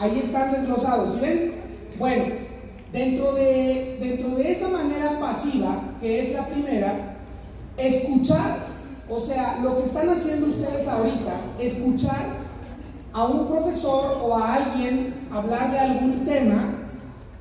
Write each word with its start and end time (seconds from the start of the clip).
Ahí 0.00 0.18
están 0.18 0.50
desglosados, 0.52 1.12
¿sí 1.12 1.20
ven? 1.20 1.52
Bueno, 1.98 2.24
dentro 2.90 3.34
de, 3.34 3.98
dentro 4.00 4.30
de 4.30 4.50
esa 4.50 4.68
manera 4.70 5.20
pasiva, 5.20 5.78
que 6.00 6.20
es 6.20 6.32
la 6.32 6.46
primera, 6.46 7.18
escuchar, 7.76 8.66
o 9.10 9.20
sea, 9.20 9.58
lo 9.62 9.76
que 9.76 9.82
están 9.82 10.08
haciendo 10.08 10.46
ustedes 10.46 10.88
ahorita, 10.88 11.40
escuchar 11.58 12.28
a 13.12 13.26
un 13.26 13.46
profesor 13.46 14.22
o 14.22 14.38
a 14.38 14.54
alguien 14.54 15.12
hablar 15.30 15.70
de 15.70 15.78
algún 15.78 16.24
tema, 16.24 16.76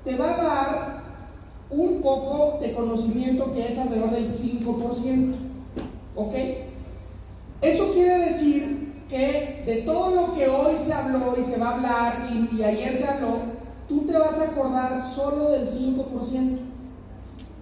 te 0.03 0.17
va 0.17 0.33
a 0.33 0.43
dar 0.43 0.99
un 1.69 2.01
poco 2.01 2.59
de 2.59 2.73
conocimiento 2.73 3.53
que 3.53 3.69
es 3.69 3.77
alrededor 3.77 4.11
del 4.11 4.27
5%. 4.27 5.33
¿Ok? 6.17 6.33
Eso 7.61 7.93
quiere 7.93 8.17
decir 8.25 8.88
que 9.09 9.63
de 9.65 9.81
todo 9.81 10.15
lo 10.15 10.35
que 10.35 10.47
hoy 10.47 10.75
se 10.77 10.93
habló 10.93 11.35
y 11.37 11.43
se 11.43 11.57
va 11.57 11.69
a 11.69 11.75
hablar 11.75 12.29
y, 12.31 12.61
ayer 12.61 12.95
se 12.95 13.07
habló, 13.07 13.39
tú 13.87 14.05
te 14.05 14.17
vas 14.17 14.37
a 14.37 14.43
acordar 14.43 15.01
solo 15.01 15.49
del 15.49 15.67
5%. 15.67 16.59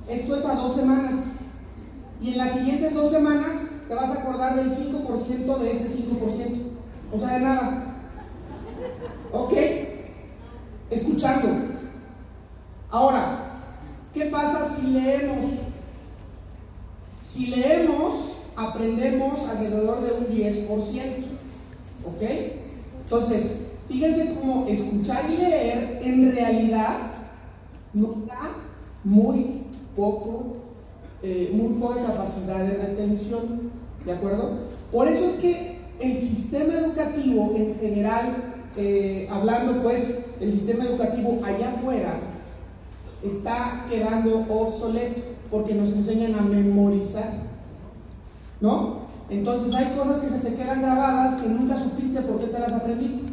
Esto 0.09 0.35
es 0.35 0.45
a 0.45 0.55
dos 0.55 0.75
semanas. 0.75 1.15
Y 2.19 2.31
en 2.31 2.37
las 2.39 2.51
siguientes 2.51 2.93
dos 2.93 3.11
semanas 3.11 3.71
te 3.87 3.95
vas 3.95 4.09
a 4.09 4.21
acordar 4.21 4.55
del 4.55 4.69
5% 4.69 5.57
de 5.57 5.71
ese 5.71 6.03
5%. 6.03 6.63
O 7.13 7.17
sea, 7.17 7.33
de 7.33 7.39
nada. 7.39 7.95
¿Ok? 9.31 9.53
Escuchando. 10.89 11.47
Ahora, 12.89 13.61
¿qué 14.13 14.25
pasa 14.25 14.65
si 14.65 14.87
leemos? 14.87 15.51
Si 17.21 17.47
leemos, 17.47 18.33
aprendemos 18.55 19.47
alrededor 19.47 20.01
de 20.01 20.11
un 20.13 20.27
10%. 20.27 21.36
¿Ok? 22.07 22.21
Entonces, 23.03 23.67
fíjense 23.87 24.35
cómo 24.35 24.65
escuchar 24.67 25.29
y 25.29 25.37
leer 25.37 25.99
en 26.01 26.31
realidad 26.33 26.97
nos 27.93 28.25
da 28.27 28.55
muy 29.03 29.63
poco, 29.95 30.57
eh, 31.23 31.51
muy 31.53 31.79
poca 31.79 32.03
capacidad 32.03 32.59
de 32.59 32.77
retención. 32.77 33.71
¿De 34.05 34.13
acuerdo? 34.13 34.57
Por 34.91 35.07
eso 35.07 35.25
es 35.25 35.33
que 35.33 35.77
el 35.99 36.17
sistema 36.17 36.73
educativo 36.73 37.53
en 37.55 37.75
general, 37.79 38.53
eh, 38.77 39.27
hablando 39.31 39.81
pues, 39.81 40.31
el 40.39 40.51
sistema 40.51 40.85
educativo 40.85 41.39
allá 41.43 41.73
afuera, 41.73 42.19
está 43.23 43.85
quedando 43.89 44.45
obsoleto 44.49 45.21
porque 45.49 45.73
nos 45.73 45.91
enseñan 45.93 46.35
a 46.35 46.41
memorizar. 46.41 47.47
¿no? 48.61 49.06
Entonces 49.29 49.73
hay 49.75 49.93
cosas 49.97 50.19
que 50.19 50.29
se 50.29 50.39
te 50.39 50.53
quedan 50.53 50.81
grabadas 50.81 51.41
que 51.41 51.49
nunca 51.49 51.77
supiste 51.77 52.21
por 52.21 52.39
qué 52.39 52.47
te 52.47 52.59
las 52.59 52.71
aprendiste, 52.71 53.23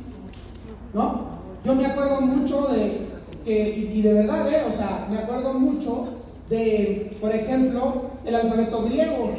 ¿no? 0.93 1.35
Yo 1.65 1.75
me 1.75 1.87
acuerdo 1.87 2.21
mucho 2.21 2.67
de 2.69 3.07
que, 3.45 3.69
y, 3.69 4.03
de 4.03 4.13
verdad, 4.13 4.49
¿eh? 4.53 4.65
O 4.69 4.73
sea, 4.73 5.07
me 5.11 5.19
acuerdo 5.19 5.55
mucho 5.55 6.09
de, 6.49 7.17
por 7.21 7.31
ejemplo, 7.31 8.11
el 8.25 8.35
alfabeto 8.35 8.83
griego. 8.85 9.31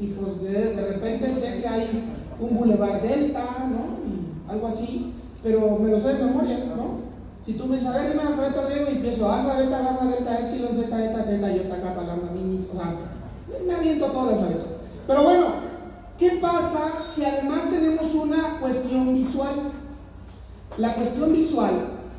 Y 0.00 0.06
pues 0.08 0.40
de, 0.42 0.74
repente 0.74 1.32
sé 1.32 1.60
que 1.60 1.66
hay 1.66 2.04
un 2.38 2.56
boulevard 2.56 3.02
delta, 3.02 3.44
¿no? 3.68 3.98
Y 4.08 4.50
algo 4.50 4.68
así, 4.68 5.12
pero 5.42 5.76
me 5.78 5.90
lo 5.90 5.98
sé 5.98 6.14
de 6.14 6.24
memoria, 6.24 6.58
¿no? 6.76 7.08
Si 7.44 7.54
tú 7.54 7.66
me 7.66 7.76
dices, 7.76 7.88
a 7.88 7.98
ver, 7.98 8.10
dime 8.10 8.22
el 8.22 8.28
alfabeto 8.28 8.66
griego 8.68 8.86
y 8.90 8.96
empiezo 8.96 9.30
alfa, 9.30 9.56
beta, 9.56 9.80
gamma, 9.80 10.12
delta, 10.12 10.38
epsilon, 10.38 10.72
zeta, 10.72 11.04
eta, 11.04 11.24
teta, 11.24 11.50
iota, 11.50 11.80
kappa, 11.80 12.04
lambda, 12.04 12.30
mini, 12.32 12.58
o 12.58 12.76
sea, 12.76 12.94
me 13.66 13.74
aviento 13.74 14.06
todo 14.06 14.30
el 14.30 14.36
alfabeto. 14.36 14.77
Pero 15.08 15.22
bueno, 15.22 15.46
¿qué 16.18 16.32
pasa 16.32 17.06
si 17.06 17.24
además 17.24 17.70
tenemos 17.70 18.14
una 18.14 18.60
cuestión 18.60 19.14
visual? 19.14 19.54
La 20.76 20.94
cuestión 20.96 21.32
visual, 21.32 21.72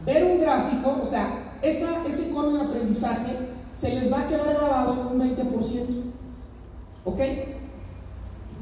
ver 0.07 0.23
un 0.23 0.39
gráfico, 0.39 0.97
o 0.99 1.05
sea, 1.05 1.59
ese 1.61 1.85
icono 2.27 2.49
de 2.49 2.61
aprendizaje 2.63 3.37
se 3.71 3.93
les 3.93 4.11
va 4.11 4.21
a 4.21 4.27
quedar 4.27 4.55
grabado 4.55 5.07
un 5.11 5.21
20%. 5.21 6.03
¿Ok? 7.05 7.19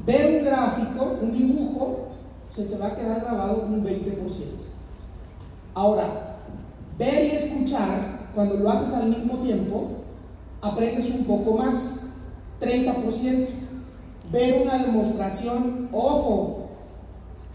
Ver 0.04 0.36
un 0.36 0.44
gráfico, 0.44 1.18
un 1.22 1.32
dibujo, 1.32 2.08
se 2.54 2.64
te 2.64 2.76
va 2.76 2.88
a 2.88 2.96
quedar 2.96 3.22
grabado 3.22 3.62
un 3.66 3.82
20%. 3.82 4.02
Ahora, 5.72 6.36
ver 6.98 7.24
y 7.24 7.30
escuchar, 7.30 8.28
cuando 8.34 8.56
lo 8.56 8.68
haces 8.68 8.92
al 8.92 9.08
mismo 9.08 9.38
tiempo, 9.38 9.88
aprendes 10.60 11.08
un 11.08 11.24
poco 11.24 11.56
más, 11.56 12.08
30% 12.60 13.57
ver 14.30 14.62
una 14.62 14.78
demostración, 14.78 15.88
ojo, 15.92 16.68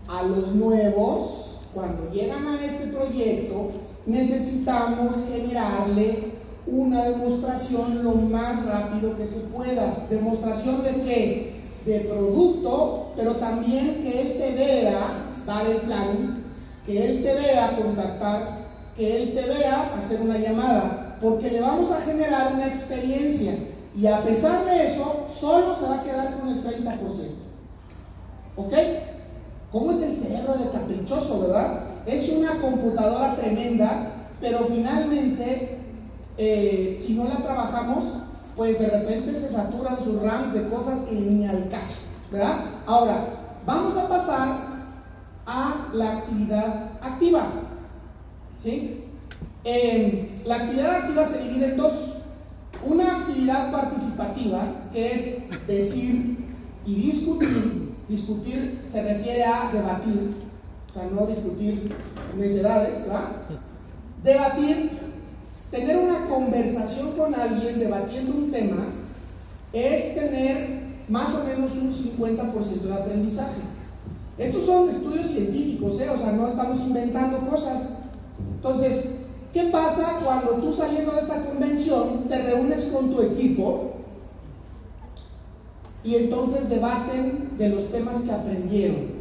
a 0.07 0.23
los 0.23 0.53
nuevos, 0.53 1.57
cuando 1.73 2.09
llegan 2.11 2.47
a 2.47 2.63
este 2.63 2.87
proyecto, 2.87 3.71
necesitamos 4.05 5.19
generarle 5.31 6.33
una 6.65 7.03
demostración 7.09 8.03
lo 8.03 8.15
más 8.15 8.65
rápido 8.65 9.15
que 9.17 9.25
se 9.25 9.39
pueda. 9.41 10.05
¿Demostración 10.09 10.83
de 10.83 11.01
qué? 11.01 11.53
De 11.85 11.99
producto, 12.01 13.11
pero 13.15 13.35
también 13.35 14.01
que 14.01 14.21
él 14.21 14.37
te 14.37 14.51
vea 14.51 15.25
dar 15.45 15.65
el 15.67 15.81
plan, 15.81 16.43
que 16.85 17.05
él 17.05 17.21
te 17.21 17.33
vea 17.33 17.75
contactar, 17.75 18.63
que 18.95 19.23
él 19.23 19.33
te 19.33 19.41
vea 19.45 19.93
hacer 19.97 20.21
una 20.21 20.37
llamada, 20.37 21.17
porque 21.21 21.49
le 21.49 21.61
vamos 21.61 21.91
a 21.91 22.01
generar 22.01 22.53
una 22.53 22.67
experiencia. 22.67 23.53
Y 23.95 24.07
a 24.07 24.23
pesar 24.23 24.65
de 24.65 24.87
eso, 24.87 25.25
solo 25.29 25.75
se 25.75 25.85
va 25.85 25.95
a 25.95 26.03
quedar 26.03 26.39
con 26.39 26.49
el 26.49 26.63
30%. 26.63 26.99
¿Ok? 28.55 28.73
¿Cómo 29.71 29.91
es 29.91 30.01
el 30.01 30.15
cerebro 30.15 30.55
de 30.55 30.69
caprichoso, 30.69 31.39
verdad? 31.41 31.83
Es 32.05 32.29
una 32.29 32.59
computadora 32.59 33.35
tremenda, 33.35 34.11
pero 34.39 34.65
finalmente, 34.65 35.79
eh, 36.37 36.95
si 36.99 37.13
no 37.13 37.25
la 37.25 37.37
trabajamos, 37.37 38.03
pues 38.55 38.77
de 38.79 38.87
repente 38.87 39.35
se 39.35 39.49
saturan 39.49 39.97
sus 40.03 40.21
RAMs 40.21 40.53
de 40.53 40.67
cosas 40.69 40.99
que 41.01 41.15
ni 41.15 41.45
al 41.47 41.69
caso, 41.69 41.95
¿verdad? 42.31 42.65
Ahora, 42.85 43.25
vamos 43.65 43.97
a 43.97 44.07
pasar 44.07 44.73
a 45.45 45.87
la 45.93 46.17
actividad 46.17 46.91
activa. 47.01 47.47
¿Sí? 48.61 49.03
Eh, 49.65 50.41
la 50.45 50.55
actividad 50.55 50.95
activa 50.95 51.25
se 51.25 51.39
divide 51.39 51.71
en 51.71 51.77
dos. 51.77 52.13
Una 52.85 53.17
actividad 53.17 53.71
participativa, 53.71 54.65
que 54.91 55.13
es 55.13 55.37
decir 55.67 56.45
y 56.85 56.95
discutir, 56.95 57.95
discutir 58.09 58.81
se 58.85 59.01
refiere 59.01 59.43
a 59.43 59.69
debatir, 59.71 60.33
o 60.89 60.93
sea, 60.93 61.03
no 61.09 61.25
discutir 61.25 61.91
necedades, 62.37 63.01
¿verdad? 63.03 63.29
Debatir, 64.23 64.91
tener 65.71 65.97
una 65.97 66.27
conversación 66.27 67.13
con 67.13 67.33
alguien 67.33 67.79
debatiendo 67.79 68.33
un 68.33 68.51
tema, 68.51 68.85
es 69.71 70.13
tener 70.13 70.83
más 71.09 71.33
o 71.33 71.43
menos 71.43 71.75
un 71.77 71.91
50% 71.91 72.81
de 72.81 72.93
aprendizaje. 72.93 73.61
Estos 74.37 74.65
son 74.65 74.87
estudios 74.87 75.27
científicos, 75.27 75.99
¿eh? 75.99 76.09
o 76.09 76.17
sea, 76.17 76.31
no 76.31 76.47
estamos 76.47 76.79
inventando 76.79 77.37
cosas. 77.49 77.97
Entonces, 78.55 79.09
¿Qué 79.53 79.65
pasa 79.65 80.19
cuando 80.23 80.53
tú 80.53 80.73
saliendo 80.73 81.11
de 81.11 81.19
esta 81.19 81.43
convención 81.43 82.23
te 82.27 82.41
reúnes 82.41 82.85
con 82.85 83.11
tu 83.11 83.21
equipo 83.21 83.91
y 86.03 86.15
entonces 86.15 86.67
debaten 86.69 87.55
de 87.55 87.69
los 87.69 87.91
temas 87.91 88.19
que 88.21 88.31
aprendieron? 88.31 89.13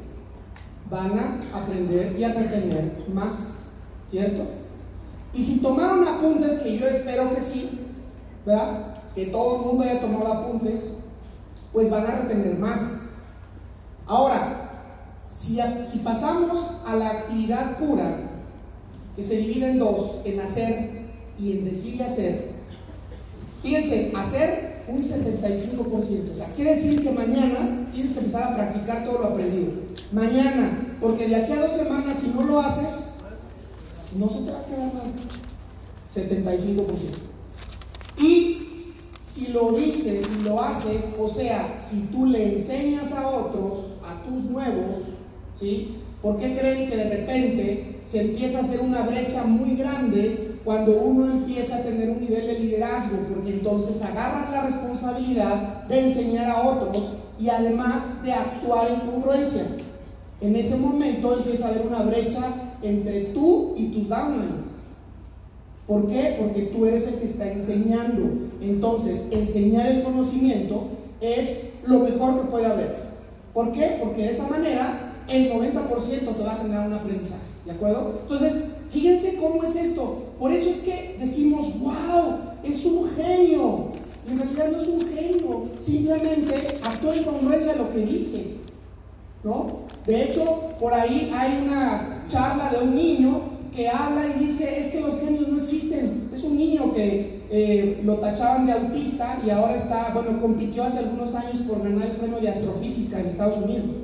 Van 0.91 1.19
a 1.19 1.59
aprender 1.59 2.19
y 2.19 2.25
a 2.25 2.32
retener 2.32 3.04
más, 3.12 3.66
¿cierto? 4.10 4.44
Y 5.34 5.42
si 5.42 5.59
tomaron 5.60 6.09
apuntes, 6.09 6.54
que 6.60 6.78
yo 6.78 6.87
espero 6.87 7.34
que 7.34 7.41
sí, 7.42 7.81
¿verdad? 8.47 8.97
Que 9.15 9.26
todo 9.26 9.56
el 9.56 9.66
mundo 9.66 9.84
haya 9.84 10.00
tomado 10.00 10.32
apuntes, 10.32 11.00
pues 11.75 11.91
van 11.91 12.06
a 12.06 12.22
retener 12.22 12.59
más. 12.59 13.10
Ahora, 14.06 14.71
si, 15.28 15.60
si 15.84 15.98
pasamos 15.98 16.71
a 16.87 16.97
la 16.97 17.10
actividad 17.10 17.76
pura, 17.76 18.31
que 19.16 19.22
se 19.22 19.36
divide 19.36 19.70
en 19.70 19.78
dos, 19.78 20.16
en 20.24 20.41
hacer 20.41 21.03
y 21.38 21.53
en 21.53 21.64
decir 21.64 21.97
y 21.97 22.03
hacer. 22.03 22.53
Fíjense, 23.62 24.12
hacer 24.14 24.82
un 24.88 25.03
75%. 25.03 26.32
O 26.32 26.34
sea, 26.34 26.50
quiere 26.53 26.74
decir 26.74 27.03
que 27.03 27.12
mañana 27.12 27.88
tienes 27.92 28.12
que 28.12 28.18
empezar 28.18 28.42
a 28.44 28.54
practicar 28.54 29.04
todo 29.04 29.18
lo 29.18 29.26
aprendido. 29.26 29.72
Mañana, 30.12 30.97
porque 31.00 31.28
de 31.28 31.36
aquí 31.36 31.53
a 31.53 31.60
dos 31.60 31.72
semanas, 31.72 32.18
si 32.18 32.28
no 32.28 32.42
lo 32.42 32.60
haces, 32.60 33.14
no 34.18 34.28
se 34.28 34.41
te 34.41 34.50
va 34.50 34.60
a 34.60 34.66
quedar 34.66 34.94
mal. 34.94 35.12
75%. 36.15 36.86
Y 38.18 38.58
si 39.24 39.48
lo 39.48 39.72
dices 39.72 40.26
y 40.38 40.42
lo 40.44 40.60
haces, 40.60 41.15
o 41.18 41.28
sea, 41.28 41.78
si 41.78 42.03
tú 42.12 42.26
le 42.26 42.54
enseñas 42.54 43.12
a 43.12 43.28
otros, 43.28 43.78
a 44.06 44.22
tus 44.22 44.44
nuevos, 44.44 44.97
¿sí? 45.58 45.97
¿Por 46.22 46.39
qué 46.39 46.57
creen 46.57 46.89
que 46.89 46.97
de 46.97 47.10
repente 47.10 47.98
se 48.04 48.21
empieza 48.21 48.59
a 48.59 48.60
hacer 48.63 48.80
una 48.80 49.03
brecha 49.03 49.42
muy 49.42 49.74
grande 49.74 50.57
cuando 50.65 51.01
uno 51.01 51.27
empieza 51.27 51.77
a 51.77 51.83
tener 51.83 52.10
un 52.10 52.21
nivel 52.21 52.47
de 52.47 52.60
liderazgo? 52.60 53.19
Porque 53.28 53.51
entonces 53.51 54.01
agarras 54.03 54.51
la 54.53 54.63
responsabilidad 54.63 55.84
de 55.89 55.98
enseñar 55.98 56.48
a 56.48 56.63
otros 56.63 57.15
y 57.41 57.48
además 57.48 58.22
de 58.22 58.33
actuar 58.33 58.89
en 58.89 59.10
congruencia. 59.10 59.66
En 60.41 60.54
ese 60.54 60.77
momento 60.77 61.39
empieza 61.39 61.66
a 61.66 61.71
haber 61.71 61.86
una 61.86 62.03
brecha 62.03 62.41
entre 62.83 63.21
tú 63.34 63.75
y 63.77 63.86
tus 63.86 64.09
downlines. 64.09 64.72
¿Por 65.89 66.07
qué? 66.07 66.36
Porque 66.39 66.63
tú 66.63 66.86
eres 66.86 67.04
el 67.09 67.16
que 67.16 67.25
está 67.25 67.51
enseñando. 67.51 68.30
Entonces, 68.60 69.25
enseñar 69.33 69.86
el 69.86 70.04
conocimiento 70.04 70.84
es 71.21 71.80
lo 71.84 71.98
mejor 71.98 72.41
que 72.41 72.48
puede 72.48 72.66
haber. 72.66 73.03
¿Por 73.53 73.72
qué? 73.72 73.98
Porque 74.01 74.22
de 74.22 74.30
esa 74.30 74.47
manera 74.47 75.02
el 75.28 75.53
90% 75.53 76.36
te 76.36 76.42
va 76.42 76.53
a 76.53 76.57
generar 76.57 76.86
un 76.86 76.95
aprendizaje. 76.95 77.42
¿De 77.65 77.72
acuerdo? 77.72 78.19
Entonces, 78.22 78.65
fíjense 78.91 79.36
cómo 79.36 79.63
es 79.63 79.77
esto. 79.77 80.19
Por 80.39 80.51
eso 80.51 80.69
es 80.69 80.78
que 80.78 81.16
decimos, 81.19 81.78
wow, 81.80 82.39
es 82.65 82.84
un 82.84 83.09
genio. 83.10 83.92
Y 84.27 84.33
en 84.33 84.39
realidad 84.39 84.71
no 84.72 84.80
es 84.80 84.89
un 84.89 85.01
genio, 85.13 85.69
simplemente 85.78 86.78
actúa 86.84 87.16
en 87.16 87.24
congruencia 87.24 87.72
a 87.72 87.77
lo 87.77 87.92
que 87.92 88.07
dice. 88.07 88.57
¿No? 89.45 89.80
De 90.07 90.22
hecho, 90.22 90.74
por 90.78 90.95
ahí 90.95 91.33
hay 91.34 91.65
una 91.65 92.25
charla 92.28 92.71
de 92.71 92.84
un 92.84 92.95
niño 92.95 93.41
que 93.75 93.89
habla 93.89 94.27
y 94.36 94.45
dice, 94.45 94.78
es 94.78 94.89
que 94.89 95.01
los 95.01 95.21
genios 95.21 95.48
no 95.48 95.59
existen. 95.59 96.28
Es 96.33 96.42
un 96.45 96.57
niño 96.57 96.92
que 96.92 97.42
eh, 97.51 98.01
lo 98.04 98.16
tachaban 98.16 98.66
de 98.66 98.72
autista 98.72 99.41
y 99.45 99.51
ahora 99.51 99.75
está, 99.75 100.10
bueno, 100.15 100.41
compitió 100.41 100.84
hace 100.84 100.98
algunos 100.98 101.34
años 101.34 101.59
por 101.68 101.83
ganar 101.83 102.07
el 102.07 102.16
premio 102.16 102.41
de 102.41 102.48
astrofísica 102.48 103.18
en 103.18 103.27
Estados 103.27 103.57
Unidos. 103.65 104.02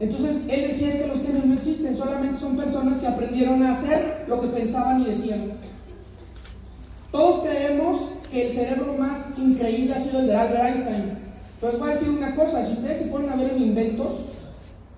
Entonces, 0.00 0.46
él 0.48 0.62
decía 0.62 0.88
es 0.88 0.96
que 0.96 1.06
los 1.06 1.18
genios 1.18 1.44
no 1.44 1.54
existen, 1.54 1.94
solamente 1.94 2.38
son 2.38 2.56
personas 2.56 2.96
que 2.96 3.06
aprendieron 3.06 3.62
a 3.62 3.74
hacer 3.74 4.24
lo 4.28 4.40
que 4.40 4.48
pensaban 4.48 5.02
y 5.02 5.04
decían. 5.04 5.52
Todos 7.12 7.46
creemos 7.46 8.10
que 8.30 8.46
el 8.46 8.52
cerebro 8.52 8.94
más 8.98 9.28
increíble 9.36 9.94
ha 9.94 9.98
sido 9.98 10.20
el 10.20 10.26
de 10.28 10.36
Albert 10.36 10.64
Einstein. 10.64 11.18
Pero 11.60 11.72
les 11.72 11.80
voy 11.80 11.90
a 11.90 11.92
decir 11.92 12.08
una 12.08 12.34
cosa, 12.34 12.64
si 12.64 12.72
ustedes 12.72 12.98
se 12.98 13.04
ponen 13.06 13.28
a 13.28 13.36
ver 13.36 13.52
en 13.52 13.62
inventos, 13.62 14.14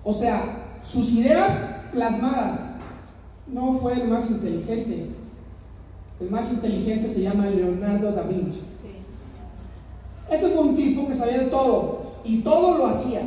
o 0.05 0.13
sea, 0.13 0.79
sus 0.85 1.11
ideas 1.11 1.71
plasmadas, 1.91 2.75
no 3.47 3.79
fue 3.79 3.93
el 3.93 4.07
más 4.07 4.29
inteligente. 4.29 5.09
El 6.21 6.29
más 6.29 6.49
inteligente 6.49 7.09
se 7.09 7.21
llama 7.21 7.47
Leonardo 7.47 8.13
da 8.13 8.23
Vinci. 8.23 8.61
Ese 10.31 10.49
fue 10.49 10.63
un 10.63 10.75
tipo 10.75 11.05
que 11.07 11.13
sabía 11.13 11.39
de 11.39 11.47
todo 11.47 12.13
y 12.23 12.41
todo 12.41 12.77
lo 12.77 12.87
hacía. 12.87 13.21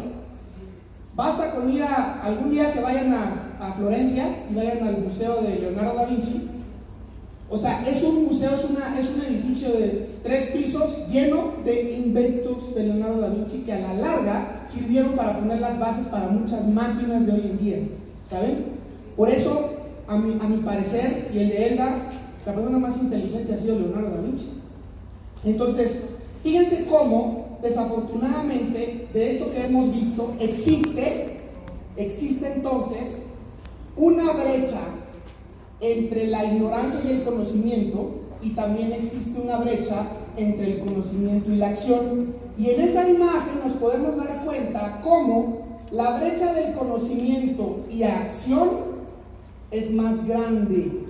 Basta 1.16 1.50
con 1.52 1.72
ir 1.72 1.82
a 1.82 2.20
algún 2.22 2.50
día 2.50 2.74
que 2.74 2.80
vayan 2.80 3.10
a, 3.12 3.42
Florencia 3.76 4.26
y 4.50 4.54
vayan 4.54 4.82
al 4.82 4.98
museo 4.98 5.42
de 5.42 5.58
Leonardo 5.58 5.96
da 5.96 6.04
Vinci. 6.04 6.48
O 7.50 7.58
sea, 7.58 7.82
es 7.86 8.02
un 8.02 8.24
museo, 8.24 8.54
es, 8.54 8.64
una, 8.64 8.98
es 8.98 9.10
un 9.10 9.20
edificio 9.20 9.70
de 9.70 10.18
tres 10.22 10.44
pisos 10.44 11.06
lleno 11.10 11.52
de 11.64 11.92
inventos 11.92 12.74
de 12.74 12.84
Leonardo 12.84 13.20
da 13.20 13.28
Vinci 13.28 13.58
que 13.58 13.72
a 13.72 13.80
la 13.80 13.94
larga 13.94 14.60
sirvieron 14.64 15.12
para 15.12 15.38
poner 15.38 15.60
las 15.60 15.78
bases 15.78 16.06
para 16.06 16.28
muchas 16.28 16.66
máquinas 16.68 17.26
de 17.26 17.32
hoy 17.32 17.42
en 17.50 17.58
día. 17.58 17.78
¿Saben? 18.30 18.64
Por 19.16 19.28
eso 19.30 19.70
a 20.06 20.16
mi, 20.16 20.34
a 20.40 20.48
mi 20.48 20.58
parecer, 20.58 21.30
y 21.32 21.38
el 21.38 21.48
de 21.48 21.66
Elda, 21.69 21.96
la 22.44 22.54
persona 22.54 22.78
más 22.78 22.96
inteligente 22.98 23.54
ha 23.54 23.56
sido 23.56 23.78
Leonardo 23.78 24.10
da 24.10 24.20
Vinci. 24.20 24.48
Entonces, 25.44 26.10
fíjense 26.42 26.86
cómo, 26.86 27.45
desafortunadamente, 27.62 29.08
de 29.12 29.29
esto 29.29 29.50
que 29.53 29.67
hemos 29.67 29.93
visto, 29.93 30.35
existe, 30.41 31.41
existe 31.97 32.53
entonces 32.55 33.26
una 33.97 34.32
brecha 34.32 34.81
entre 35.81 36.26
la 36.29 36.44
ignorancia 36.44 37.00
y 37.05 37.12
el 37.12 37.23
conocimiento, 37.25 38.20
y 38.43 38.50
también 38.50 38.93
existe 38.93 39.41
una 39.41 39.58
brecha 39.58 40.06
entre 40.37 40.75
el 40.75 40.79
conocimiento 40.81 41.50
y 41.50 41.56
la 41.56 41.69
acción. 41.69 42.35
Y 42.56 42.70
en 42.70 42.81
esa 42.81 43.08
imagen 43.08 43.61
nos 43.64 43.73
podemos 43.75 44.17
dar 44.17 44.44
cuenta 44.44 45.00
cómo 45.03 45.67
la 45.91 46.19
brecha 46.19 46.53
del 46.53 46.75
conocimiento 46.75 47.85
y 47.91 48.03
acción 48.03 48.69
es 49.70 49.91
más 49.93 50.26
grande. 50.26 51.05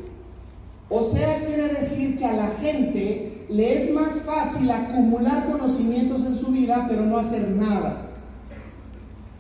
O 0.88 1.02
sea, 1.02 1.40
quiere 1.44 1.68
decir 1.68 2.18
que 2.18 2.24
a 2.24 2.32
la 2.32 2.48
gente 2.60 3.25
le 3.48 3.84
es 3.84 3.94
más 3.94 4.20
fácil 4.20 4.70
acumular 4.70 5.46
conocimientos 5.46 6.22
en 6.24 6.34
su 6.34 6.48
vida, 6.48 6.86
pero 6.88 7.02
no 7.02 7.18
hacer 7.18 7.48
nada. 7.50 8.06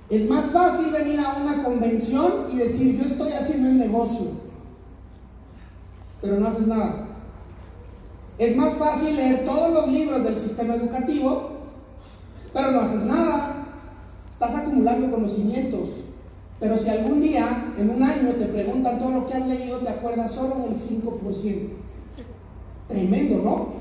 Es 0.08 0.28
más 0.28 0.46
fácil 0.46 0.92
venir 0.92 1.18
a 1.18 1.36
una 1.42 1.64
convención 1.64 2.46
y 2.52 2.58
decir, 2.58 2.96
yo 2.96 3.04
estoy 3.04 3.32
haciendo 3.32 3.68
el 3.68 3.78
negocio, 3.78 4.26
pero 6.22 6.38
no 6.38 6.46
haces 6.46 6.66
nada. 6.68 7.06
Es 8.38 8.54
más 8.56 8.74
fácil 8.74 9.16
leer 9.16 9.44
todos 9.44 9.72
los 9.72 9.88
libros 9.88 10.22
del 10.22 10.36
sistema 10.36 10.74
educativo, 10.74 11.50
pero 12.52 12.70
no 12.70 12.80
haces 12.80 13.02
nada. 13.02 13.66
Estás 14.30 14.54
acumulando 14.54 15.10
conocimientos, 15.10 15.88
pero 16.60 16.76
si 16.76 16.88
algún 16.88 17.20
día, 17.20 17.72
en 17.76 17.90
un 17.90 18.02
año, 18.02 18.30
te 18.34 18.46
preguntan 18.46 18.98
todo 19.00 19.10
lo 19.10 19.26
que 19.26 19.34
has 19.34 19.46
leído, 19.46 19.78
te 19.78 19.88
acuerdas 19.88 20.30
solo 20.30 20.56
del 20.56 20.76
5%. 20.76 21.68
Tremendo, 22.86 23.38
¿no? 23.42 23.75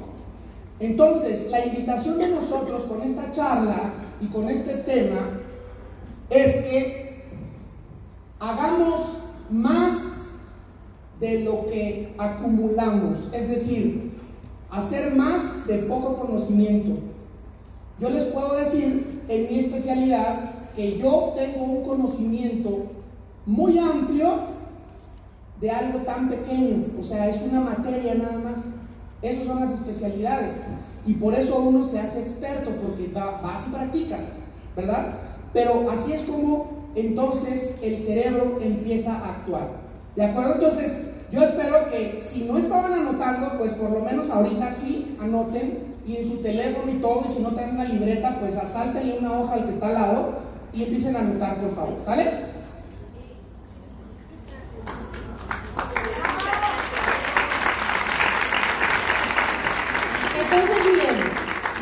Entonces, 0.80 1.50
la 1.50 1.66
invitación 1.66 2.18
de 2.18 2.30
nosotros 2.30 2.84
con 2.84 3.02
esta 3.02 3.32
charla 3.32 3.94
y 4.20 4.28
con 4.28 4.50
este 4.50 4.74
tema 4.76 5.40
es 6.30 6.56
que 6.56 7.24
hagamos 8.40 9.18
más 9.50 10.32
de 11.20 11.42
lo 11.42 11.66
que 11.68 12.14
acumulamos, 12.18 13.30
es 13.32 13.48
decir, 13.48 14.12
hacer 14.70 15.16
más 15.16 15.66
de 15.68 15.78
poco 15.80 16.18
conocimiento. 16.18 17.00
Yo 18.00 18.10
les 18.10 18.26
puedo 18.26 18.56
decir 18.58 19.24
en 19.30 19.48
mi 19.50 19.60
especialidad 19.60 20.52
que 20.76 20.98
yo 20.98 21.34
tengo 21.36 21.64
un 21.64 21.86
conocimiento 21.86 22.88
muy 23.46 23.80
amplio 23.80 24.56
de 25.62 25.72
algo 25.72 26.00
tan 26.00 26.28
pequeño, 26.28 26.86
o 27.00 27.02
sea, 27.02 27.30
es 27.30 27.42
una 27.42 27.62
materia 27.62 28.16
nada 28.16 28.40
más. 28.40 28.74
Esas 29.26 29.46
son 29.46 29.60
las 29.60 29.72
especialidades. 29.72 30.64
Y 31.06 31.16
por 31.16 31.34
eso 31.34 31.58
uno 31.60 31.84
se 31.84 32.00
hace 32.00 32.20
experto, 32.20 32.72
porque 32.82 33.12
vas 33.14 33.66
y 33.68 33.72
practicas, 33.72 34.34
¿verdad? 34.76 35.14
Pero 35.54 35.90
así 35.90 36.14
es 36.14 36.22
como 36.22 36.86
entonces 36.96 37.80
el 37.82 38.00
cerebro 38.00 38.60
empieza 38.62 39.14
a 39.14 39.32
actuar. 39.32 39.68
¿De 40.16 40.24
acuerdo? 40.24 40.54
Entonces, 40.56 41.12
yo 41.32 41.44
espero 41.44 41.90
que 41.90 42.20
si 42.20 42.44
no 42.44 42.58
estaban 42.58 42.94
anotando, 42.94 43.58
pues 43.58 43.74
por 43.74 43.92
lo 43.92 44.00
menos 44.00 44.30
ahorita 44.30 44.70
sí 44.70 45.18
anoten 45.20 45.96
y 46.06 46.18
en 46.18 46.26
su 46.26 46.38
teléfono 46.38 46.92
y 46.92 46.96
todo, 46.96 47.24
y 47.26 47.28
si 47.28 47.42
no 47.42 47.50
tienen 47.50 47.76
una 47.76 47.86
libreta, 47.86 48.40
pues 48.40 48.56
asáltenle 48.56 49.18
una 49.20 49.40
hoja 49.40 49.56
al 49.56 49.66
que 49.66 49.72
está 49.72 49.88
al 49.88 49.94
lado 49.96 50.34
y 50.72 50.84
empiecen 50.84 51.16
a 51.16 51.20
anotar, 51.20 51.58
por 51.58 51.72
favor. 51.72 51.96
¿Sale? 52.00 52.56
Entonces, 60.42 60.78
bien, 60.86 61.16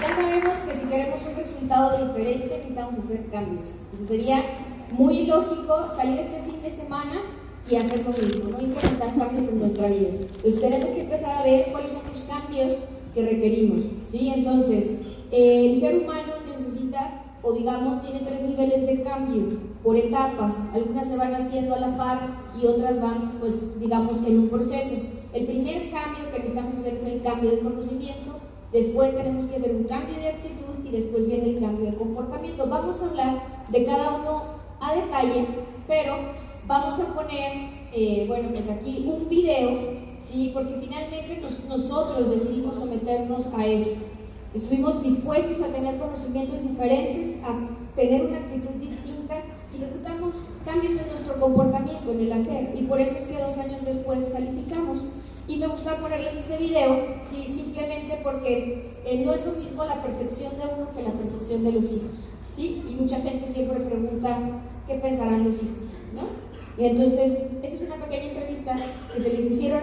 ya 0.01 0.15
sabemos 0.15 0.57
que 0.59 0.73
si 0.73 0.85
queremos 0.85 1.21
un 1.21 1.35
resultado 1.35 2.07
diferente 2.07 2.47
necesitamos 2.47 2.97
hacer 3.13 3.29
cambios. 3.29 3.73
Entonces 3.83 4.07
sería 4.07 4.43
muy 4.91 5.25
lógico 5.25 5.89
salir 5.89 6.19
este 6.19 6.41
fin 6.43 6.61
de 6.61 6.69
semana 6.69 7.21
y 7.69 7.75
hacer 7.75 8.03
lo 8.05 8.11
mismo, 8.11 8.49
no 8.49 8.61
implementar 8.61 9.15
cambios 9.15 9.49
en 9.49 9.59
nuestra 9.59 9.87
vida. 9.87 10.09
Entonces 10.09 10.61
tenemos 10.61 10.89
que 10.89 11.01
empezar 11.01 11.37
a 11.37 11.43
ver 11.43 11.71
cuáles 11.71 11.91
son 11.91 12.01
los 12.07 12.21
cambios 12.21 12.79
que 13.13 13.23
requerimos. 13.23 13.85
¿sí? 14.03 14.31
Entonces, 14.35 14.99
el 15.31 15.79
ser 15.79 15.97
humano 15.97 16.33
necesita 16.45 17.21
o 17.41 17.53
digamos 17.53 18.01
tiene 18.01 18.19
tres 18.19 18.41
niveles 18.41 18.85
de 18.85 19.01
cambio 19.03 19.43
por 19.83 19.97
etapas. 19.97 20.67
Algunas 20.73 21.07
se 21.07 21.17
van 21.17 21.33
haciendo 21.33 21.75
a 21.75 21.79
la 21.79 21.97
par 21.97 22.19
y 22.61 22.65
otras 22.65 23.01
van, 23.01 23.33
pues 23.39 23.79
digamos, 23.79 24.17
en 24.25 24.39
un 24.39 24.49
proceso. 24.49 24.95
El 25.33 25.45
primer 25.45 25.91
cambio 25.91 26.31
que 26.31 26.39
necesitamos 26.39 26.75
hacer 26.75 26.93
es 26.93 27.03
el 27.03 27.21
cambio 27.21 27.51
de 27.51 27.59
conocimiento, 27.59 28.32
después 28.73 29.15
tenemos 29.15 29.45
que 29.45 29.55
hacer 29.55 29.75
un 29.75 29.83
cambio 29.83 30.15
de 30.15 30.29
actitud 30.29 30.83
y 30.83 30.91
después 30.91 31.27
viene 31.27 31.51
el 31.51 31.59
cambio 31.59 31.91
de 31.91 31.95
comportamiento. 31.95 32.67
Vamos 32.67 33.01
a 33.01 33.09
hablar 33.09 33.43
de 33.69 33.85
cada 33.85 34.17
uno 34.17 34.41
a 34.81 34.95
detalle, 34.95 35.47
pero 35.87 36.15
vamos 36.67 36.99
a 36.99 37.05
poner, 37.13 37.69
eh, 37.93 38.25
bueno, 38.27 38.49
pues 38.51 38.69
aquí 38.69 39.05
un 39.07 39.29
video, 39.29 39.95
¿sí? 40.17 40.51
Porque 40.53 40.75
finalmente 40.79 41.41
nosotros 41.69 42.29
decidimos 42.29 42.75
someternos 42.75 43.47
a 43.55 43.65
eso. 43.65 43.91
Estuvimos 44.53 45.01
dispuestos 45.01 45.61
a 45.61 45.67
tener 45.67 45.97
conocimientos 45.97 46.61
diferentes, 46.61 47.37
a 47.43 47.55
tener 47.95 48.25
una 48.25 48.37
actitud 48.37 48.69
distinta 48.79 49.35
y 49.71 49.77
ejecutamos 49.77 50.35
cambios 50.65 50.95
en 50.95 51.07
nuestro 51.07 51.39
comportamiento, 51.39 52.11
en 52.11 52.19
el 52.21 52.33
hacer. 52.33 52.71
Y 52.75 52.83
por 52.83 52.99
eso 52.99 53.17
es 53.17 53.27
que 53.27 53.41
dos 53.41 53.57
años 53.57 53.83
después 53.83 54.29
calificamos. 54.31 55.03
Y 55.47 55.57
me 55.57 55.67
gusta 55.67 55.97
ponerles 55.97 56.35
este 56.35 56.57
video, 56.57 57.17
sí, 57.21 57.47
simplemente 57.47 58.02
porque 58.23 58.93
eh, 59.05 59.23
no 59.25 59.33
es 59.33 59.45
lo 59.45 59.53
mismo 59.53 59.83
la 59.83 60.01
percepción 60.01 60.51
de 60.57 60.63
uno 60.75 60.91
que 60.95 61.03
la 61.03 61.11
percepción 61.11 61.63
de 61.63 61.71
los 61.71 61.93
hijos. 61.93 62.29
¿sí? 62.49 62.83
Y 62.89 62.95
mucha 62.95 63.19
gente 63.19 63.47
siempre 63.47 63.79
pregunta 63.79 64.37
qué 64.87 64.95
pensarán 64.95 65.43
los 65.43 65.61
hijos. 65.61 65.93
¿no? 66.13 66.23
Y 66.81 66.87
entonces, 66.87 67.51
esta 67.61 67.75
es 67.75 67.81
una 67.81 67.95
pequeña 67.97 68.29
entrevista 68.29 68.75
que 69.13 69.19
se 69.19 69.33
les 69.33 69.45
hicieron 69.45 69.81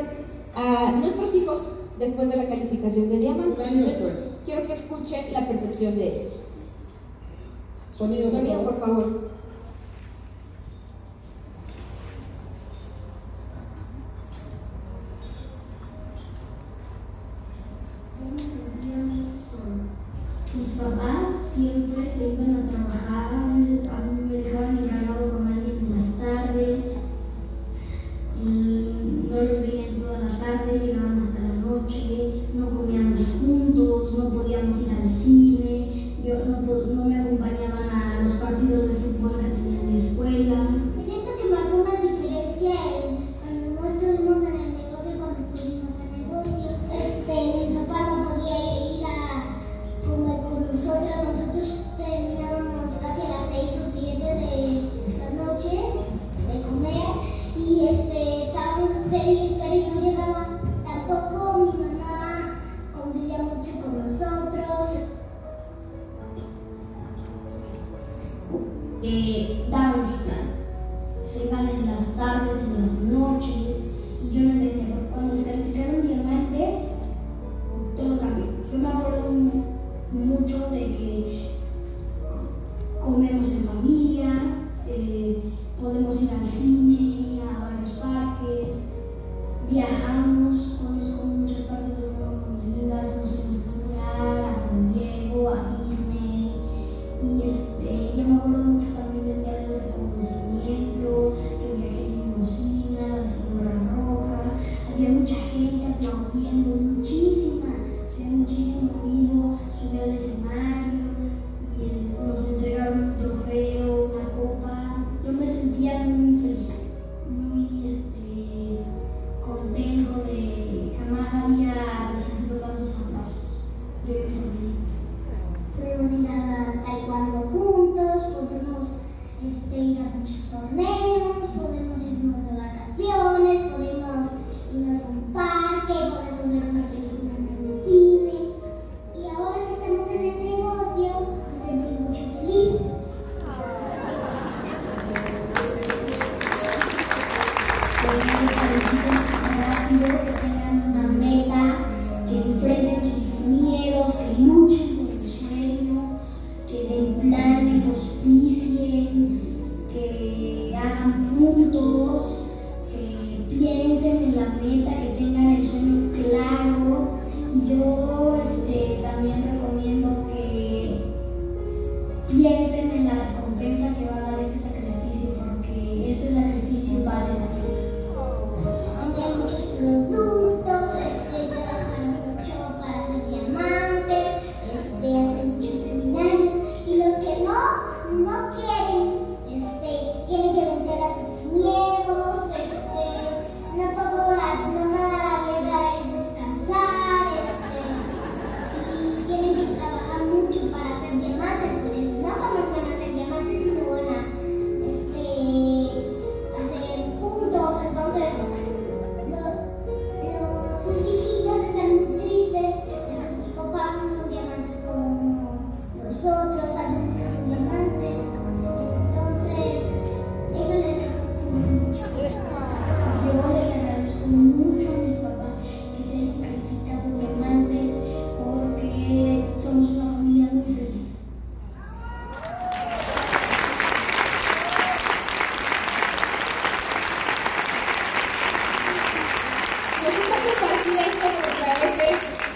a 0.55 0.93
nuestros 0.93 1.35
hijos 1.35 1.75
después 1.99 2.29
de 2.29 2.37
la 2.37 2.49
calificación 2.49 3.09
de 3.09 3.19
diamante. 3.19 3.63
Entonces, 3.63 4.33
quiero 4.45 4.67
que 4.67 4.73
escuchen 4.73 5.33
la 5.33 5.47
percepción 5.47 5.97
de 5.97 6.23
ellos. 6.23 6.33
Sonido, 7.93 8.31
Sonido 8.31 8.63
por 8.63 8.81
favor. 8.81 9.31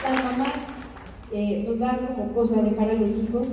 Las 0.04 0.24
mamás 0.24 0.54
eh, 1.32 1.64
nos 1.66 1.78
dan 1.78 2.06
como 2.06 2.32
cosa 2.32 2.62
dejar 2.62 2.90
a 2.90 2.94
los 2.94 3.18
hijos 3.18 3.46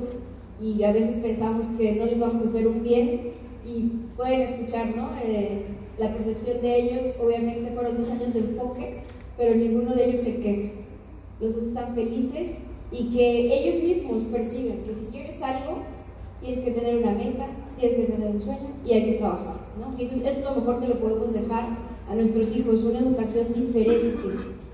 y 0.61 0.83
a 0.83 0.91
veces 0.91 1.15
pensamos 1.15 1.67
que 1.77 1.93
no 1.93 2.05
les 2.05 2.19
vamos 2.19 2.41
a 2.41 2.43
hacer 2.43 2.67
un 2.67 2.83
bien 2.83 3.31
y 3.65 3.91
pueden 4.17 4.41
escuchar 4.41 4.95
¿no? 4.95 5.09
Eh, 5.23 5.65
la 5.97 6.11
percepción 6.11 6.61
de 6.61 6.79
ellos. 6.79 7.15
Obviamente 7.23 7.71
fueron 7.71 7.97
dos 7.97 8.09
años 8.09 8.33
de 8.33 8.39
enfoque, 8.39 9.01
pero 9.37 9.55
ninguno 9.55 9.95
de 9.95 10.05
ellos 10.05 10.19
se 10.19 10.41
queja. 10.41 10.71
Los 11.39 11.55
dos 11.55 11.63
están 11.65 11.95
felices 11.95 12.57
y 12.91 13.09
que 13.09 13.53
ellos 13.53 13.83
mismos 13.83 14.23
perciben 14.25 14.83
que 14.83 14.93
si 14.93 15.05
quieres 15.05 15.41
algo, 15.41 15.77
tienes 16.39 16.59
que 16.59 16.71
tener 16.71 16.97
una 16.97 17.11
meta, 17.11 17.47
tienes 17.79 17.95
que 17.97 18.03
tener 18.03 18.29
un 18.29 18.39
sueño 18.39 18.69
y 18.85 18.93
hay 18.93 19.05
que 19.05 19.17
trabajar. 19.19 19.55
¿no? 19.79 19.97
Y 19.97 20.01
entonces 20.01 20.27
eso 20.27 20.39
es 20.39 20.45
lo 20.45 20.55
mejor 20.61 20.79
que 20.79 20.87
le 20.89 20.95
podemos 20.95 21.33
dejar 21.33 21.77
a 22.09 22.15
nuestros 22.15 22.55
hijos, 22.55 22.83
una 22.83 22.99
educación 22.99 23.47
diferente, 23.55 24.17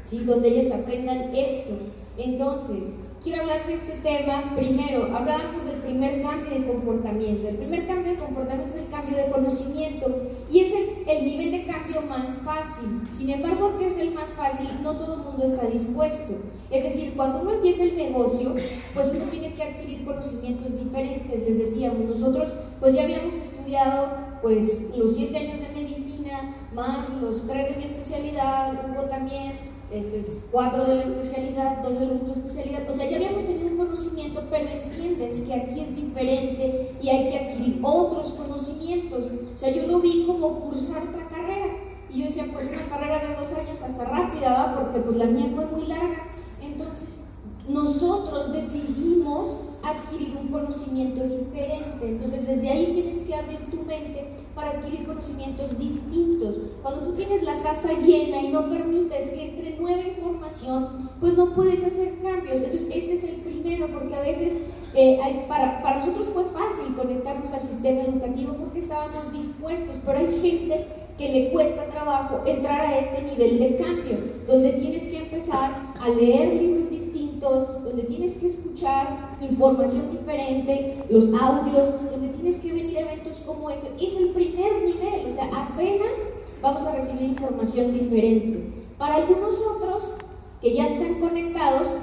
¿sí? 0.08 0.20
donde 0.20 0.50
ellos 0.50 0.72
aprendan 0.72 1.36
esto. 1.36 1.74
Entonces, 2.18 2.96
quiero 3.24 3.42
hablar 3.42 3.68
de 3.68 3.74
este 3.74 3.94
tema. 4.04 4.56
Primero, 4.56 5.16
hablábamos 5.16 5.66
del 5.66 5.76
primer 5.82 6.22
cambio 6.22 6.50
de 6.50 6.66
comportamiento. 6.66 7.48
El 7.48 7.58
primer 7.58 7.86
cambio 7.86 8.14
de 8.14 8.20
comportamiento 8.20 8.74
es 8.74 8.80
el 8.80 8.90
cambio 8.90 9.18
de 9.18 9.30
conocimiento 9.30 10.28
y 10.52 10.62
es 10.62 10.72
el, 10.72 11.08
el 11.08 11.26
nivel 11.26 11.52
de 11.52 11.66
cambio 11.66 12.02
más 12.04 12.26
fácil. 12.44 13.02
Sin 13.10 13.30
embargo, 13.30 13.68
aunque 13.68 13.88
es 13.88 13.98
el 13.98 14.14
más 14.14 14.34
fácil, 14.34 14.68
no 14.82 14.96
todo 14.98 15.16
el 15.16 15.20
mundo 15.26 15.44
está 15.44 15.68
dispuesto. 15.68 16.34
Es 16.72 16.84
decir, 16.84 17.14
cuando 17.16 17.42
uno 17.42 17.54
empieza 17.54 17.84
el 17.84 17.96
negocio, 17.96 18.56
pues 18.94 19.12
uno 19.14 19.26
tiene 19.26 19.54
que 19.54 19.64
adquirir 19.64 20.06
conocimientos 20.06 20.84
diferentes. 20.84 21.40
Les 21.42 21.58
decíamos, 21.58 22.00
nosotros 22.00 22.54
pues 22.80 22.94
ya 22.94 23.04
habíamos 23.04 23.36
estudiado 23.36 24.10
pues 24.42 24.96
los 24.98 25.16
siete 25.16 25.38
años 25.38 25.60
de 25.60 25.68
medicina, 25.70 26.56
más 26.74 27.10
los 27.22 27.46
tres 27.48 27.70
de 27.70 27.76
mi 27.78 27.84
especialidad, 27.84 28.90
hubo 28.90 29.04
también 29.04 29.77
este, 29.92 30.22
cuatro 30.52 30.86
de 30.86 30.96
la 30.96 31.04
especialidad, 31.04 31.82
dos 31.82 32.00
de 32.00 32.08
la 32.08 32.14
subespecialidad, 32.14 32.90
o 32.90 32.94
sea, 32.94 33.10
ya 33.10 33.16
habíamos 33.16 33.46
tenido 33.46 33.68
un 33.68 33.78
conocimiento, 33.78 34.44
pero 34.50 34.68
entiendes 34.68 35.40
que 35.40 35.54
aquí 35.54 35.80
es 35.80 35.96
diferente 35.96 36.96
y 37.02 37.10
hay 37.10 37.30
que 37.30 37.40
adquirir 37.40 37.80
otros 37.84 38.32
conocimientos. 38.32 39.26
O 39.54 39.58
sea, 39.58 39.72
yo 39.72 39.88
lo 39.88 40.00
vi 40.00 40.26
como 40.26 40.60
cursar 40.60 41.04
otra 41.04 41.28
carrera. 41.30 41.74
Y 42.10 42.20
yo 42.20 42.26
decía, 42.26 42.46
pues 42.52 42.70
una 42.72 42.88
carrera 42.90 43.28
de 43.28 43.36
dos 43.36 43.52
años 43.54 43.82
hasta 43.82 44.06
rápida, 44.06 44.50
¿va? 44.50 44.80
Porque 44.80 45.00
pues 45.00 45.16
la 45.18 45.26
mía 45.26 45.52
fue 45.54 45.66
muy 45.66 45.88
larga. 45.88 46.24
Entonces, 46.62 47.22
nosotros 47.68 48.54
decidimos 48.54 49.62
adquirir 49.84 50.38
un 50.38 50.48
conocimiento 50.48 51.24
diferente. 51.24 52.08
Entonces 52.08 52.48
desde 52.48 52.70
ahí 52.70 52.92
tienes 52.94 53.22
que 53.22 53.36
abrir 53.36 53.60
tu 53.70 53.78
mente 53.78 54.26
para 54.56 54.72
adquirir 54.72 55.06
conocimientos 55.06 55.78
distintos. 55.78 56.60
Cuando 56.82 57.08
tú 57.08 57.14
tienes 57.14 57.44
la 57.44 57.62
casa 57.62 57.90
llena 57.94 58.42
y 58.42 58.50
no 58.50 58.70
permites 58.70 59.30
que 59.30 59.50
entre 59.50 59.67
nueva 59.88 60.08
información, 60.08 61.10
pues 61.20 61.38
no 61.38 61.54
puedes 61.56 61.84
hacer 61.84 62.14
cambios. 62.22 62.62
Entonces 62.62 62.88
este 62.92 63.14
es 63.14 63.24
el 63.24 63.36
primero 63.38 63.88
porque 63.88 64.16
a 64.16 64.22
veces 64.22 64.58
eh, 64.94 65.46
para, 65.48 65.82
para 65.82 65.98
nosotros 65.98 66.30
fue 66.30 66.46
fácil 66.46 66.96
conectarnos 66.96 67.52
al 67.54 67.62
sistema 67.62 68.02
educativo 68.02 68.56
porque 68.60 68.80
estábamos 68.80 69.32
dispuestos, 69.32 69.98
pero 70.06 70.20
hay 70.20 70.40
gente 70.42 70.88
que 71.18 71.30
le 71.30 71.52
cuesta 71.52 71.86
trabajo 71.86 72.42
entrar 72.46 72.80
a 72.82 73.00
este 73.00 73.24
nivel 73.24 73.60
de 73.60 73.78
cambio, 73.78 74.18
donde 74.46 74.74
tienes 74.74 75.04
que 75.06 75.18
empezar 75.18 75.82
a 76.00 76.10
leer 76.10 76.62
libros 76.62 76.92
distintos, 76.92 77.84
donde 77.84 78.04
tienes 78.04 78.38
que 78.38 78.46
escuchar 78.46 79.36
información 79.40 80.12
diferente, 80.12 81.04
los 81.10 81.26
audios, 81.42 81.92
donde 82.12 82.30
tienes 82.30 82.60
que 82.60 82.72
venir 82.72 82.98
a 82.98 83.02
eventos 83.02 83.38
como 83.48 83.72
este. 83.72 83.88
Es 84.00 84.16
el 84.16 84.30
primer 84.30 84.84
nivel, 84.84 85.26
o 85.26 85.30
sea, 85.30 85.46
apenas 85.46 86.30
vamos 86.62 86.84
a 86.84 86.94
recibir 86.94 87.30
información 87.30 87.94
diferente. 87.94 88.87
Para 88.98 89.16
algunos 89.16 89.56
otros 89.76 90.14
que 90.62 90.74
ya 90.74 90.86
están 90.86 91.20
conectados, 91.20 91.94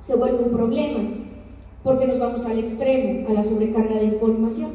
se 0.00 0.16
vuelve 0.16 0.44
un 0.44 0.52
problema, 0.52 1.00
porque 1.82 2.06
nos 2.06 2.18
vamos 2.18 2.44
al 2.44 2.58
extremo, 2.58 3.28
a 3.28 3.32
la 3.32 3.42
sobrecarga 3.42 3.96
de 3.96 4.04
información. 4.04 4.70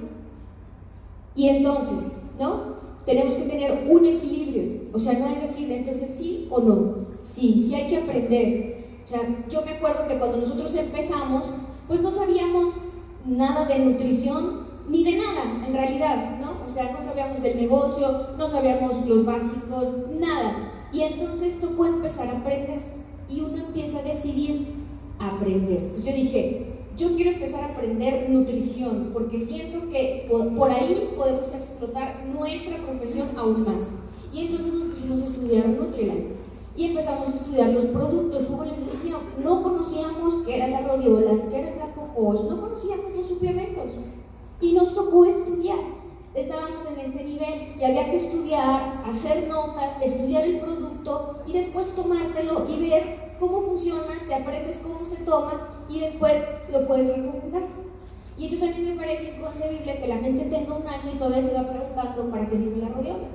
Y 1.34 1.50
entonces, 1.50 2.24
¿no? 2.40 2.76
tenemos 3.06 3.34
que 3.36 3.44
tener 3.44 3.88
un 3.90 4.06
equilibrio. 4.06 4.90
O 4.94 5.00
sea, 5.00 5.14
no 5.14 5.28
es 5.28 5.40
decir, 5.40 5.72
entonces 5.72 6.10
sí 6.10 6.48
o 6.50 6.60
no. 6.60 6.96
Sí, 7.20 7.60
sí 7.60 7.76
hay 7.76 7.88
que 7.88 7.98
aprender. 7.98 9.00
O 9.04 9.08
sea, 9.08 9.22
yo 9.50 9.62
me 9.62 9.72
acuerdo 9.72 10.08
que 10.08 10.18
cuando 10.18 10.38
nosotros 10.38 10.74
empezamos, 10.76 11.50
pues 11.88 12.02
no 12.02 12.12
sabíamos 12.12 12.70
nada 13.26 13.66
de 13.66 13.80
nutrición 13.80 14.66
ni 14.90 15.04
de 15.04 15.18
nada, 15.18 15.66
en 15.66 15.74
realidad, 15.74 16.40
¿no? 16.40 16.54
O 16.66 16.70
sea, 16.70 16.92
no 16.92 17.02
sabíamos 17.02 17.42
del 17.42 17.58
negocio, 17.58 18.08
no 18.38 18.46
sabíamos 18.48 19.06
los 19.08 19.26
básicos, 19.26 19.94
nada. 20.20 20.72
Y 20.92 21.02
entonces 21.02 21.60
tocó 21.60 21.86
empezar 21.86 22.28
a 22.28 22.40
aprender. 22.40 22.80
Y 23.28 23.42
uno 23.42 23.58
empieza 23.58 24.00
a 24.00 24.04
decidir 24.04 24.68
aprender. 25.20 25.78
Entonces 25.78 26.06
yo 26.06 26.14
dije, 26.14 26.76
yo 26.98 27.10
quiero 27.16 27.32
empezar 27.32 27.62
a 27.64 27.74
aprender 27.74 28.30
nutrición, 28.30 29.10
porque 29.12 29.38
siento 29.38 29.90
que 29.90 30.28
por, 30.30 30.72
ahí 30.72 31.14
podemos 31.18 31.54
explotar 31.54 32.26
nuestra 32.26 32.78
profesión 32.78 33.28
aún 33.36 33.66
más. 33.66 33.92
Y 34.32 34.42
entonces 34.46 34.74
nos 34.74 34.86
pusimos 34.86 35.22
a 35.22 35.26
estudiar 35.26 35.68
Nutriland 35.68 36.36
y 36.76 36.86
empezamos 36.86 37.30
a 37.30 37.34
estudiar 37.34 37.70
los 37.70 37.86
productos. 37.86 38.44
Como 38.44 38.66
les 38.66 38.86
decía, 38.86 39.16
no 39.44 39.64
conocíamos 39.64 40.38
qué 40.46 40.56
era 40.56 40.68
la 40.68 40.82
rodiola, 40.82 41.50
qué 41.50 41.60
era 41.60 41.76
la 41.76 41.94
cojos, 41.94 42.44
no 42.50 42.60
conocíamos 42.62 43.16
los 43.16 43.28
suplementos. 43.28 43.92
Y 44.62 44.74
nos 44.74 44.94
tocó 44.94 45.26
estudiar. 45.26 45.80
Estábamos 46.36 46.86
en 46.86 47.00
este 47.00 47.24
nivel 47.24 47.76
y 47.80 47.84
había 47.86 48.10
que 48.10 48.18
estudiar, 48.18 49.04
hacer 49.06 49.48
notas, 49.48 49.94
estudiar 50.02 50.44
el 50.44 50.60
producto 50.60 51.42
y 51.48 51.54
después 51.54 51.96
tomártelo 51.96 52.68
y 52.70 52.90
ver 52.90 53.36
cómo 53.40 53.62
funciona, 53.62 54.20
te 54.28 54.36
aprendes 54.36 54.80
cómo 54.80 55.06
se 55.06 55.24
toma 55.24 55.70
y 55.88 56.02
después 56.02 56.46
lo 56.74 56.86
puedes 56.88 57.08
recomendar. 57.08 57.64
Y 58.38 58.44
entonces 58.44 58.70
a 58.70 58.78
mí 58.78 58.86
me 58.86 58.98
parece 58.98 59.34
inconcebible 59.34 59.98
que 59.98 60.08
la 60.08 60.18
gente 60.18 60.44
tenga 60.46 60.74
un 60.74 60.86
año 60.86 61.14
y 61.14 61.18
todavía 61.18 61.42
se 61.42 61.54
va 61.54 61.70
preguntando 61.70 62.30
para 62.30 62.50
qué 62.50 62.58
sirve 62.58 62.82
la 62.82 62.90
rodiola. 62.90 63.28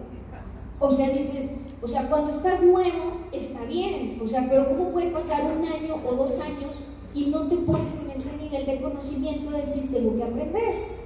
O 0.78 0.90
sea, 0.90 1.09
dices, 1.09 1.52
o 1.80 1.87
sea, 1.87 2.07
cuando 2.11 2.28
estás 2.28 2.62
nuevo 2.62 3.16
está 3.33 3.64
bien, 3.64 4.21
o 4.23 4.26
sea, 4.26 4.47
pero 4.47 4.69
¿cómo 4.69 4.90
puede 4.90 5.11
pasar 5.11 5.40
un 5.44 5.64
año 5.64 5.96
o 6.05 6.14
dos 6.16 6.38
años 6.40 6.79
y 7.14 7.31
no 7.31 7.48
te 7.48 7.57
pones 7.57 7.98
en 7.98 8.11
este 8.11 8.31
nivel 8.37 8.66
de 8.66 8.83
conocimiento 8.83 9.51
de 9.53 9.59
decir, 9.59 9.90
tengo 9.90 10.16
que 10.16 10.22
aprender? 10.22 10.99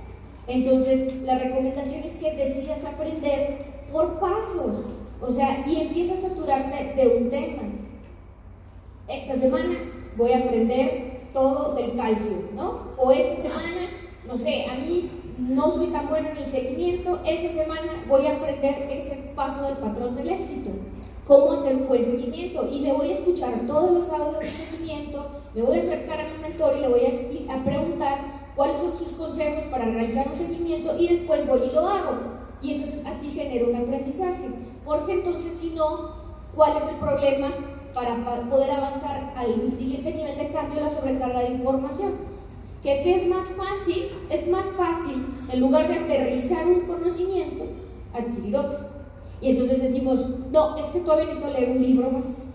Entonces, 0.46 1.22
la 1.22 1.38
recomendación 1.38 2.02
es 2.04 2.16
que 2.16 2.34
decidas 2.34 2.84
aprender 2.84 3.74
por 3.90 4.18
pasos, 4.18 4.84
o 5.20 5.30
sea, 5.30 5.64
y 5.66 5.80
empiezas 5.80 6.24
a 6.24 6.28
saturarte 6.28 6.94
de 6.94 7.16
un 7.16 7.30
tema. 7.30 7.62
Esta 9.08 9.36
semana 9.36 9.76
voy 10.16 10.32
a 10.32 10.38
aprender 10.38 11.28
todo 11.32 11.74
del 11.74 11.96
calcio, 11.96 12.36
¿no? 12.54 12.92
O 12.98 13.10
esta 13.10 13.36
semana, 13.36 13.88
no 14.26 14.36
sé, 14.36 14.66
a 14.66 14.74
mí 14.76 15.10
no 15.38 15.70
soy 15.70 15.88
tan 15.88 16.08
bueno 16.08 16.28
en 16.28 16.36
el 16.36 16.46
seguimiento, 16.46 17.20
esta 17.26 17.48
semana 17.48 18.04
voy 18.08 18.26
a 18.26 18.36
aprender 18.36 18.86
ese 18.90 19.32
paso 19.34 19.62
del 19.62 19.78
patrón 19.78 20.14
del 20.14 20.30
éxito, 20.30 20.70
cómo 21.26 21.52
hacer 21.52 21.74
un 21.74 21.88
buen 21.88 22.02
seguimiento 22.02 22.68
y 22.70 22.80
me 22.80 22.92
voy 22.92 23.08
a 23.08 23.12
escuchar 23.12 23.52
todos 23.66 23.90
los 23.90 24.08
audios 24.10 24.40
de 24.40 24.52
seguimiento, 24.52 25.26
me 25.54 25.62
voy 25.62 25.76
a 25.76 25.80
acercar 25.80 26.20
a 26.20 26.28
mi 26.28 26.38
mentor 26.38 26.76
y 26.76 26.80
le 26.82 26.88
voy 26.88 27.00
a 27.04 27.64
preguntar 27.64 28.43
cuáles 28.56 28.78
son 28.78 28.94
sus 28.96 29.10
consejos 29.12 29.64
para 29.64 29.84
realizar 29.86 30.26
un 30.28 30.36
seguimiento 30.36 30.96
y 30.98 31.08
después 31.08 31.46
voy 31.46 31.60
y 31.62 31.72
lo 31.72 31.88
hago. 31.88 32.18
Y 32.60 32.74
entonces 32.74 33.04
así 33.06 33.30
genero 33.30 33.68
un 33.68 33.76
aprendizaje, 33.76 34.48
porque 34.84 35.12
entonces 35.12 35.52
si 35.52 35.70
no, 35.70 36.12
¿cuál 36.54 36.76
es 36.76 36.84
el 36.84 36.96
problema? 36.96 37.52
para, 37.94 38.50
poder 38.50 38.70
avanzar 38.70 39.32
al 39.36 39.72
siguiente 39.72 40.12
nivel 40.12 40.36
de 40.36 40.48
cambio, 40.48 40.80
la 40.80 40.88
sobrecarga 40.88 41.40
de 41.40 41.50
información. 41.50 42.12
¿Qué, 42.82 43.00
¿Qué 43.02 43.14
es 43.14 43.26
más 43.28 43.46
fácil? 43.52 44.10
Es 44.30 44.46
más 44.48 44.66
fácil, 44.72 45.24
en 45.50 45.60
lugar 45.60 45.88
de 45.88 45.94
aterrizar 45.94 46.66
un 46.66 46.80
conocimiento, 46.82 47.64
adquirir 48.12 48.56
otro. 48.56 48.78
Y 49.40 49.50
entonces 49.50 49.80
decimos, 49.80 50.26
no, 50.52 50.76
es 50.76 50.86
que 50.86 51.00
todavía 51.00 51.26
necesito 51.26 51.52
leer 51.52 51.70
un 51.70 51.82
libro 51.82 52.10
más. 52.10 52.48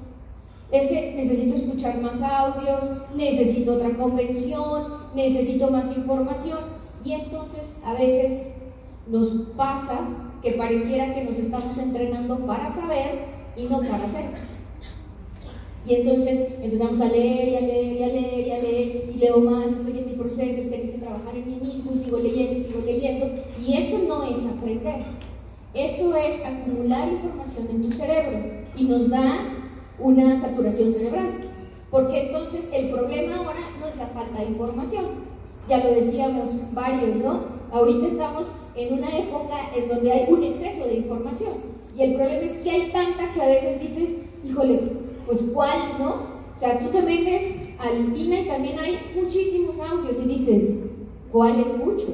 Es 0.72 0.86
que 0.86 1.14
necesito 1.16 1.56
escuchar 1.56 2.00
más 2.02 2.22
audios, 2.22 2.92
necesito 3.16 3.74
otra 3.74 3.96
convención, 3.98 4.99
necesito 5.16 5.70
más 5.72 5.96
información. 5.96 6.60
Y 7.04 7.14
entonces 7.14 7.76
a 7.86 7.94
veces 7.94 8.48
nos 9.08 9.30
pasa 9.56 10.00
que 10.42 10.52
pareciera 10.52 11.14
que 11.14 11.24
nos 11.24 11.38
estamos 11.38 11.78
entrenando 11.78 12.46
para 12.46 12.68
saber 12.68 13.26
y 13.56 13.66
no 13.66 13.80
para 13.80 14.04
hacer. 14.04 14.26
Y 15.88 15.96
entonces 15.96 16.56
empezamos 16.62 17.00
a 17.02 17.06
leer 17.06 17.50
y 17.50 17.56
a 17.56 17.62
leer 17.62 17.94
y 17.94 18.04
a 18.04 18.08
leer 18.08 18.48
y 18.48 18.52
a 18.52 18.60
leer 18.60 19.12
y 19.16 19.18
leo 19.18 19.40
más, 19.40 19.72
estoy 19.72 19.98
en 19.98 20.06
mi 20.06 20.12
proceso, 20.14 20.62
es 20.62 20.68
que 20.68 20.98
trabajar 21.00 21.36
en 21.36 21.48
mí 21.48 21.56
mismo 21.56 21.92
y 21.94 21.98
sigo 21.98 22.20
leyendo 22.20 22.54
y 22.54 22.60
sigo 22.60 22.82
leyendo. 22.86 23.28
Y 23.66 23.76
eso 23.76 23.98
no 24.08 24.24
es 24.24 24.46
aprender, 24.46 25.04
eso 25.74 26.16
es 26.16 26.44
acumular 26.46 27.08
información 27.08 27.68
en 27.70 27.82
tu 27.82 27.90
cerebro 27.90 28.40
y 28.76 28.84
nos 28.84 29.10
da 29.10 29.40
una 30.00 30.36
saturación 30.36 30.92
cerebral. 30.92 31.49
Porque 31.92 32.28
entonces 32.28 32.70
el 32.72 32.90
problema 32.90 33.38
ahora 33.38 33.60
no 33.80 33.88
es 33.88 33.98
la 33.98 34.08
falta 34.08 34.40
de 34.40 34.50
información, 34.50 35.06
ya 35.68 35.84
lo 35.84 35.92
decíamos 35.92 36.50
varios, 36.74 37.18
¿no? 37.18 37.42
Ahorita 37.72 38.06
estamos 38.08 38.48
en 38.76 39.00
una 39.00 39.18
época 39.18 39.56
en 39.76 39.88
donde 39.88 40.12
hay 40.12 40.32
un 40.32 40.44
exceso 40.44 40.86
de 40.86 40.96
información 40.96 41.54
y 41.98 42.04
el 42.04 42.16
problema 42.16 42.44
es 42.44 42.58
que 42.58 42.70
hay 42.70 42.92
tanta 42.92 43.32
que 43.34 43.42
a 43.42 43.48
veces 43.48 43.82
dices, 43.82 44.18
híjole, 44.44 44.94
pues 45.26 45.44
cuál, 45.54 45.78
¿no? 46.00 46.10
O 46.56 46.58
sea, 46.58 46.80
tú 46.80 46.90
te 46.90 47.02
metes 47.02 47.50
al 47.80 48.18
INA 48.18 48.42
y 48.42 48.48
también 48.48 48.80
hay 48.80 49.00
muchísimos 49.16 49.80
audios 49.80 50.20
y 50.20 50.28
dices, 50.28 50.76
¿cuál 51.32 51.60
escucho? 51.60 52.08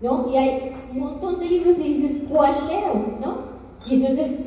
¿No? 0.00 0.28
Y 0.32 0.36
hay 0.36 0.72
un 0.92 0.98
montón 0.98 1.38
de 1.40 1.46
libros 1.46 1.78
y 1.78 1.84
dices, 1.84 2.24
¿cuál 2.28 2.54
leo? 2.68 3.18
¿No? 3.20 3.38
Y 3.86 3.94
entonces 3.94 4.38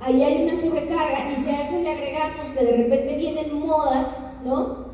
ahí 0.00 0.22
hay 0.22 0.42
una 0.44 0.54
sobrecarga 0.54 1.30
y 1.32 1.36
si 1.36 1.50
a 1.50 1.62
eso 1.62 1.80
le 1.80 1.90
agregamos 1.90 2.48
que 2.48 2.64
de 2.64 2.76
repente 2.76 3.16
vienen 3.16 3.60
modas, 3.60 4.36
¿no? 4.44 4.90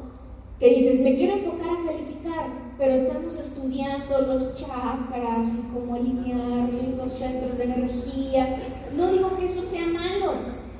Que 0.58 0.70
dices, 0.70 1.00
me 1.00 1.14
quiero 1.14 1.34
enfocar 1.34 1.68
a 1.68 1.86
calificar, 1.86 2.46
pero 2.78 2.94
estamos 2.94 3.36
estudiando 3.36 4.22
los 4.22 4.54
chakras 4.54 5.54
y 5.54 5.72
cómo 5.72 5.94
alinear 5.94 6.68
los 6.96 7.12
centros 7.12 7.58
de 7.58 7.64
energía. 7.64 8.62
No 8.96 9.12
digo 9.12 9.36
que 9.36 9.44
eso 9.44 9.62
sea 9.62 9.86
malo, 9.86 10.32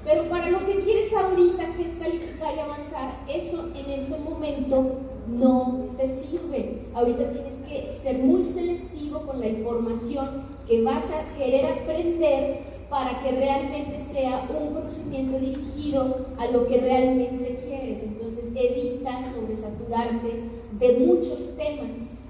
pero 0.05 0.29
para 0.29 0.51
lo 0.51 0.65
que 0.65 0.79
quieres 0.79 1.13
ahorita, 1.13 1.75
que 1.75 1.85
es 1.85 1.95
calificar 1.95 2.55
y 2.55 2.61
avanzar, 2.61 3.15
eso 3.29 3.71
en 3.75 3.91
este 3.91 4.19
momento 4.19 4.97
no 5.29 5.87
te 5.97 6.07
sirve. 6.07 6.83
Ahorita 6.95 7.31
tienes 7.31 7.55
que 7.69 7.93
ser 7.93 8.19
muy 8.19 8.43
selectivo 8.43 9.21
con 9.21 9.41
la 9.41 9.49
información 9.49 10.45
que 10.67 10.83
vas 10.83 11.05
a 11.11 11.37
querer 11.37 11.67
aprender 11.67 12.76
para 12.89 13.21
que 13.21 13.33
realmente 13.33 13.99
sea 13.99 14.49
un 14.49 14.75
conocimiento 14.75 15.39
dirigido 15.39 16.27
a 16.39 16.47
lo 16.49 16.67
que 16.67 16.79
realmente 16.79 17.57
quieres. 17.65 18.03
Entonces 18.03 18.53
evita 18.55 19.23
sobresaturarte 19.23 20.43
de 20.79 20.93
muchos 20.99 21.57
temas, 21.57 22.21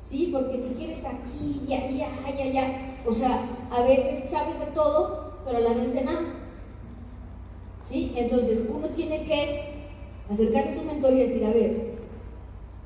¿sí? 0.00 0.30
Porque 0.32 0.56
si 0.56 0.68
quieres 0.74 1.04
aquí 1.04 1.62
y 1.68 1.74
allá, 1.74 2.08
y 2.36 2.40
allá, 2.42 2.96
o 3.06 3.12
sea, 3.12 3.48
a 3.70 3.82
veces 3.82 4.30
sabes 4.30 4.58
de 4.60 4.66
todo, 4.66 5.38
pero 5.44 5.58
a 5.58 5.60
la 5.60 5.74
vez 5.74 5.92
de 5.92 6.02
nada. 6.02 6.44
¿sí? 7.84 8.12
Entonces 8.16 8.66
uno 8.74 8.88
tiene 8.88 9.24
que 9.24 9.74
acercarse 10.30 10.70
a 10.70 10.72
su 10.72 10.82
mentor 10.84 11.12
y 11.12 11.20
decir, 11.20 11.44
a 11.44 11.50
ver, 11.50 11.94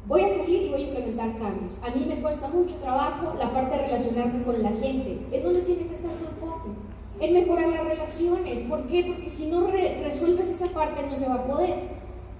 voy 0.07 0.23
a 0.23 0.29
salir 0.29 0.63
y 0.63 0.69
voy 0.71 0.83
a 0.83 0.89
implementar 0.89 1.39
cambios. 1.39 1.79
A 1.83 1.95
mí 1.95 2.05
me 2.07 2.21
cuesta 2.21 2.49
mucho 2.49 2.75
trabajo 2.77 3.35
la 3.39 3.53
parte 3.53 3.77
de 3.77 3.87
relacionarme 3.87 4.43
con 4.43 4.63
la 4.63 4.71
gente. 4.71 5.21
¿En 5.31 5.43
dónde 5.43 5.63
tiene 5.63 5.87
que 5.87 5.93
estar 5.93 6.11
enfoque? 6.11 6.38
En 7.21 7.33
mejorar 7.33 7.69
las 7.69 7.85
relaciones. 7.85 8.61
¿Por 8.61 8.87
qué? 8.87 9.05
Porque 9.07 9.29
si 9.29 9.47
no 9.47 9.67
resuelves 9.67 10.49
esa 10.49 10.67
parte 10.73 11.03
no 11.03 11.15
se 11.15 11.27
va 11.27 11.35
a 11.37 11.45
poder. 11.45 11.75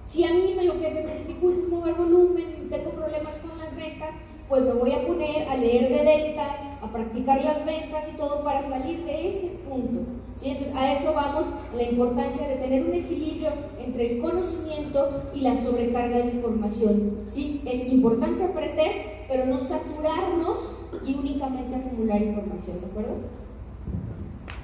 Si 0.03 0.23
a 0.23 0.33
mí 0.33 0.53
me 0.55 0.63
lo 0.63 0.79
que 0.79 0.91
se 0.91 1.03
me 1.03 1.15
dificulta 1.15 1.59
es 1.59 1.67
mover 1.67 1.93
volumen, 1.95 2.67
tengo 2.69 2.91
problemas 2.91 3.35
con 3.35 3.57
las 3.59 3.75
ventas, 3.75 4.15
pues 4.47 4.63
me 4.63 4.73
voy 4.73 4.91
a 4.91 5.05
poner 5.05 5.47
a 5.47 5.55
leer 5.57 5.89
de 5.89 6.03
ventas, 6.03 6.57
a 6.81 6.91
practicar 6.91 7.43
las 7.43 7.63
ventas 7.65 8.09
y 8.11 8.17
todo 8.17 8.43
para 8.43 8.61
salir 8.61 9.03
de 9.05 9.27
ese 9.27 9.47
punto. 9.69 9.99
¿sí? 10.35 10.49
Entonces 10.49 10.75
a 10.75 10.93
eso 10.93 11.13
vamos, 11.13 11.45
la 11.75 11.83
importancia 11.83 12.47
de 12.47 12.55
tener 12.55 12.85
un 12.85 12.93
equilibrio 12.93 13.51
entre 13.77 14.13
el 14.13 14.21
conocimiento 14.21 15.23
y 15.35 15.41
la 15.41 15.53
sobrecarga 15.53 16.17
de 16.17 16.31
información. 16.31 17.19
¿sí? 17.25 17.61
Es 17.65 17.85
importante 17.85 18.43
aprender, 18.43 19.25
pero 19.27 19.45
no 19.45 19.59
saturarnos 19.59 20.75
y 21.05 21.13
únicamente 21.13 21.75
acumular 21.75 22.21
información, 22.21 22.81
¿de 22.81 22.87
acuerdo? 22.87 23.17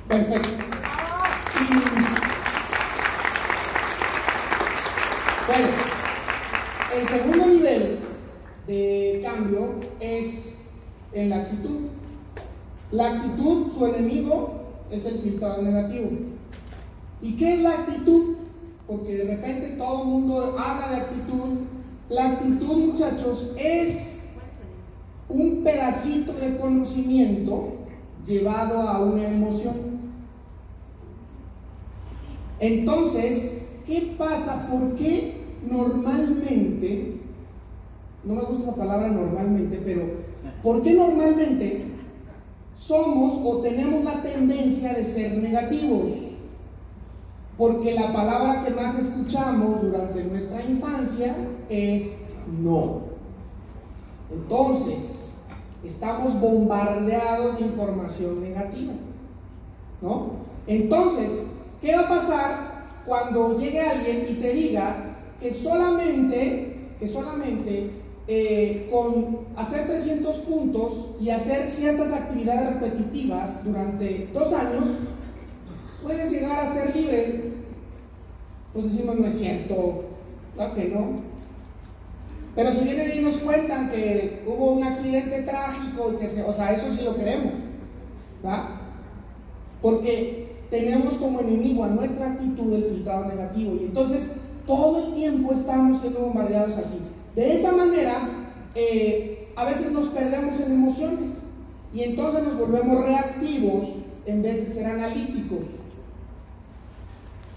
Perfecto. 0.08 0.50
Y, 1.62 1.74
bueno, 5.48 5.68
el 6.96 7.08
segundo 7.08 7.48
nivel 7.48 8.00
de 8.68 9.22
cambio 9.24 9.76
es 10.00 10.56
en 11.14 11.30
la 11.30 11.38
actitud. 11.38 11.88
La 12.92 13.14
actitud, 13.14 13.72
su 13.72 13.86
enemigo, 13.88 14.66
es 14.92 15.06
el 15.06 15.20
filtrado 15.20 15.62
negativo. 15.62 16.10
¿Y 17.22 17.36
qué 17.38 17.56
es 17.56 17.60
la 17.62 17.72
actitud? 17.72 18.38
Porque 18.88 19.16
de 19.16 19.36
repente 19.36 19.70
todo 19.78 20.04
el 20.04 20.10
mundo 20.10 20.56
habla 20.60 20.90
de 20.90 20.96
actitud. 20.98 21.62
La 22.10 22.34
actitud, 22.34 22.90
muchachos, 22.90 23.52
es 23.58 24.30
un 25.30 25.64
pedacito 25.64 26.34
de 26.34 26.56
conocimiento 26.58 27.74
llevado 28.26 28.80
a 28.80 29.00
una 29.00 29.28
emoción. 29.28 29.95
Entonces, 32.60 33.62
¿qué 33.86 34.16
pasa? 34.18 34.68
¿Por 34.70 34.96
qué 34.96 35.42
normalmente 35.70 37.16
no 38.24 38.36
me 38.36 38.42
gusta 38.42 38.70
esa 38.70 38.76
palabra 38.76 39.10
normalmente, 39.10 39.80
pero 39.84 40.04
¿por 40.64 40.82
qué 40.82 40.94
normalmente 40.94 41.86
somos 42.74 43.40
o 43.44 43.62
tenemos 43.62 44.04
la 44.04 44.22
tendencia 44.22 44.94
de 44.94 45.06
ser 45.06 45.38
negativos? 45.38 46.10
Porque 47.58 47.94
la 47.94 48.12
palabra 48.12 48.64
que 48.66 48.72
más 48.72 48.96
escuchamos 48.98 49.82
durante 49.82 50.24
nuestra 50.24 50.64
infancia 50.64 51.36
es 51.70 52.26
no. 52.62 53.02
Entonces, 54.32 55.32
estamos 55.84 56.40
bombardeados 56.40 57.60
de 57.60 57.66
información 57.66 58.42
negativa. 58.42 58.94
¿No? 60.02 60.32
Entonces, 60.68 61.44
¿qué 61.86 61.94
va 61.94 62.02
a 62.02 62.10
pasar 62.10 62.86
cuando 63.06 63.60
llegue 63.60 63.80
alguien 63.80 64.26
y 64.28 64.34
te 64.42 64.54
diga 64.54 65.18
que 65.40 65.52
solamente, 65.52 66.96
que 67.00 67.08
solamente 67.08 67.92
eh, 68.28 68.90
con 68.92 69.42
hacer 69.56 69.86
300 69.86 70.40
puntos 70.40 71.12
y 71.20 71.30
hacer 71.30 71.68
ciertas 71.68 72.12
actividades 72.12 72.74
repetitivas 72.74 73.64
durante 73.64 74.28
dos 74.34 74.52
años, 74.52 74.84
puedes 76.02 76.32
llegar 76.32 76.66
a 76.66 76.74
ser 76.74 76.96
libre. 76.96 77.54
Pues 78.74 78.92
decimos, 78.92 79.20
no 79.20 79.28
es 79.28 79.38
cierto, 79.38 80.06
claro 80.56 80.74
que 80.74 80.86
no. 80.86 81.20
Pero 82.56 82.72
si 82.72 82.84
vienen 82.84 83.20
y 83.20 83.22
nos 83.22 83.38
cuentan 83.38 83.92
que 83.92 84.44
hubo 84.48 84.72
un 84.72 84.84
accidente 84.84 85.44
trágico 85.44 86.14
y 86.14 86.16
que 86.16 86.28
se, 86.28 86.42
o 86.42 86.52
sea, 86.52 86.74
eso 86.74 86.90
sí 86.90 87.04
lo 87.04 87.16
queremos, 87.16 87.54
¿va? 88.44 88.70
Porque 89.84 90.45
tenemos 90.76 91.14
como 91.14 91.40
enemigo 91.40 91.86
a 91.86 91.88
nuestra 91.88 92.34
actitud 92.34 92.74
el 92.74 92.84
filtrado 92.84 93.26
negativo 93.26 93.78
y 93.80 93.86
entonces 93.86 94.32
todo 94.68 95.06
el 95.06 95.14
tiempo 95.14 95.54
estamos 95.54 96.02
siendo 96.02 96.20
bombardeados 96.20 96.76
así. 96.78 96.98
De 97.34 97.56
esa 97.56 97.72
manera, 97.72 98.30
eh, 98.76 99.48
a 99.56 99.64
veces 99.64 99.94
nos 99.94 100.08
perdemos 100.08 100.60
en 100.60 100.74
emociones 100.74 101.44
y 101.94 102.04
entonces 102.04 102.44
nos 102.44 102.58
volvemos 102.58 103.06
reactivos 103.06 103.84
en 104.26 104.42
vez 104.42 104.56
de 104.56 104.68
ser 104.68 104.88
analíticos. 104.88 105.60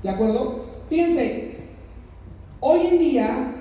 ¿De 0.04 0.10
acuerdo? 0.10 0.66
Fíjense, 0.88 1.56
hoy 2.60 2.80
en 2.86 2.98
día 3.00 3.54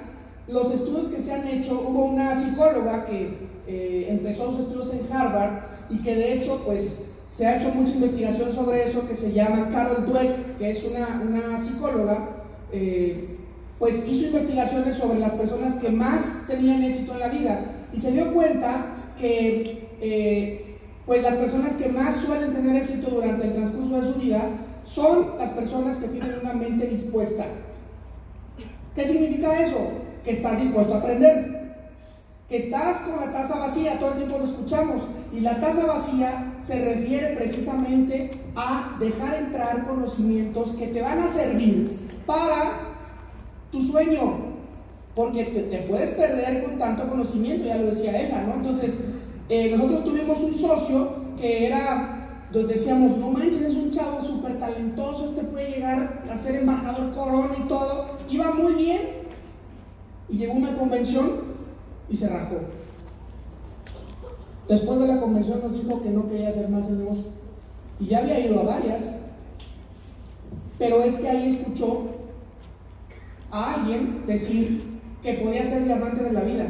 los 0.47 0.71
estudios 0.71 1.07
que 1.07 1.19
se 1.19 1.33
han 1.33 1.47
hecho, 1.47 1.83
hubo 1.89 2.05
una 2.05 2.35
psicóloga 2.35 3.07
que 3.07 3.49
eh, 3.67 4.05
empezó 4.09 4.51
sus 4.51 4.61
estudios 4.61 4.93
en 4.93 5.11
Harvard 5.11 5.63
y 5.89 5.99
que 6.01 6.15
de 6.15 6.33
hecho 6.33 6.61
pues 6.63 7.07
se 7.29 7.45
ha 7.45 7.57
hecho 7.57 7.69
mucha 7.71 7.93
investigación 7.93 8.51
sobre 8.51 8.83
eso 8.83 9.07
que 9.07 9.15
se 9.15 9.31
llama 9.31 9.69
Carol 9.69 10.05
Dweck, 10.05 10.57
que 10.57 10.71
es 10.71 10.83
una, 10.83 11.21
una 11.21 11.57
psicóloga 11.57 12.29
eh, 12.71 13.37
pues 13.79 14.03
hizo 14.07 14.27
investigaciones 14.27 14.95
sobre 14.95 15.19
las 15.19 15.33
personas 15.33 15.75
que 15.75 15.89
más 15.89 16.45
tenían 16.47 16.83
éxito 16.83 17.13
en 17.13 17.19
la 17.19 17.27
vida 17.29 17.59
y 17.93 17.99
se 17.99 18.11
dio 18.11 18.33
cuenta 18.33 18.85
que 19.19 19.87
eh, 20.01 20.77
pues 21.05 21.21
las 21.21 21.35
personas 21.35 21.73
que 21.73 21.87
más 21.89 22.15
suelen 22.15 22.53
tener 22.53 22.75
éxito 22.75 23.09
durante 23.09 23.45
el 23.45 23.53
transcurso 23.53 24.01
de 24.01 24.13
su 24.13 24.19
vida 24.19 24.41
son 24.83 25.37
las 25.37 25.51
personas 25.51 25.97
que 25.97 26.07
tienen 26.07 26.39
una 26.41 26.53
mente 26.53 26.87
dispuesta. 26.87 27.45
¿Qué 28.95 29.05
significa 29.05 29.61
eso? 29.61 29.77
Que 30.23 30.31
estás 30.31 30.59
dispuesto 30.59 30.95
a 30.95 30.97
aprender, 30.97 31.56
que 32.49 32.57
estás 32.57 33.01
con 33.01 33.19
la 33.19 33.31
taza 33.31 33.59
vacía, 33.59 33.99
todo 33.99 34.11
el 34.11 34.17
tiempo 34.17 34.37
lo 34.37 34.45
escuchamos, 34.45 35.01
y 35.31 35.41
la 35.41 35.59
taza 35.59 35.85
vacía 35.85 36.55
se 36.59 36.79
refiere 36.83 37.35
precisamente 37.35 38.31
a 38.55 38.95
dejar 38.99 39.35
entrar 39.35 39.83
conocimientos 39.83 40.71
que 40.73 40.87
te 40.87 41.01
van 41.01 41.19
a 41.19 41.27
servir 41.27 41.97
para 42.25 42.95
tu 43.71 43.81
sueño, 43.81 44.55
porque 45.13 45.43
te, 45.43 45.77
puedes 45.79 46.11
perder 46.11 46.63
con 46.63 46.77
tanto 46.77 47.07
conocimiento, 47.09 47.65
ya 47.65 47.77
lo 47.77 47.87
decía 47.87 48.21
ella, 48.21 48.43
¿no? 48.43 48.53
Entonces, 48.53 48.99
eh, 49.49 49.71
nosotros 49.75 50.05
tuvimos 50.05 50.39
un 50.39 50.53
socio 50.53 51.09
que 51.37 51.65
era, 51.67 52.45
donde 52.53 52.73
decíamos, 52.75 53.17
no 53.17 53.31
manches, 53.31 53.61
es 53.61 53.73
un 53.73 53.91
chavo 53.91 54.21
súper 54.21 54.57
talentoso, 54.57 55.25
este 55.25 55.43
puede 55.43 55.71
llegar 55.71 56.23
a 56.31 56.35
ser 56.37 56.55
embajador 56.55 57.13
corona 57.13 57.55
y 57.57 57.67
todo, 57.67 58.05
iba 58.29 58.51
muy 58.51 58.73
bien, 58.73 59.01
y 60.29 60.37
llegó 60.37 60.53
una 60.53 60.75
convención 60.77 61.46
y 62.09 62.15
se 62.15 62.29
rajó. 62.29 62.57
Después 64.67 64.99
de 64.99 65.07
la 65.07 65.19
convención 65.19 65.61
nos 65.61 65.73
dijo 65.73 66.01
que 66.01 66.09
no 66.09 66.27
quería 66.27 66.49
hacer 66.49 66.69
más 66.69 66.89
negocio. 66.89 67.25
Y 67.99 68.07
ya 68.07 68.19
había 68.19 68.39
ido 68.39 68.59
a 68.59 68.63
varias. 68.63 69.15
Pero 70.77 71.01
es 71.01 71.15
que 71.15 71.29
ahí 71.29 71.47
escuchó 71.47 72.03
a 73.49 73.75
alguien 73.75 74.25
decir 74.27 74.99
que 75.21 75.33
podía 75.33 75.63
ser 75.63 75.85
diamante 75.85 76.23
de 76.23 76.33
la 76.33 76.41
vida. 76.41 76.67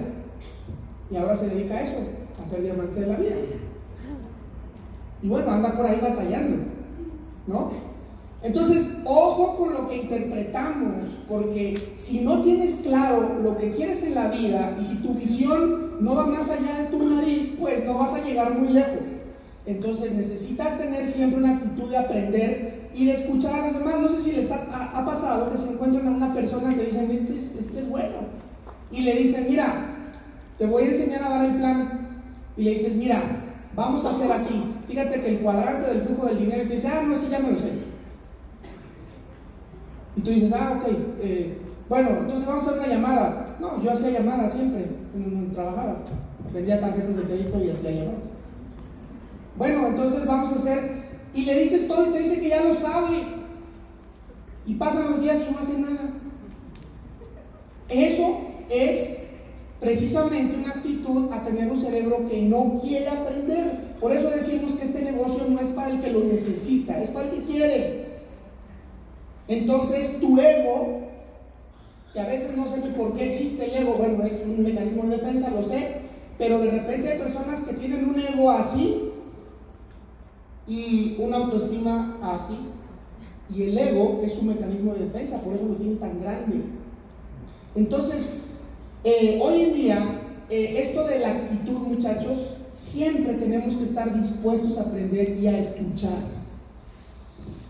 Y 1.10 1.16
ahora 1.18 1.36
se 1.36 1.50
dedica 1.50 1.76
a 1.76 1.82
eso, 1.82 1.98
a 2.42 2.50
ser 2.50 2.62
diamante 2.62 3.00
de 3.00 3.08
la 3.08 3.18
vida. 3.18 3.36
Y 5.22 5.28
bueno, 5.28 5.50
anda 5.50 5.76
por 5.76 5.86
ahí 5.86 6.00
batallando, 6.02 6.64
¿no? 7.48 7.72
Entonces, 8.48 8.92
ojo 9.04 9.58
con 9.58 9.74
lo 9.74 9.90
que 9.90 9.98
interpretamos, 9.98 10.94
porque 11.28 11.92
si 11.94 12.22
no 12.22 12.42
tienes 12.44 12.76
claro 12.76 13.40
lo 13.44 13.58
que 13.58 13.72
quieres 13.72 14.04
en 14.04 14.16
la 14.16 14.30
vida 14.30 14.74
y 14.80 14.86
si 14.86 14.96
tu 14.96 15.14
visión 15.16 15.98
no 16.00 16.16
va 16.16 16.28
más 16.28 16.50
allá 16.50 16.84
de 16.84 16.98
tu 16.98 17.10
nariz, 17.10 17.52
pues 17.60 17.84
no 17.84 17.98
vas 17.98 18.14
a 18.14 18.24
llegar 18.24 18.58
muy 18.58 18.70
lejos. 18.70 19.02
Entonces 19.66 20.14
necesitas 20.14 20.78
tener 20.78 21.06
siempre 21.06 21.40
una 21.40 21.56
actitud 21.56 21.90
de 21.90 21.98
aprender 21.98 22.90
y 22.94 23.08
de 23.08 23.14
escuchar 23.14 23.54
a 23.54 23.68
los 23.68 23.80
demás. 23.80 24.00
No 24.00 24.08
sé 24.08 24.18
si 24.18 24.32
les 24.32 24.50
ha, 24.50 25.06
pasado 25.06 25.52
que 25.52 25.58
se 25.58 25.70
encuentran 25.70 26.08
a 26.08 26.12
una 26.12 26.34
persona 26.34 26.74
que 26.74 26.86
dicen, 26.86 27.12
este 27.12 27.36
es, 27.36 27.54
este 27.60 27.80
es 27.80 27.90
bueno. 27.90 28.16
Y 28.92 29.02
le 29.02 29.14
dicen, 29.14 29.46
mira, 29.50 29.94
te 30.58 30.66
voy 30.66 30.84
a 30.84 30.88
enseñar 30.88 31.22
a 31.22 31.30
dar 31.32 31.46
el 31.46 31.56
plan. 31.56 32.00
Y 32.56 32.64
le 32.64 32.72
dices, 32.72 32.96
mira, 32.96 33.22
vamos 33.76 34.06
a 34.06 34.12
hacer 34.12 34.32
así. 34.32 34.64
Fíjate 34.88 35.20
que 35.20 35.28
el 35.28 35.40
cuadrante 35.40 35.90
del 35.90 36.04
flujo 36.04 36.28
del 36.28 36.40
dinero, 36.40 36.66
te 36.66 36.76
dice, 36.76 36.88
ah, 36.88 37.04
no, 37.06 37.18
sí, 37.18 37.28
ya 37.30 37.40
me 37.40 37.52
lo 37.52 37.58
sé. 37.58 37.87
Y 40.18 40.22
tú 40.22 40.32
dices, 40.32 40.52
ah, 40.52 40.80
ok, 40.80 40.92
eh, 41.22 41.58
bueno, 41.88 42.10
entonces 42.10 42.46
vamos 42.46 42.64
a 42.64 42.72
hacer 42.72 42.80
una 42.80 42.88
llamada. 42.88 43.56
No, 43.62 43.82
yo 43.84 43.92
hacía 43.92 44.10
llamadas 44.10 44.54
siempre, 44.54 44.88
en, 45.14 45.52
trabajaba. 45.54 45.98
Vendía 46.52 46.80
tarjetas 46.80 47.16
de 47.16 47.24
crédito 47.24 47.64
y 47.64 47.70
hacía 47.70 47.92
llamadas. 47.92 48.26
Bueno, 49.58 49.88
entonces 49.88 50.26
vamos 50.26 50.52
a 50.52 50.56
hacer, 50.56 51.04
y 51.34 51.46
le 51.46 51.60
dices 51.60 51.88
todo 51.88 52.08
y 52.08 52.14
te 52.14 52.20
dice 52.20 52.40
que 52.42 52.50
ya 52.50 52.64
lo 52.64 52.76
sabe. 52.76 53.24
Y 54.66 54.74
pasan 54.76 55.12
los 55.12 55.22
días 55.22 55.42
y 55.48 55.52
no 55.52 55.60
hace 55.60 55.78
nada. 55.78 56.10
Eso 57.90 58.40
es 58.70 59.22
precisamente 59.80 60.58
una 60.58 60.70
actitud 60.70 61.32
a 61.32 61.44
tener 61.44 61.72
un 61.72 61.80
cerebro 61.80 62.28
que 62.28 62.42
no 62.42 62.80
quiere 62.82 63.08
aprender. 63.08 63.96
Por 64.02 64.12
eso 64.12 64.30
decimos 64.30 64.74
que 64.74 64.86
este 64.86 65.02
negocio 65.02 65.46
no 65.48 65.60
es 65.60 65.68
para 65.68 65.92
el 65.92 66.02
que 66.02 66.12
lo 66.12 66.24
necesita, 66.24 67.02
es 67.02 67.10
para 67.12 67.30
el 67.30 67.32
que 67.32 67.44
quiere. 67.44 68.07
Entonces 69.48 70.20
tu 70.20 70.40
ego, 70.40 71.02
que 72.14 72.20
a 72.20 72.26
veces 72.26 72.56
no 72.56 72.68
sé 72.68 72.80
ni 72.80 72.90
por 72.90 73.14
qué 73.14 73.26
existe 73.26 73.66
el 73.66 73.76
ego, 73.76 73.96
bueno, 73.98 74.24
es 74.24 74.44
un 74.46 74.64
mecanismo 74.64 75.04
de 75.04 75.18
defensa, 75.18 75.52
lo 75.52 75.64
sé, 75.64 76.02
pero 76.38 76.60
de 76.60 76.72
repente 76.72 77.12
hay 77.12 77.20
personas 77.20 77.62
que 77.62 77.74
tienen 77.74 78.10
un 78.10 78.20
ego 78.20 78.52
así 78.52 79.12
y 80.68 81.16
una 81.20 81.38
autoestima 81.38 82.18
así. 82.22 82.58
Y 83.50 83.64
el 83.64 83.78
ego 83.78 84.20
es 84.22 84.38
un 84.38 84.48
mecanismo 84.48 84.94
de 84.94 85.06
defensa, 85.06 85.40
por 85.42 85.54
eso 85.54 85.66
lo 85.66 85.76
tiene 85.76 85.96
tan 85.96 86.20
grande. 86.20 86.62
Entonces, 87.76 88.42
eh, 89.04 89.40
hoy 89.42 89.62
en 89.62 89.74
día, 89.74 90.20
eh, 90.50 90.74
esto 90.78 91.06
de 91.06 91.20
la 91.20 91.30
actitud, 91.30 91.78
muchachos, 91.78 92.52
siempre 92.72 93.36
tenemos 93.36 93.76
que 93.76 93.84
estar 93.84 94.14
dispuestos 94.14 94.78
a 94.78 94.82
aprender 94.82 95.38
y 95.38 95.48
a 95.48 95.58
escuchar. 95.58 96.37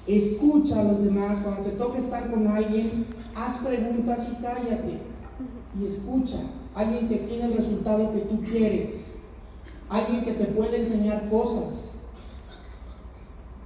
Escucha 0.08 0.80
a 0.80 0.84
los 0.84 1.04
demás, 1.04 1.40
cuando 1.40 1.64
te 1.64 1.72
toque 1.72 1.98
estar 1.98 2.32
con 2.32 2.48
alguien, 2.48 3.06
haz 3.36 3.58
preguntas 3.58 4.28
y 4.32 4.42
cállate. 4.42 5.00
Y 5.78 5.86
escucha. 5.86 6.38
Alguien 6.76 7.10
que 7.10 7.18
tiene 7.18 7.46
el 7.46 7.56
resultado 7.56 8.14
que 8.14 8.20
tú 8.20 8.42
quieres. 8.44 9.16
Alguien 9.90 10.24
que 10.24 10.32
te 10.32 10.46
puede 10.46 10.78
enseñar 10.78 11.30
cosas. 11.30 11.92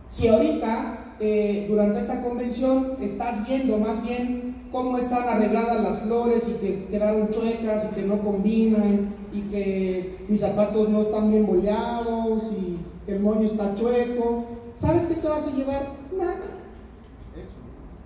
Si 0.07 0.27
ahorita, 0.27 1.15
eh, 1.19 1.67
durante 1.69 1.99
esta 1.99 2.21
convención, 2.23 2.97
estás 2.99 3.47
viendo 3.47 3.77
más 3.77 4.01
bien 4.03 4.67
cómo 4.71 4.97
están 4.97 5.27
arregladas 5.27 5.81
las 5.81 5.99
flores 5.99 6.47
y 6.47 6.53
que 6.53 6.85
quedaron 6.85 7.29
chuecas 7.29 7.85
y 7.85 7.95
que 7.95 8.01
no 8.01 8.19
combinan 8.21 9.13
y 9.31 9.41
que 9.41 10.25
mis 10.27 10.39
zapatos 10.39 10.89
no 10.89 11.03
están 11.03 11.29
bien 11.29 11.45
boleados 11.45 12.43
y 12.57 12.77
que 13.05 13.13
el 13.13 13.19
moño 13.19 13.45
está 13.47 13.75
chueco, 13.75 14.45
¿sabes 14.75 15.05
qué 15.05 15.15
te 15.15 15.27
vas 15.27 15.47
a 15.47 15.51
llevar? 15.51 16.00
Nada. 16.17 16.35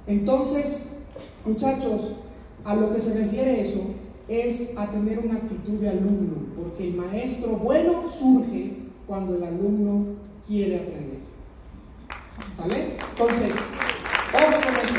Entonces, 0.07 0.99
muchachos, 1.45 2.13
a 2.63 2.75
lo 2.75 2.93
que 2.93 2.99
se 2.99 3.13
refiere 3.13 3.61
eso 3.61 3.81
es 4.27 4.77
a 4.77 4.87
tener 4.87 5.19
una 5.19 5.35
actitud 5.35 5.79
de 5.79 5.89
alumno, 5.89 6.33
porque 6.55 6.87
el 6.87 6.95
maestro 6.95 7.49
bueno 7.57 8.07
surge 8.09 8.73
cuando 9.07 9.35
el 9.35 9.43
alumno 9.43 10.15
quiere 10.47 10.77
aprender. 10.77 11.19
¿Sale? 12.57 12.97
Entonces, 13.11 13.55
ojo 14.33 14.45
con 14.45 14.75
eso. 14.75 14.93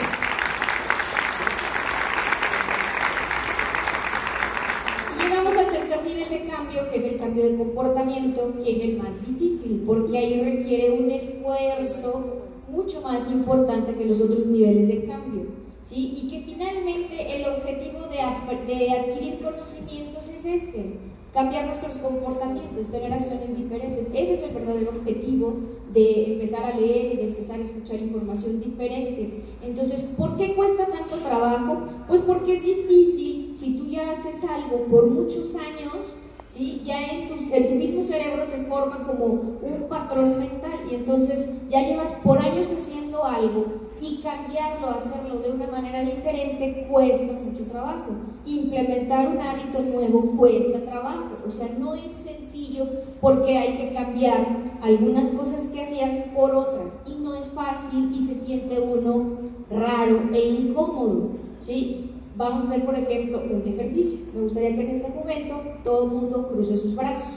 Y 5.19 5.23
llegamos 5.23 5.57
al 5.57 5.71
tercer 5.71 6.05
nivel 6.05 6.29
de 6.31 6.43
cambio, 6.49 6.91
que 6.91 6.97
es 6.97 7.05
el 7.05 7.19
cambio 7.19 7.51
de 7.51 7.57
comportamiento, 7.59 8.55
que 8.63 8.71
es 8.71 8.81
el 8.81 8.99
más 8.99 9.13
difícil, 9.27 9.83
porque 9.87 10.19
ahí 10.19 10.41
requiere 10.41 10.93
un 10.93 11.11
esfuerzo 11.11 12.36
mucho 12.77 13.01
más 13.01 13.31
importante 13.33 13.95
que 13.95 14.05
los 14.05 14.21
otros 14.21 14.47
niveles 14.47 14.89
de 14.89 15.07
cambio. 15.07 15.47
¿sí? 15.81 16.21
Y 16.23 16.29
que 16.29 16.43
finalmente 16.43 17.37
el 17.37 17.57
objetivo 17.57 18.01
de, 18.03 18.75
de 18.75 18.91
adquirir 18.91 19.41
conocimientos 19.41 20.29
es 20.29 20.45
este, 20.45 20.99
cambiar 21.33 21.67
nuestros 21.67 21.97
comportamientos, 21.99 22.91
tener 22.91 23.13
acciones 23.13 23.57
diferentes. 23.57 24.11
Ese 24.15 24.35
es 24.35 24.43
el 24.43 24.55
verdadero 24.55 24.91
objetivo 24.91 25.55
de 25.93 26.33
empezar 26.33 26.65
a 26.65 26.77
leer 26.77 27.15
y 27.15 27.17
de 27.17 27.25
empezar 27.29 27.59
a 27.59 27.63
escuchar 27.63 28.01
información 28.01 28.61
diferente. 28.61 29.43
Entonces, 29.63 30.03
¿por 30.17 30.37
qué 30.37 30.55
cuesta 30.55 30.87
tanto 30.87 31.17
trabajo? 31.19 31.89
Pues 32.09 32.21
porque 32.23 32.57
es 32.57 32.65
difícil, 32.65 33.53
si 33.57 33.79
tú 33.79 33.87
ya 33.87 34.11
haces 34.11 34.43
algo 34.45 34.87
por 34.87 35.11
muchos 35.11 35.55
años, 35.57 36.16
¿sí? 36.47 36.81
ya 36.85 36.99
en, 37.05 37.29
tu 37.29 37.75
mismo 37.75 38.03
cerebro 38.03 38.45
se 38.45 38.65
forma 38.65 39.07
como 39.07 39.25
un 39.25 39.87
patrón 39.89 40.39
mental 40.39 40.81
y 40.91 40.95
entonces 40.95 41.69
ya 41.69 41.83
llevas 41.83 42.13
por 42.23 42.39
años 42.39 42.73
haciendo 42.73 43.25
algo 43.25 43.67
y 44.01 44.21
cambiarlo, 44.23 44.89
hacerlo 44.89 45.39
de 45.39 45.53
una 45.53 45.67
manera 45.67 46.01
diferente 46.01 46.87
cuesta 46.89 47.33
mucho 47.45 47.65
trabajo. 47.65 48.13
Implementar 48.45 49.29
un 49.29 49.41
hábito 49.41 49.83
nuevo 49.83 50.37
cuesta 50.37 50.79
trabajo, 50.81 51.31
o 51.47 51.51
sea, 51.51 51.69
no 51.79 51.95
es 51.95 52.11
sencillo 52.11 52.87
porque 53.21 53.57
hay 53.57 53.77
que 53.77 53.95
cambiar 53.95 54.47
algunas 54.83 55.27
cosas 55.31 55.63
que 55.67 55.83
hacías 55.83 56.15
por 56.35 56.55
otras 56.55 57.01
y 57.07 57.15
no 57.15 57.35
es 57.35 57.51
fácil 57.51 58.13
y 58.15 58.21
se 58.21 58.35
siente 58.35 58.81
uno 58.81 59.39
raro 59.71 60.21
e 60.33 60.47
incómodo, 60.47 61.31
¿sí? 61.57 62.16
Vamos 62.37 62.63
a 62.63 62.67
hacer, 62.67 62.85
por 62.85 62.95
ejemplo, 62.95 63.41
un 63.51 63.67
ejercicio. 63.67 64.19
Me 64.35 64.43
gustaría 64.43 64.75
que 64.75 64.83
en 64.83 64.91
este 64.91 65.09
momento 65.09 65.63
todo 65.83 66.05
el 66.05 66.11
mundo 66.11 66.49
cruce 66.49 66.77
sus 66.77 66.95
brazos. 66.95 67.33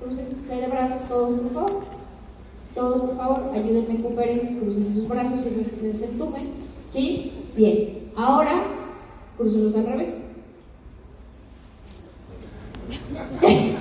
Crucen 0.00 0.26
de 0.60 0.66
brazos 0.66 1.08
todos, 1.08 1.40
por 1.40 1.52
favor. 1.52 1.84
Todos, 2.74 3.00
por 3.00 3.16
favor, 3.16 3.42
ayúdenme, 3.54 3.96
recuperen, 3.96 4.58
crucen 4.60 4.84
sus 4.84 5.08
brazos, 5.08 5.40
sirven 5.40 5.64
que 5.64 5.76
se 5.76 5.88
desentumen. 5.88 6.50
¿Sí? 6.84 7.32
Bien. 7.56 8.10
Ahora, 8.16 8.64
crucenlos 9.38 9.74
al 9.76 9.86
revés. 9.86 10.18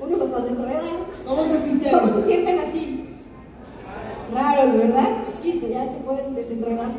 Unos 0.00 0.20
hasta 0.20 0.42
se 0.42 0.48
enredan. 0.48 0.96
¿Cómo 1.26 1.42
se 1.42 1.56
sintieron? 1.56 2.00
¿Cómo 2.00 2.20
se 2.20 2.26
sienten 2.26 2.58
así? 2.58 3.06
Raros, 4.34 4.76
¿verdad? 4.76 5.24
Listo, 5.42 5.66
ya 5.66 5.86
se 5.86 5.96
pueden 5.98 6.34
desenredar. 6.34 6.90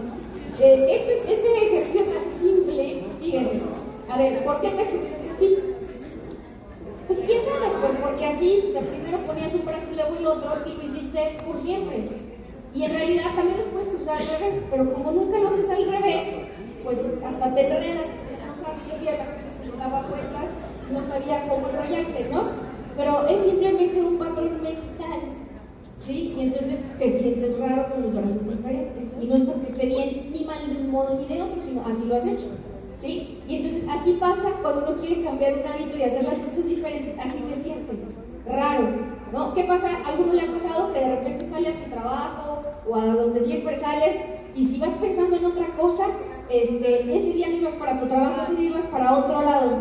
Eh, 0.57 0.85
este, 0.89 1.33
este 1.33 1.65
ejercicio 1.67 2.01
tan 2.05 2.37
simple, 2.37 3.03
fíjense, 3.19 3.61
a 4.09 4.17
ver, 4.17 4.43
¿por 4.43 4.59
qué 4.61 4.69
te 4.69 4.89
cruzas 4.89 5.21
así? 5.29 5.57
Pues 7.07 7.19
quién 7.19 7.41
sabe, 7.41 7.73
pues 7.79 7.93
porque 7.93 8.25
así, 8.25 8.65
o 8.67 8.71
sea, 8.71 8.81
primero 8.81 9.19
ponías 9.25 9.53
un 9.53 9.65
brazo 9.65 9.87
y 9.91 9.95
luego 9.95 10.15
el 10.15 10.27
otro 10.27 10.51
y 10.65 10.75
lo 10.75 10.83
hiciste 10.83 11.37
por 11.45 11.55
siempre. 11.55 12.09
Y 12.73 12.83
en 12.83 12.91
realidad 12.91 13.35
también 13.35 13.57
los 13.57 13.67
puedes 13.67 13.87
cruzar 13.87 14.21
al 14.21 14.27
revés, 14.27 14.65
pero 14.69 14.93
como 14.93 15.11
nunca 15.11 15.39
lo 15.39 15.47
haces 15.49 15.69
al 15.69 15.89
revés, 15.89 16.23
pues 16.83 16.99
hasta 17.25 17.55
te 17.55 17.67
enredas, 17.67 18.05
no 18.45 18.53
sabes, 18.53 18.81
yo 18.87 19.03
ya 19.03 19.37
daba 19.77 20.01
vueltas, 20.07 20.49
no 20.91 21.01
sabía 21.01 21.47
cómo 21.47 21.69
enrollarse, 21.69 22.27
¿no? 22.31 22.43
Pero 22.97 23.27
es 23.27 23.39
simplemente 23.39 24.01
un 24.01 24.17
patrón 24.17 24.61
mental 24.61 24.77
¿sí? 26.09 26.33
Y 26.37 26.41
entonces 26.41 26.83
te 26.97 27.17
sientes 27.17 27.59
raro 27.59 27.85
con 27.89 28.01
los 28.01 28.13
brazos 28.15 28.49
diferentes. 28.49 29.15
Y 29.21 29.27
no 29.27 29.35
es 29.35 29.41
porque 29.41 29.67
esté 29.67 29.85
bien 29.85 30.31
ni 30.33 30.43
mal 30.43 30.67
de 30.67 30.81
un 30.81 30.91
modo 30.91 31.19
ni 31.19 31.33
de 31.33 31.41
otro, 31.41 31.61
sino 31.61 31.85
así 31.85 32.03
lo 32.05 32.15
has 32.15 32.25
hecho, 32.25 32.47
¿sí? 32.95 33.39
Y 33.47 33.57
entonces 33.57 33.85
así 33.89 34.13
pasa 34.19 34.51
cuando 34.61 34.87
uno 34.87 34.97
quiere 34.99 35.23
cambiar 35.23 35.53
un 35.53 35.67
hábito 35.67 35.97
y 35.97 36.03
hacer 36.03 36.23
las 36.23 36.37
cosas 36.37 36.67
diferentes, 36.67 37.13
así 37.19 37.37
te 37.37 37.61
sientes 37.61 38.01
raro, 38.45 38.87
¿no? 39.31 39.53
¿Qué 39.53 39.63
pasa? 39.65 39.87
¿A 40.03 40.09
alguno 40.09 40.33
le 40.33 40.41
ha 40.41 40.51
pasado 40.51 40.91
que 40.91 40.99
de 40.99 41.15
repente 41.17 41.45
sale 41.45 41.69
a 41.69 41.73
su 41.73 41.89
trabajo 41.89 42.63
o 42.89 42.95
a 42.95 43.05
donde 43.05 43.39
siempre 43.39 43.75
sales 43.75 44.19
y 44.55 44.65
si 44.65 44.79
vas 44.79 44.93
pensando 44.93 45.35
en 45.35 45.45
otra 45.45 45.67
cosa, 45.77 46.07
este, 46.49 47.15
ese 47.15 47.33
día 47.33 47.49
no 47.49 47.57
ibas 47.57 47.73
para 47.73 47.99
tu 47.99 48.07
trabajo, 48.07 48.41
ese 48.41 48.55
día 48.55 48.71
ibas 48.71 48.85
para 48.85 49.15
otro 49.19 49.43
lado, 49.43 49.77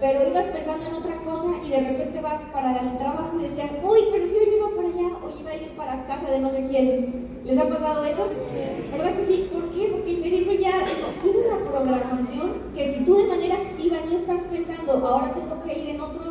pero 0.00 0.28
ibas 0.28 0.46
pensando 0.46 0.86
en 0.86 0.94
otra 0.94 1.16
cosa 1.24 1.48
y 1.64 1.70
de 1.70 1.80
repente 1.80 2.20
vas 2.20 2.40
para 2.52 2.80
el 2.80 2.98
trabajo 2.98 3.32
y 3.38 3.42
decías, 3.42 3.70
uy, 3.82 4.00
pero 4.12 4.26
si 4.26 4.34
hoy 4.36 4.54
iba 4.56 4.76
para 4.76 4.88
allá, 4.88 5.16
hoy 5.24 5.32
iba 5.40 5.50
a 5.50 5.56
ir 5.56 5.70
para 5.76 6.06
casa 6.06 6.30
de 6.30 6.40
no 6.40 6.50
sé 6.50 6.66
quién. 6.68 7.26
¿Les 7.44 7.58
ha 7.58 7.68
pasado 7.68 8.04
eso? 8.04 8.28
¿Verdad 8.92 9.16
que 9.16 9.22
sí? 9.22 9.48
¿Por 9.52 9.64
qué? 9.70 9.88
Porque 9.92 10.10
el 10.10 10.22
cerebro 10.22 10.52
ya 10.54 10.84
tiene 11.22 11.38
una 11.38 11.70
programación 11.70 12.52
que 12.74 12.92
si 12.92 13.04
tú 13.04 13.16
de 13.16 13.28
manera 13.28 13.54
activa 13.54 13.98
no 14.04 14.12
estás 14.12 14.40
pensando, 14.42 14.92
ahora 15.06 15.32
tengo 15.32 15.62
que 15.62 15.78
ir 15.78 15.90
en 15.90 16.00
otra 16.00 16.24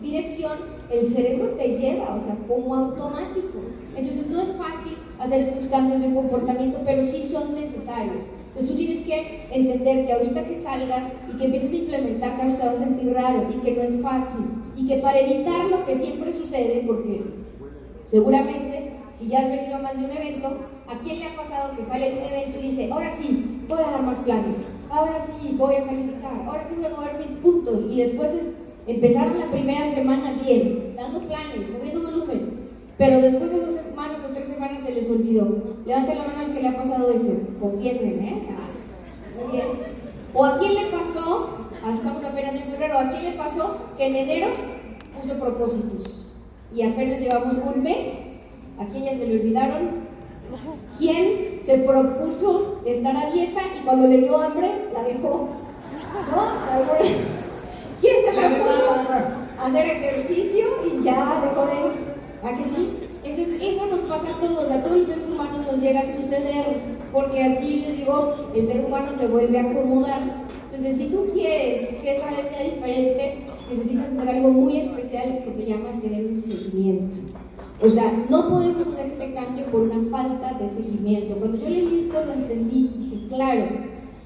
dirección, 0.00 0.52
el 0.90 1.02
cerebro 1.02 1.50
te 1.50 1.68
lleva, 1.78 2.14
o 2.14 2.20
sea, 2.20 2.36
como 2.48 2.74
automático. 2.74 3.58
Entonces 3.94 4.26
no 4.28 4.40
es 4.40 4.52
fácil 4.54 4.96
hacer 5.20 5.42
estos 5.42 5.66
cambios 5.66 6.00
de 6.00 6.12
comportamiento, 6.12 6.78
pero 6.84 7.02
sí 7.02 7.20
son 7.20 7.54
necesarios. 7.54 8.24
Entonces 8.52 8.70
tú 8.70 8.76
tienes 8.76 9.02
que 9.04 9.48
entender 9.50 10.04
que 10.04 10.12
ahorita 10.12 10.44
que 10.44 10.54
salgas 10.54 11.10
y 11.32 11.38
que 11.38 11.44
empieces 11.44 11.72
a 11.72 11.76
implementar 11.76 12.36
cambios 12.36 12.58
te 12.58 12.66
vas 12.66 12.76
a 12.76 12.84
sentir 12.84 13.14
raro 13.14 13.48
y 13.50 13.64
que 13.64 13.72
no 13.72 13.80
es 13.80 13.98
fácil. 14.02 14.44
Y 14.76 14.84
que 14.84 14.96
para 14.96 15.20
evitar 15.20 15.70
lo 15.70 15.82
que 15.86 15.94
siempre 15.94 16.30
sucede, 16.30 16.84
porque 16.86 17.22
seguramente 18.04 18.92
si 19.08 19.28
ya 19.28 19.40
has 19.40 19.48
venido 19.48 19.76
a 19.76 19.78
más 19.78 19.98
de 19.98 20.04
un 20.04 20.12
evento, 20.12 20.54
¿a 20.86 20.98
quién 20.98 21.20
le 21.20 21.28
ha 21.28 21.36
pasado 21.36 21.74
que 21.74 21.82
sale 21.82 22.10
de 22.10 22.18
un 22.18 22.24
evento 22.24 22.58
y 22.58 22.64
dice, 22.64 22.90
ahora 22.92 23.08
sí, 23.08 23.62
voy 23.66 23.78
a 23.80 23.90
dar 23.90 24.02
más 24.02 24.18
planes, 24.18 24.66
ahora 24.90 25.18
sí, 25.18 25.54
voy 25.56 25.76
a 25.76 25.86
calificar, 25.86 26.44
ahora 26.46 26.62
sí 26.62 26.74
voy 26.76 26.86
a 26.86 26.90
mover 26.90 27.18
mis 27.18 27.30
puntos 27.30 27.86
y 27.90 28.00
después 28.00 28.36
empezaron 28.86 29.38
la 29.38 29.50
primera 29.50 29.84
semana 29.84 30.32
bien, 30.44 30.92
dando 30.94 31.20
planes, 31.20 31.70
moviendo 31.70 32.01
pero 33.02 33.20
después 33.20 33.50
de 33.50 33.58
dos 33.58 33.72
semanas 33.72 34.24
o 34.24 34.32
tres 34.32 34.46
semanas 34.46 34.80
se 34.80 34.92
les 34.92 35.10
olvidó. 35.10 35.74
Levanten 35.84 36.18
la 36.18 36.24
mano 36.24 36.38
al 36.38 36.54
que 36.54 36.62
le 36.62 36.68
ha 36.68 36.76
pasado 36.76 37.10
eso. 37.10 37.32
Confiesen, 37.60 38.22
¿eh? 38.22 38.46
Muy 39.36 39.50
bien. 39.50 39.66
¿O 40.32 40.44
a 40.44 40.56
quién 40.56 40.74
le 40.74 40.84
pasó? 40.92 41.48
Ah, 41.84 41.90
estamos 41.92 42.22
apenas 42.22 42.54
en 42.54 42.62
febrero. 42.62 42.96
¿A 42.96 43.08
quién 43.08 43.24
le 43.24 43.32
pasó 43.32 43.76
que 43.96 44.06
en 44.06 44.14
enero 44.14 44.50
puso 45.20 45.34
propósitos? 45.34 46.30
Y 46.72 46.82
apenas 46.82 47.20
llevamos 47.20 47.58
un 47.58 47.82
mes. 47.82 48.20
¿A 48.78 48.86
quién 48.86 49.02
ya 49.02 49.14
se 49.14 49.26
le 49.26 49.40
olvidaron? 49.40 50.02
¿Quién 50.96 51.60
se 51.60 51.78
propuso 51.78 52.82
estar 52.86 53.16
a 53.16 53.32
dieta 53.32 53.62
y 53.80 53.84
cuando 53.84 54.06
le 54.06 54.18
dio 54.18 54.40
hambre 54.40 54.70
la 54.92 55.02
dejó? 55.02 55.48
¿No? 56.30 56.52
¿Quién 58.00 58.16
se 58.24 58.30
propuso 58.30 58.94
hacer 59.60 59.86
ejercicio 59.86 60.66
y 60.86 61.02
ya 61.02 61.40
dejó 61.42 61.66
de 61.66 62.11
¿A 62.42 62.56
que 62.56 62.64
sí? 62.64 62.88
Entonces, 63.24 63.56
eso 63.62 63.86
nos 63.86 64.00
pasa 64.00 64.28
a 64.28 64.40
todos, 64.40 64.70
a 64.70 64.82
todos 64.82 64.96
los 64.96 65.06
seres 65.06 65.28
humanos 65.28 65.64
nos 65.64 65.80
llega 65.80 66.00
a 66.00 66.02
suceder, 66.02 66.80
porque 67.12 67.42
así 67.42 67.84
les 67.86 67.98
digo, 67.98 68.34
el 68.52 68.64
ser 68.64 68.84
humano 68.84 69.12
se 69.12 69.28
vuelve 69.28 69.58
a 69.58 69.70
acomodar. 69.70 70.42
Entonces, 70.64 70.96
si 70.96 71.06
tú 71.06 71.26
quieres 71.32 71.98
que 71.98 72.16
esta 72.16 72.30
vez 72.30 72.46
sea 72.46 72.64
diferente, 72.64 73.46
necesitas 73.68 74.10
hacer 74.10 74.28
algo 74.28 74.48
muy 74.50 74.78
especial 74.78 75.40
que 75.44 75.50
se 75.50 75.66
llama 75.66 76.00
tener 76.00 76.26
un 76.26 76.34
seguimiento. 76.34 77.18
O 77.80 77.88
sea, 77.88 78.12
no 78.28 78.48
podemos 78.48 78.88
hacer 78.88 79.06
este 79.06 79.34
cambio 79.34 79.64
por 79.66 79.82
una 79.82 80.10
falta 80.10 80.54
de 80.58 80.68
seguimiento. 80.68 81.34
Cuando 81.36 81.58
yo 81.58 81.68
leí 81.68 81.98
esto 81.98 82.24
lo 82.24 82.32
entendí, 82.32 82.90
dije, 82.98 83.28
claro, 83.28 83.66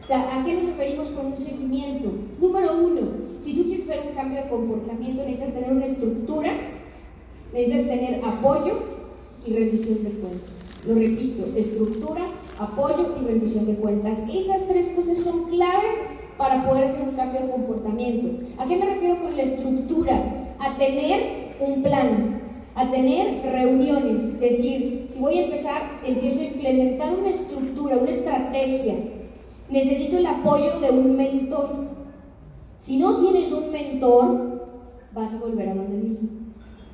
O 0.03 0.07
sea, 0.07 0.39
¿a 0.39 0.45
qué 0.45 0.55
nos 0.55 0.65
referimos 0.65 1.09
con 1.09 1.27
un 1.27 1.37
seguimiento? 1.37 2.13
Número 2.41 2.79
uno, 2.79 3.01
si 3.39 3.55
tú 3.55 3.65
quieres 3.65 3.91
hacer 3.91 4.05
un 4.09 4.15
cambio 4.15 4.43
de 4.43 4.49
comportamiento, 4.49 5.23
necesitas 5.23 5.53
tener 5.55 5.73
una 5.73 5.85
estructura, 5.85 6.53
necesitas 7.53 7.87
tener 7.87 8.25
apoyo 8.25 8.75
y 9.47 9.53
rendición 9.53 10.03
de 10.05 10.11
cuentas. 10.11 10.75
Lo 10.87 10.95
repito, 10.95 11.47
estructura, 11.57 12.27
apoyo 12.59 13.15
y 13.21 13.25
rendición 13.25 13.67
de 13.67 13.75
cuentas. 13.75 14.19
Esas 14.33 14.67
tres 14.67 14.89
cosas 14.89 15.19
son 15.19 15.45
claves 15.45 15.97
para 16.39 16.67
poder 16.67 16.85
hacer 16.85 17.01
un 17.03 17.15
cambio 17.15 17.41
de 17.41 17.51
comportamiento. 17.51 18.49
¿A 18.59 18.67
qué 18.67 18.77
me 18.77 18.87
refiero 18.87 19.21
con 19.21 19.37
la 19.37 19.43
estructura? 19.43 20.55
A 20.59 20.77
tener 20.77 21.55
un 21.61 21.83
plan, 21.83 22.41
a 22.75 22.91
tener 22.91 23.43
reuniones, 23.43 24.19
es 24.19 24.41
decir, 24.41 25.05
si 25.09 25.19
voy 25.21 25.39
a 25.39 25.45
empezar, 25.45 25.83
empiezo 26.05 26.41
a 26.41 26.45
implementar 26.45 27.15
una 27.19 27.31
estructura, 27.31 27.97
una 27.97 28.11
estrategia. 28.11 28.95
Necesito 29.71 30.19
el 30.19 30.27
apoyo 30.27 30.79
de 30.81 30.91
un 30.91 31.17
mentor. 31.17 31.87
Si 32.77 32.99
no 32.99 33.21
tienes 33.21 33.51
un 33.51 33.73
mentor, 33.73 34.69
vas 35.15 35.33
a 35.33 35.39
volver 35.39 35.71
a 35.71 35.75
donde 35.75 35.97
mismo. 35.97 36.46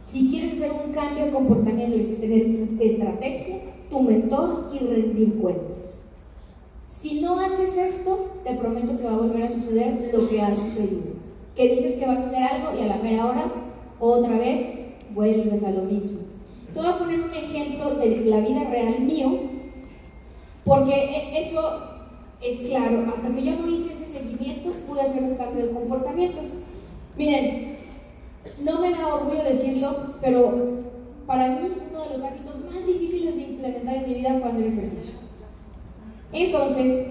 Si 0.03 0.29
quieres 0.29 0.55
hacer 0.55 0.73
un 0.73 0.93
cambio 0.93 1.27
de 1.27 1.31
comportamiento, 1.31 1.97
tener 2.21 2.69
estrategia, 2.81 3.61
tu 3.89 4.03
mentor 4.03 4.71
y 4.75 4.79
rendir 4.79 5.35
cuentas. 5.35 6.03
Si 6.87 7.21
no 7.21 7.39
haces 7.39 7.77
esto, 7.77 8.31
te 8.45 8.55
prometo 8.57 8.99
que 8.99 9.05
va 9.05 9.15
a 9.15 9.19
volver 9.19 9.45
a 9.45 9.49
suceder 9.49 10.11
lo 10.13 10.29
que 10.29 10.41
ha 10.41 10.55
sucedido. 10.55 11.13
Que 11.57 11.75
dices 11.75 11.99
que 11.99 12.07
vas 12.07 12.21
a 12.21 12.25
hacer 12.25 12.43
algo 12.43 12.79
y 12.79 12.83
a 12.83 12.87
la 12.87 13.03
mera 13.03 13.27
hora, 13.27 13.53
otra 14.01 14.37
vez, 14.39 14.93
vuelves 15.15 15.63
a 15.63 15.71
lo 15.71 15.83
mismo. 15.83 16.21
Te 16.75 16.81
voy 16.81 16.89
a 16.89 16.99
poner 16.99 17.21
un 17.21 17.35
ejemplo 17.35 17.95
de 17.95 18.25
la 18.25 18.41
vida 18.41 18.65
real 18.71 19.01
mío, 19.01 19.31
porque 20.65 20.93
e, 20.93 21.39
eso 21.39 21.61
es 22.43 22.59
claro. 22.61 23.07
Hasta 23.13 23.29
que 23.35 23.43
yo 23.43 23.57
no 23.57 23.69
hice 23.69 23.93
ese 23.93 24.07
seguimiento, 24.07 24.73
pude 24.89 25.03
hacer 25.03 25.23
un 25.23 25.37
cambio 25.37 25.67
de 25.67 25.73
comportamiento. 25.73 26.41
Miren, 27.17 27.72
no 28.61 28.81
me 28.81 28.91
da 28.91 29.15
orgullo 29.15 29.45
decirlo, 29.45 30.15
pero 30.21 30.83
para 31.27 31.49
mí 31.49 31.61
uno 31.91 32.03
de 32.03 32.11
los 32.11 32.23
hábitos 32.23 32.61
más 32.65 32.87
difíciles 32.87 33.37
de 33.37 33.43
implementar 33.43 33.97
en 33.97 34.09
mi 34.09 34.15
vida 34.15 34.39
fue 34.41 34.49
hacer 34.49 34.67
ejercicio. 34.67 35.15
Entonces, 36.33 37.07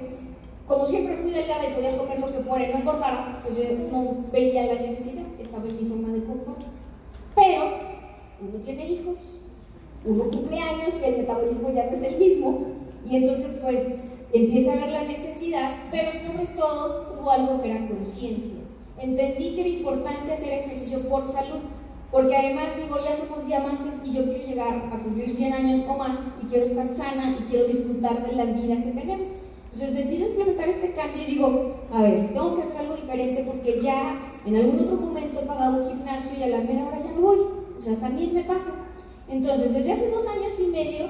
como 0.67 0.85
siempre 0.85 1.17
fui 1.17 1.31
delgada 1.31 1.69
y 1.69 1.73
podía 1.73 1.97
comer 1.97 2.19
lo 2.19 2.31
que 2.31 2.39
fuera 2.39 2.67
y 2.67 2.71
no 2.71 2.79
engordara, 2.79 3.39
pues 3.43 3.55
yo 3.57 3.63
no 3.91 4.25
veía 4.31 4.73
la 4.73 4.81
necesidad, 4.81 5.25
estaba 5.39 5.65
en 5.65 5.77
mi 5.77 5.83
zona 5.83 6.13
de 6.13 6.23
confort. 6.23 6.61
Pero 7.35 7.63
uno 8.41 8.59
tiene 8.63 8.87
hijos, 8.87 9.39
uno 10.05 10.29
cumple 10.31 10.57
años, 10.59 10.93
que 10.95 11.09
el 11.09 11.17
metabolismo 11.19 11.69
ya 11.71 11.85
no 11.85 11.91
es 11.91 12.01
el 12.01 12.17
mismo, 12.17 12.67
y 13.05 13.17
entonces 13.17 13.59
pues 13.61 13.95
empieza 14.33 14.73
a 14.73 14.75
ver 14.75 14.89
la 14.89 15.03
necesidad, 15.03 15.71
pero 15.91 16.11
sobre 16.11 16.45
todo 16.55 17.17
hubo 17.19 17.29
algo 17.29 17.61
que 17.61 17.71
era 17.71 17.87
conciencia. 17.87 18.61
Entendí 18.97 19.55
que 19.55 19.61
era 19.61 19.69
importante 19.69 20.31
hacer 20.31 20.51
ejercicio 20.51 20.99
por 21.09 21.25
salud, 21.25 21.61
porque 22.11 22.35
además 22.35 22.75
digo, 22.75 22.97
ya 23.03 23.13
somos 23.13 23.45
diamantes 23.45 24.01
y 24.03 24.11
yo 24.11 24.25
quiero 24.25 24.45
llegar 24.45 24.89
a 24.91 24.99
cumplir 25.01 25.29
100 25.29 25.53
años 25.53 25.81
o 25.87 25.97
más 25.97 26.19
y 26.41 26.45
quiero 26.47 26.65
estar 26.65 26.87
sana 26.87 27.37
y 27.39 27.43
quiero 27.49 27.65
disfrutar 27.65 28.27
de 28.27 28.35
la 28.35 28.45
vida 28.45 28.75
que 28.83 28.91
tenemos. 28.91 29.29
Entonces 29.73 29.93
decido 29.93 30.27
implementar 30.27 30.67
este 30.67 30.91
cambio 30.91 31.23
y 31.23 31.25
digo, 31.25 31.75
a 31.93 32.01
ver, 32.01 32.33
tengo 32.33 32.55
que 32.55 32.61
hacer 32.61 32.77
algo 32.77 32.95
diferente 32.95 33.43
porque 33.45 33.79
ya 33.81 34.19
en 34.45 34.55
algún 34.57 34.81
otro 34.81 34.97
momento 34.97 35.39
he 35.39 35.45
pagado 35.45 35.81
un 35.81 35.89
gimnasio 35.89 36.37
y 36.37 36.43
a 36.43 36.49
la 36.49 36.57
mera 36.57 36.85
hora 36.87 36.99
ya 36.99 37.11
no 37.11 37.21
voy. 37.21 37.39
O 37.79 37.81
sea, 37.81 37.95
también 37.95 38.33
me 38.33 38.43
pasa. 38.43 38.73
Entonces, 39.29 39.73
desde 39.73 39.93
hace 39.93 40.11
dos 40.11 40.27
años 40.27 40.59
y 40.59 40.67
medio 40.67 41.05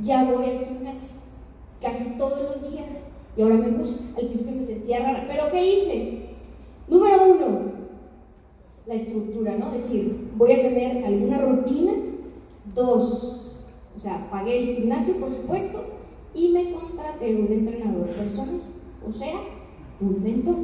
ya 0.00 0.24
voy 0.24 0.44
al 0.44 0.64
gimnasio, 0.64 1.16
casi 1.82 2.04
todos 2.16 2.42
los 2.42 2.70
días. 2.70 3.02
Y 3.36 3.42
ahora 3.42 3.56
me 3.56 3.70
gusta. 3.70 4.04
Al 4.18 4.28
principio 4.28 4.52
me 4.52 4.62
sentía 4.62 5.00
rara. 5.00 5.24
¿Pero 5.26 5.50
qué 5.50 5.66
hice? 5.66 6.25
Número 6.88 7.34
uno, 7.34 7.58
la 8.86 8.94
estructura, 8.94 9.56
¿no? 9.56 9.66
Es 9.72 9.82
decir, 9.82 10.30
voy 10.36 10.52
a 10.52 10.62
tener 10.62 11.04
alguna 11.04 11.38
rutina. 11.38 11.92
Dos, 12.74 13.52
o 13.96 13.98
sea, 13.98 14.28
pagué 14.30 14.58
el 14.58 14.76
gimnasio, 14.76 15.14
por 15.14 15.30
supuesto, 15.30 15.82
y 16.34 16.48
me 16.48 16.72
contraté 16.72 17.34
un 17.36 17.50
entrenador 17.50 18.08
personal, 18.08 18.60
o 19.06 19.10
sea, 19.10 19.36
un 20.00 20.22
mentor. 20.22 20.56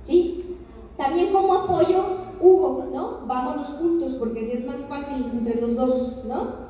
¿Sí? 0.00 0.56
También 0.96 1.32
como 1.32 1.54
apoyo, 1.54 2.02
Hugo, 2.40 2.88
¿no? 2.92 3.26
Vámonos 3.26 3.68
juntos, 3.68 4.12
porque 4.14 4.40
así 4.40 4.52
es 4.52 4.66
más 4.66 4.84
fácil 4.84 5.24
entre 5.32 5.60
los 5.60 5.76
dos, 5.76 6.24
¿no? 6.26 6.68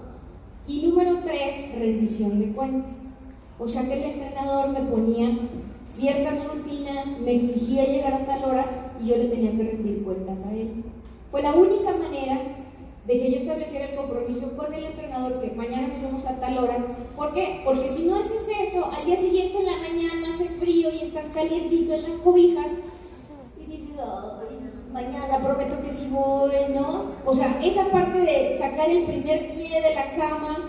Y 0.67 0.87
número 0.87 1.21
tres, 1.25 1.73
rendición 1.75 2.39
de 2.39 2.53
cuentas. 2.53 3.07
O 3.59 3.67
sea 3.67 3.87
que 3.89 3.95
el 3.95 4.13
entrenador 4.13 4.69
me 4.69 4.83
ponía 4.83 5.31
ciertas 5.89 6.47
rutinas, 6.47 7.07
me 7.25 7.35
exigía 7.35 7.85
llegar 7.85 8.15
a 8.15 8.27
tal 8.27 8.45
hora 8.45 8.93
y 9.01 9.07
yo 9.07 9.17
le 9.17 9.25
tenía 9.25 9.53
que 9.53 9.65
rendir 9.65 10.05
cuentas 10.05 10.45
a 10.47 10.53
él. 10.53 10.85
Fue 11.31 11.43
la 11.43 11.55
única 11.55 11.93
manera 11.93 12.41
de 13.07 13.21
que 13.21 13.31
yo 13.31 13.39
estableciera 13.39 13.87
el 13.87 13.97
compromiso 13.97 14.55
con 14.57 14.73
el 14.75 14.85
entrenador 14.85 15.41
que 15.41 15.51
mañana 15.57 15.89
nos 15.89 16.03
vamos 16.03 16.27
a 16.27 16.39
tal 16.41 16.59
hora. 16.59 16.77
¿Por 17.17 17.33
qué? 17.33 17.63
Porque 17.65 17.89
si 17.89 18.07
no 18.07 18.17
haces 18.17 18.43
eso, 18.61 18.85
al 18.93 19.07
día 19.07 19.17
siguiente 19.17 19.59
en 19.59 19.67
la 19.67 19.79
mañana 19.79 20.29
hace 20.29 20.45
frío 20.45 20.91
y 20.91 21.07
estás 21.07 21.25
calientito 21.33 21.95
en 21.95 22.03
las 22.03 22.13
cobijas 22.15 22.71
y 23.59 23.65
dices, 23.65 23.97
Ay, 23.99 24.59
mañana 24.93 25.41
prometo 25.41 25.81
que 25.83 25.91
sí 25.91 26.09
voy, 26.11 26.53
¿no? 26.75 27.13
O 27.25 27.33
sea, 27.33 27.61
esa 27.65 27.87
parte 27.87 28.19
de 28.19 28.59
sacar 28.59 28.91
el 28.91 29.05
primer 29.05 29.53
pie 29.53 29.81
de 29.81 29.95
la 29.95 30.17
cama 30.17 30.69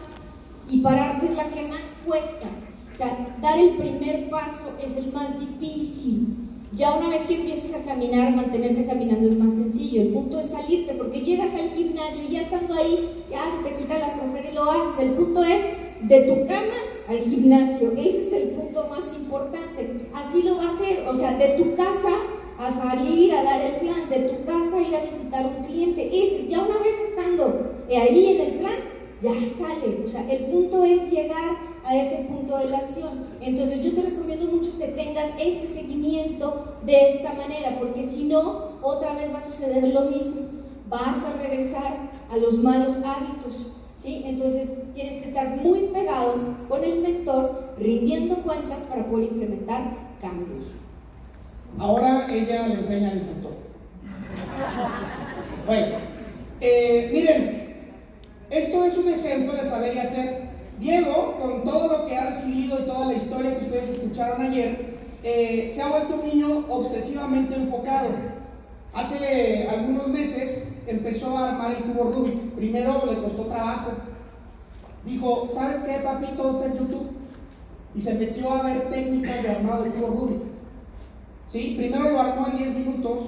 y 0.69 0.79
pararte 0.79 1.25
es 1.25 1.35
la 1.35 1.49
que 1.49 1.63
más 1.63 1.93
cuesta. 2.05 2.47
O 2.93 2.95
sea, 2.95 3.35
dar 3.41 3.57
el 3.57 3.75
primer 3.75 4.29
paso 4.29 4.75
es 4.83 4.97
el 4.97 5.11
más 5.13 5.39
difícil. 5.39 6.35
Ya 6.73 6.95
una 6.95 7.09
vez 7.09 7.21
que 7.21 7.35
empieces 7.35 7.73
a 7.73 7.83
caminar, 7.83 8.35
mantenerte 8.35 8.85
caminando 8.85 9.27
es 9.27 9.37
más 9.37 9.51
sencillo. 9.51 10.01
El 10.01 10.09
punto 10.09 10.39
es 10.39 10.45
salirte, 10.45 10.93
porque 10.93 11.21
llegas 11.21 11.53
al 11.53 11.69
gimnasio 11.69 12.23
y 12.23 12.33
ya 12.33 12.41
estando 12.41 12.73
ahí, 12.73 13.23
ya 13.29 13.47
se 13.49 13.63
te 13.63 13.75
quita 13.75 13.97
la 13.97 14.09
flojera 14.11 14.51
y 14.51 14.53
lo 14.53 14.69
haces. 14.69 14.99
El 14.99 15.11
punto 15.11 15.43
es 15.43 15.61
de 16.01 16.21
tu 16.21 16.47
cama 16.47 16.75
al 17.07 17.19
gimnasio. 17.19 17.91
Ese 17.93 18.27
es 18.27 18.33
el 18.33 18.49
punto 18.49 18.87
más 18.89 19.13
importante. 19.15 20.09
Así 20.13 20.43
lo 20.43 20.57
va 20.57 20.63
a 20.63 20.67
hacer. 20.67 21.07
O 21.07 21.15
sea, 21.15 21.37
de 21.37 21.57
tu 21.57 21.75
casa 21.75 22.11
a 22.59 22.69
salir 22.69 23.33
a 23.33 23.43
dar 23.43 23.61
el 23.61 23.75
plan, 23.77 24.09
de 24.09 24.29
tu 24.29 24.45
casa 24.45 24.81
ir 24.81 24.93
a 24.95 25.03
visitar 25.03 25.45
un 25.45 25.63
cliente. 25.63 26.07
Ese 26.07 26.35
es, 26.35 26.47
ya 26.47 26.59
una 26.59 26.77
vez 26.79 26.93
estando 27.09 27.71
ahí 27.89 28.35
en 28.35 28.41
el 28.41 28.53
plan, 28.59 28.75
ya 29.21 29.31
sale. 29.57 30.01
O 30.03 30.07
sea, 30.07 30.29
el 30.29 30.45
punto 30.45 30.83
es 30.83 31.11
llegar 31.11 31.57
a 31.85 31.95
ese 31.97 32.25
punto 32.25 32.57
de 32.57 32.69
la 32.69 32.77
acción. 32.79 33.25
Entonces 33.41 33.83
yo 33.83 33.93
te 33.93 34.09
recomiendo 34.09 34.45
mucho 34.45 34.77
que 34.77 34.87
tengas 34.87 35.29
este 35.39 35.67
seguimiento 35.67 36.77
de 36.85 37.11
esta 37.11 37.33
manera, 37.33 37.77
porque 37.79 38.03
si 38.03 38.25
no, 38.25 38.77
otra 38.81 39.13
vez 39.13 39.31
va 39.33 39.37
a 39.37 39.41
suceder 39.41 39.83
lo 39.93 40.01
mismo. 40.03 40.41
Vas 40.87 41.23
a 41.23 41.41
regresar 41.41 42.09
a 42.31 42.37
los 42.37 42.57
malos 42.57 42.97
hábitos. 43.05 43.67
¿sí? 43.95 44.23
Entonces 44.25 44.73
tienes 44.93 45.13
que 45.13 45.29
estar 45.29 45.57
muy 45.57 45.87
pegado 45.87 46.35
con 46.67 46.83
el 46.83 47.01
mentor, 47.01 47.73
rindiendo 47.77 48.35
cuentas 48.43 48.83
para 48.83 49.05
poder 49.05 49.25
implementar 49.25 49.91
cambios. 50.21 50.73
Ahora 51.77 52.27
ella 52.31 52.67
le 52.67 52.75
enseña 52.75 53.09
al 53.09 53.15
instructor. 53.15 53.51
Bueno, 55.65 55.97
eh, 56.61 57.09
miren, 57.13 57.68
esto 58.49 58.83
es 58.83 58.97
un 58.97 59.09
ejemplo 59.09 59.53
de 59.53 59.63
saber 59.63 59.95
y 59.95 59.99
hacer. 59.99 60.49
Diego, 60.79 61.35
con 61.39 61.63
todo 61.63 61.87
lo 61.87 62.05
que 62.05 62.15
ha 62.15 62.27
recibido 62.27 62.79
y 62.79 62.85
toda 62.85 63.07
la 63.07 63.13
historia 63.13 63.57
que 63.57 63.65
ustedes 63.65 63.89
escucharon 63.89 64.41
ayer, 64.41 64.97
eh, 65.23 65.69
se 65.69 65.81
ha 65.81 65.89
vuelto 65.89 66.15
un 66.15 66.25
niño 66.25 66.65
obsesivamente 66.69 67.55
enfocado. 67.55 68.09
Hace 68.93 69.67
algunos 69.69 70.07
meses 70.07 70.69
empezó 70.87 71.37
a 71.37 71.49
armar 71.49 71.71
el 71.71 71.83
cubo 71.83 72.11
Rubik. 72.11 72.55
Primero 72.55 73.03
le 73.05 73.21
costó 73.21 73.45
trabajo. 73.45 73.91
Dijo, 75.05 75.47
¿sabes 75.53 75.77
qué, 75.79 75.99
papi? 75.99 76.27
Todo 76.37 76.51
está 76.51 76.65
en 76.65 76.77
YouTube. 76.79 77.11
Y 77.93 78.01
se 78.01 78.13
metió 78.13 78.51
a 78.51 78.63
ver 78.63 78.89
técnicas 78.89 79.43
de 79.43 79.49
armado 79.49 79.83
del 79.83 79.93
cubo 79.93 80.07
Rubik. 80.07 80.41
¿Sí? 81.45 81.75
Primero 81.77 82.09
lo 82.09 82.19
armó 82.19 82.47
en 82.47 82.57
10 82.57 82.69
minutos, 82.75 83.19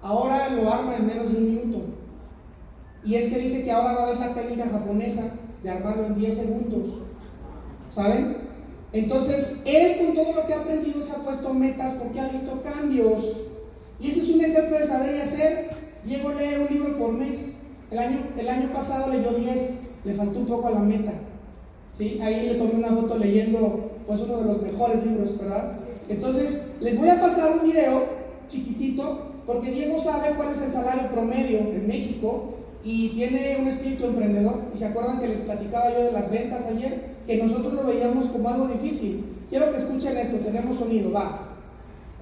ahora 0.00 0.48
lo 0.50 0.72
arma 0.72 0.96
en 0.96 1.06
menos 1.06 1.32
de 1.32 1.36
un 1.36 1.54
minuto. 1.54 1.97
Y 3.04 3.14
es 3.14 3.26
que 3.26 3.38
dice 3.38 3.64
que 3.64 3.70
ahora 3.70 3.94
va 3.94 4.02
a 4.02 4.06
ver 4.06 4.18
la 4.18 4.34
técnica 4.34 4.68
japonesa 4.68 5.22
de 5.62 5.70
armarlo 5.70 6.06
en 6.06 6.14
10 6.14 6.34
segundos. 6.34 6.86
¿Saben? 7.90 8.48
Entonces, 8.92 9.62
él 9.66 9.98
con 9.98 10.14
todo 10.14 10.34
lo 10.34 10.46
que 10.46 10.54
ha 10.54 10.60
aprendido 10.60 11.02
se 11.02 11.12
ha 11.12 11.16
puesto 11.16 11.52
metas 11.52 11.92
porque 11.94 12.20
ha 12.20 12.28
visto 12.28 12.62
cambios. 12.62 13.36
Y 13.98 14.08
ese 14.10 14.20
es 14.20 14.28
un 14.30 14.40
ejemplo 14.40 14.78
de 14.78 14.84
saber 14.84 15.16
y 15.16 15.20
hacer. 15.20 15.70
Diego 16.04 16.30
lee 16.30 16.66
un 16.68 16.74
libro 16.74 16.98
por 16.98 17.12
mes. 17.12 17.54
El 17.90 17.98
año, 17.98 18.18
el 18.36 18.48
año 18.48 18.70
pasado 18.72 19.12
leyó 19.12 19.32
10, 19.32 19.78
le 20.04 20.14
faltó 20.14 20.40
un 20.40 20.46
poco 20.46 20.68
a 20.68 20.72
la 20.72 20.80
meta. 20.80 21.12
¿Sí? 21.92 22.18
Ahí 22.22 22.46
le 22.46 22.54
tomé 22.54 22.74
una 22.74 22.88
foto 22.88 23.16
leyendo 23.16 23.90
pues 24.06 24.20
uno 24.20 24.38
de 24.38 24.44
los 24.44 24.62
mejores 24.62 25.04
libros, 25.04 25.38
¿verdad? 25.38 25.78
Entonces, 26.08 26.76
les 26.80 26.98
voy 26.98 27.08
a 27.08 27.20
pasar 27.20 27.52
un 27.52 27.70
video 27.70 28.04
chiquitito, 28.46 29.32
porque 29.44 29.70
Diego 29.70 30.00
sabe 30.00 30.34
cuál 30.36 30.52
es 30.52 30.62
el 30.62 30.70
salario 30.70 31.10
promedio 31.10 31.58
en 31.58 31.86
México 31.86 32.57
y 32.84 33.10
tiene 33.10 33.58
un 33.60 33.68
espíritu 33.68 34.04
emprendedor. 34.04 34.60
¿Y 34.74 34.78
se 34.78 34.86
acuerdan 34.86 35.20
que 35.20 35.28
les 35.28 35.40
platicaba 35.40 35.92
yo 35.92 36.04
de 36.04 36.12
las 36.12 36.30
ventas 36.30 36.64
ayer? 36.64 37.18
que 37.28 37.36
nosotros 37.36 37.74
lo 37.74 37.84
veíamos 37.84 38.26
como 38.28 38.48
algo 38.48 38.68
difícil. 38.68 39.22
Quiero 39.50 39.70
que 39.70 39.76
escuchen 39.76 40.16
esto, 40.16 40.38
tenemos 40.38 40.78
sonido, 40.78 41.12
va. 41.12 41.40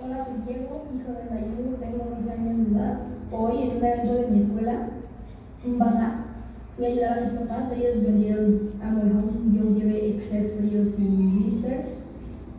Hola, 0.02 0.18
soy 0.24 0.34
Diego, 0.44 0.82
hijo 0.96 1.12
de 1.12 1.30
Nayu, 1.30 1.76
tengo 1.78 2.08
11 2.18 2.32
años 2.32 2.56
de 2.58 2.76
edad. 2.76 2.98
Hoy 3.30 3.62
en 3.62 3.76
un 3.76 3.84
evento 3.84 4.14
de 4.14 4.26
mi 4.26 4.40
escuela, 4.40 4.88
un 5.64 5.78
bazar, 5.78 6.24
fui 6.76 6.86
a 6.86 6.88
ayudar 6.88 7.18
a 7.18 7.20
mis 7.20 7.30
papás, 7.34 7.70
ellos 7.70 8.02
vendieron 8.02 8.70
a 8.82 8.90
mi 8.90 9.10
home, 9.12 9.56
yo 9.56 9.78
llevé 9.78 10.10
excess 10.10 10.54
fríos 10.58 10.88
y 10.98 11.04
blisters 11.04 11.88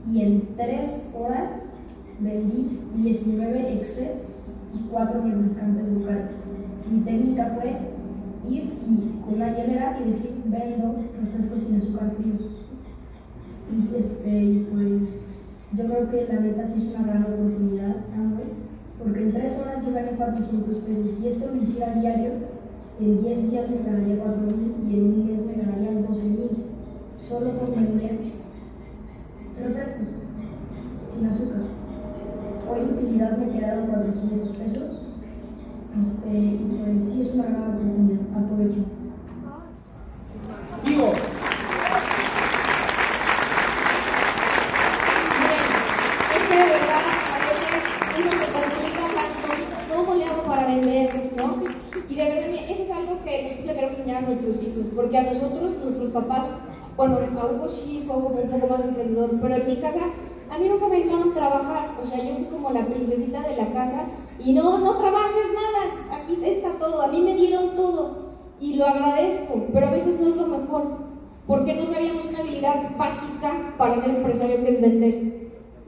y 0.09 0.21
en 0.21 0.47
3 0.55 1.03
horas 1.19 1.53
vendí 2.21 2.79
19 2.95 3.73
excess 3.73 4.37
y 4.73 4.87
4 4.89 5.21
refrescantes 5.21 5.93
bucales. 5.93 6.46
Mi 6.89 7.01
técnica 7.01 7.57
fue 7.59 7.77
ir 8.49 8.63
y 8.87 9.21
con 9.23 9.35
una 9.35 9.55
hielera 9.55 9.99
y 10.01 10.07
decir 10.07 10.41
vendo 10.45 10.95
refrescos 11.21 11.59
sin 11.59 11.75
azúcar 11.75 12.13
frío. 12.17 12.35
Y 13.69 13.95
este, 13.95 14.65
pues 14.71 15.53
yo 15.73 15.85
creo 15.85 16.09
que 16.09 16.33
la 16.33 16.39
neta 16.39 16.65
sí 16.65 16.73
es 16.77 16.95
una 16.95 17.07
gran 17.07 17.23
oportunidad, 17.23 17.95
porque 18.97 19.21
en 19.21 19.33
tres 19.33 19.59
horas 19.59 19.85
yo 19.85 19.93
gané 19.93 20.11
400 20.11 20.79
pesos. 20.79 21.19
Y 21.21 21.27
esto 21.27 21.47
lo 21.47 21.57
hiciera 21.57 21.93
diario, 21.95 22.31
en 22.99 23.21
10 23.21 23.51
días 23.51 23.69
me 23.69 23.83
ganaría 23.83 24.23
4 24.23 24.41
mil 24.41 24.75
y 24.89 24.93
en 24.95 25.03
un 25.03 25.27
mes 25.27 25.45
me 25.45 25.53
ganaría 25.53 26.01
12 26.07 26.23
mil. 26.23 26.49
Solo 27.17 27.51
por 27.59 27.75
vender 27.75 28.17
refrescos, 29.61 30.07
sin 31.13 31.25
azúcar. 31.25 31.61
Hoy 32.71 32.79
de 32.79 32.93
utilidad 32.93 33.37
me 33.37 33.49
quedaron 33.49 33.87
400 33.87 34.49
pesos. 34.57 34.96
Este, 35.97 36.29
y 36.29 36.79
pues 36.79 37.01
sí 37.01 37.21
es 37.21 37.33
una 37.33 37.45
gran 37.45 37.63
oportunidad, 37.73 38.19
aprovecho. 38.37 38.85
Digo, 40.83 41.11
Bien, 45.39 45.63
es 46.35 46.43
que 46.49 46.55
de 46.55 46.69
verdad 46.69 47.03
a 47.33 47.39
veces 47.39 47.81
uno 48.19 48.31
se 48.31 48.47
complica 48.53 49.03
tanto, 49.17 49.47
¿cómo 49.95 50.13
le 50.13 50.25
hago 50.25 50.43
para 50.43 50.67
vender? 50.67 51.31
¿no? 51.35 51.63
Y 52.07 52.15
de 52.15 52.23
verdad, 52.23 52.47
mira, 52.51 52.69
eso 52.69 52.83
es 52.83 52.91
algo 52.91 53.23
que 53.23 53.43
nosotros 53.43 53.65
le 53.65 53.73
queremos 53.73 53.97
enseñar 53.97 54.23
a 54.23 54.27
nuestros 54.27 54.61
hijos, 54.61 54.89
porque 54.95 55.17
a 55.17 55.23
nosotros, 55.23 55.77
nuestros 55.81 56.09
papás, 56.11 56.59
bueno, 56.95 57.17
a 57.17 57.45
Hugo 57.47 57.67
sí 57.67 58.03
fue 58.05 58.15
como 58.21 58.29
un 58.29 58.49
poco 58.49 58.67
más 58.67 58.81
emprendedor, 58.81 59.31
pero 59.41 59.55
en 59.55 59.65
mi 59.65 59.77
casa, 59.77 60.01
a 60.51 60.57
mí 60.59 60.69
nunca 60.69 60.87
me 60.89 60.99
dejaron 61.03 61.33
trabajar, 61.33 61.97
o 61.99 62.05
sea, 62.05 62.23
yo 62.23 62.35
fui 62.35 62.45
como 62.45 62.69
la 62.69 62.85
princesita 62.85 63.41
de 63.41 63.55
la 63.57 63.71
casa, 63.73 64.05
y 64.39 64.53
no, 64.53 64.77
no 64.77 64.95
trabajes 64.95 65.47
nada, 65.53 66.19
aquí 66.21 66.37
está 66.43 66.77
todo, 66.77 67.01
a 67.01 67.07
mí 67.07 67.21
me 67.21 67.35
dieron 67.35 67.75
todo, 67.75 68.27
y 68.59 68.75
lo 68.75 68.85
agradezco, 68.85 69.65
pero 69.73 69.87
a 69.87 69.91
veces 69.91 70.19
no 70.19 70.27
es 70.27 70.35
lo 70.35 70.47
mejor, 70.47 70.83
porque 71.47 71.73
no 71.73 71.85
sabíamos 71.85 72.25
una 72.25 72.39
habilidad 72.39 72.97
básica 72.97 73.73
para 73.77 73.95
ser 73.95 74.09
empresario 74.09 74.63
que 74.63 74.69
es 74.69 74.81
vender. 74.81 75.37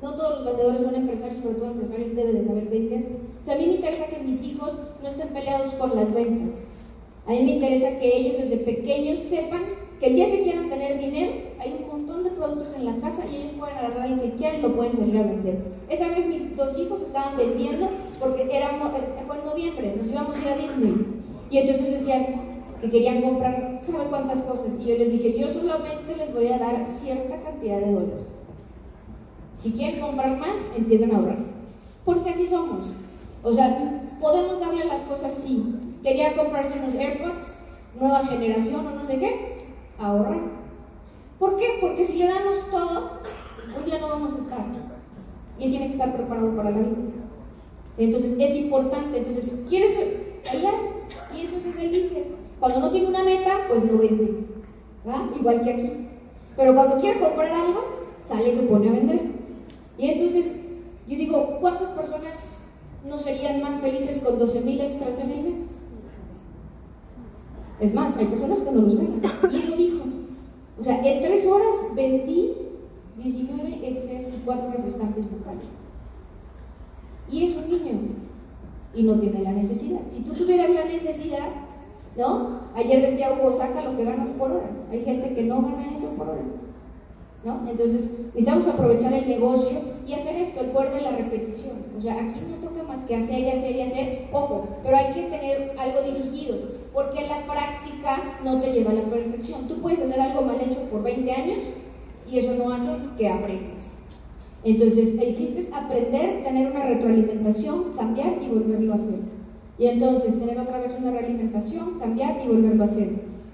No 0.01 0.15
todos 0.15 0.39
los 0.39 0.45
vendedores 0.45 0.81
son 0.81 0.95
empresarios, 0.95 1.39
pero 1.43 1.57
todo 1.57 1.71
empresario 1.71 2.07
debe 2.15 2.31
de 2.31 2.43
saber 2.45 2.69
vender. 2.69 3.19
O 3.41 3.43
sea, 3.43 3.55
a 3.55 3.57
mí 3.57 3.65
me 3.65 3.73
interesa 3.73 4.05
que 4.05 4.19
mis 4.19 4.41
hijos 4.43 4.79
no 5.01 5.07
estén 5.07 5.27
peleados 5.29 5.73
con 5.73 5.93
las 5.93 6.13
ventas. 6.13 6.65
A 7.25 7.31
mí 7.31 7.41
me 7.43 7.55
interesa 7.55 7.99
que 7.99 8.17
ellos 8.17 8.37
desde 8.37 8.57
pequeños 8.57 9.19
sepan 9.19 9.63
que 9.99 10.07
el 10.07 10.15
día 10.15 10.31
que 10.31 10.39
quieran 10.39 10.69
tener 10.69 10.97
dinero, 10.99 11.33
hay 11.59 11.73
un 11.73 11.89
de 12.07 12.08
productos 12.39 12.73
en 12.73 12.85
la 12.85 12.95
casa 13.01 13.25
y 13.27 13.35
ellos 13.35 13.51
pueden 13.59 13.77
agarrar 13.77 14.11
el 14.11 14.19
que 14.19 14.33
quieran 14.35 14.59
y 14.59 14.61
lo 14.63 14.75
pueden 14.75 14.93
salir 14.93 15.17
a 15.17 15.23
vender. 15.23 15.61
Esa 15.89 16.07
vez 16.07 16.25
mis 16.25 16.55
dos 16.55 16.77
hijos 16.79 17.01
estaban 17.01 17.37
vendiendo 17.37 17.89
porque 18.19 18.47
era, 18.49 18.69
fue 19.27 19.37
en 19.37 19.45
noviembre, 19.45 19.93
nos 19.97 20.09
íbamos 20.09 20.37
a 20.37 20.41
ir 20.41 20.47
a 20.47 20.55
Disney. 20.55 20.95
Y 21.51 21.57
entonces 21.57 21.91
decían, 21.91 22.49
que 22.79 22.89
querían 22.89 23.21
comprar 23.21 23.79
sabe 23.81 24.05
cuántas 24.09 24.41
cosas. 24.41 24.77
Y 24.79 24.85
yo 24.85 24.97
les 24.97 25.11
dije, 25.11 25.37
yo 25.37 25.47
solamente 25.47 26.15
les 26.15 26.33
voy 26.33 26.47
a 26.47 26.57
dar 26.57 26.87
cierta 26.87 27.41
cantidad 27.41 27.79
de 27.79 27.91
dólares. 27.91 28.39
Si 29.55 29.71
quieren 29.71 29.99
comprar 29.99 30.37
más, 30.37 30.61
empiezan 30.77 31.11
a 31.11 31.17
ahorrar. 31.17 31.37
Porque 32.05 32.29
así 32.29 32.45
somos. 32.45 32.87
O 33.43 33.53
sea, 33.53 34.17
podemos 34.21 34.59
darle 34.59 34.85
las 34.85 35.01
cosas 35.01 35.33
sí. 35.33 35.75
Quería 36.03 36.35
comprarse 36.37 36.79
unos 36.79 36.95
AirPods, 36.95 37.59
nueva 37.99 38.25
generación 38.25 38.87
o 38.87 38.91
no 38.91 39.03
sé 39.05 39.19
qué, 39.19 39.57
ahorrar. 39.97 40.58
¿Por 41.39 41.55
qué? 41.55 41.77
Porque 41.79 42.03
si 42.03 42.17
le 42.17 42.27
damos 42.27 42.69
todo, 42.69 43.21
un 43.75 43.85
día 43.85 43.99
no 43.99 44.09
vamos 44.09 44.33
a 44.33 44.37
estar. 44.37 44.65
Y 45.57 45.63
él 45.65 45.69
tiene 45.69 45.85
que 45.87 45.93
estar 45.93 46.13
preparado 46.15 46.53
para 46.55 46.71
la 46.71 46.77
vida. 46.77 46.97
Entonces 47.97 48.35
es 48.37 48.55
importante. 48.55 49.17
Entonces, 49.17 49.65
¿quieres 49.67 49.97
allá? 50.49 50.71
Y 51.33 51.41
entonces 51.41 51.77
él 51.77 51.91
dice, 51.91 52.35
cuando 52.59 52.81
no 52.81 52.91
tiene 52.91 53.07
una 53.07 53.23
meta, 53.23 53.65
pues 53.69 53.83
no 53.85 53.97
vende. 53.97 54.45
Igual 55.39 55.61
que 55.61 55.73
aquí. 55.73 56.07
Pero 56.57 56.75
cuando 56.75 56.97
quiere 56.97 57.19
comprar 57.21 57.51
algo, 57.51 57.85
sale 58.19 58.49
y 58.49 58.51
se 58.51 58.63
pone 58.63 58.89
a 58.89 58.91
vender. 58.91 59.21
Y 59.97 60.09
entonces, 60.09 60.55
yo 61.07 61.17
digo, 61.17 61.57
¿cuántas 61.61 61.87
personas 61.89 62.57
no 63.07 63.17
serían 63.17 63.61
más 63.61 63.79
felices 63.79 64.19
con 64.19 64.37
12 64.39 64.61
mil 64.61 64.81
extras 64.81 65.19
en 65.19 65.31
el? 65.31 65.55
Es 67.79 67.93
más, 67.93 68.17
hay 68.17 68.25
personas 68.25 68.59
que 68.59 68.71
no 68.71 68.81
los 68.81 68.97
ven. 68.97 69.21
Y 69.51 69.55
él 69.55 69.69
lo 69.69 69.77
dijo. 69.77 70.18
O 70.79 70.83
sea, 70.83 71.05
en 71.05 71.21
tres 71.21 71.45
horas 71.45 71.75
vendí 71.93 72.53
19 73.17 73.89
extras 73.89 74.29
y 74.33 74.41
4 74.45 74.71
refrescantes 74.71 75.29
bucales. 75.29 75.77
Y 77.29 77.43
es 77.43 77.55
un 77.55 77.69
niño. 77.69 77.99
Y 78.95 79.03
no 79.03 79.19
tiene 79.19 79.41
la 79.41 79.51
necesidad. 79.51 80.01
Si 80.07 80.23
tú 80.23 80.33
tuvieras 80.33 80.69
la 80.69 80.85
necesidad, 80.85 81.49
¿no? 82.17 82.61
Ayer 82.75 83.01
decía 83.01 83.33
Hugo, 83.33 83.51
saca 83.51 83.83
lo 83.83 83.97
que 83.97 84.05
ganas 84.05 84.29
por 84.29 84.51
hora. 84.51 84.69
Hay 84.91 85.01
gente 85.03 85.35
que 85.35 85.43
no 85.43 85.61
gana 85.61 85.91
eso 85.93 86.09
por 86.17 86.29
hora. 86.29 86.41
¿No? 87.43 87.69
Entonces, 87.69 88.19
necesitamos 88.27 88.67
aprovechar 88.67 89.13
el 89.13 89.27
negocio 89.27 89.79
y 90.05 90.13
hacer 90.13 90.35
esto, 90.35 90.59
el 90.59 90.71
poder 90.71 90.93
de 90.93 91.01
la 91.01 91.11
repetición. 91.11 91.77
O 91.97 92.01
sea, 92.01 92.15
aquí 92.15 92.41
no 92.49 92.55
toca 92.55 92.83
más 92.83 93.03
que 93.03 93.15
hacer 93.15 93.39
y 93.39 93.49
hacer 93.49 93.75
y 93.75 93.81
hacer, 93.81 94.27
ojo, 94.33 94.67
pero 94.83 94.97
hay 94.97 95.13
que 95.13 95.21
tener 95.23 95.73
algo 95.77 96.01
dirigido, 96.01 96.57
porque 96.93 97.27
la 97.27 97.45
práctica 97.45 98.39
no 98.43 98.59
te 98.59 98.73
lleva 98.73 98.91
a 98.91 98.95
la 98.95 99.03
perfección. 99.03 99.67
Tú 99.69 99.75
puedes 99.75 100.01
hacer 100.01 100.19
algo 100.19 100.41
mal 100.41 100.59
hecho 100.59 100.81
por 100.91 101.01
20 101.01 101.31
años 101.31 101.63
y 102.29 102.39
eso 102.39 102.53
no 102.55 102.73
hace 102.73 102.89
que 103.17 103.29
aprendas. 103.29 103.93
Entonces, 104.63 105.17
el 105.17 105.33
chiste 105.33 105.59
es 105.59 105.73
aprender, 105.73 106.43
tener 106.43 106.71
una 106.71 106.83
retroalimentación, 106.83 107.93
cambiar 107.95 108.33
y 108.41 108.49
volverlo 108.49 108.91
a 108.91 108.95
hacer. 108.95 109.19
Y 109.77 109.87
entonces 109.87 110.37
tener 110.37 110.59
otra 110.59 110.79
vez 110.79 110.93
una 110.99 111.11
realimentación, 111.11 111.99
cambiar 111.99 112.41
y 112.43 112.49
volverlo 112.49 112.83
a 112.83 112.85
hacer. 112.85 113.09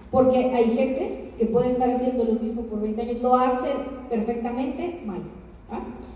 Porque 0.09 0.37
hay 0.37 0.71
gente 0.71 1.24
que 1.37 1.45
puede 1.45 1.67
estar 1.67 1.89
haciendo 1.89 2.23
lo 2.23 2.33
mismo 2.33 2.63
por 2.63 2.81
20 2.81 3.01
años, 3.01 3.21
lo 3.21 3.35
hace 3.35 3.69
perfectamente 4.09 5.01
mal. 5.05 5.21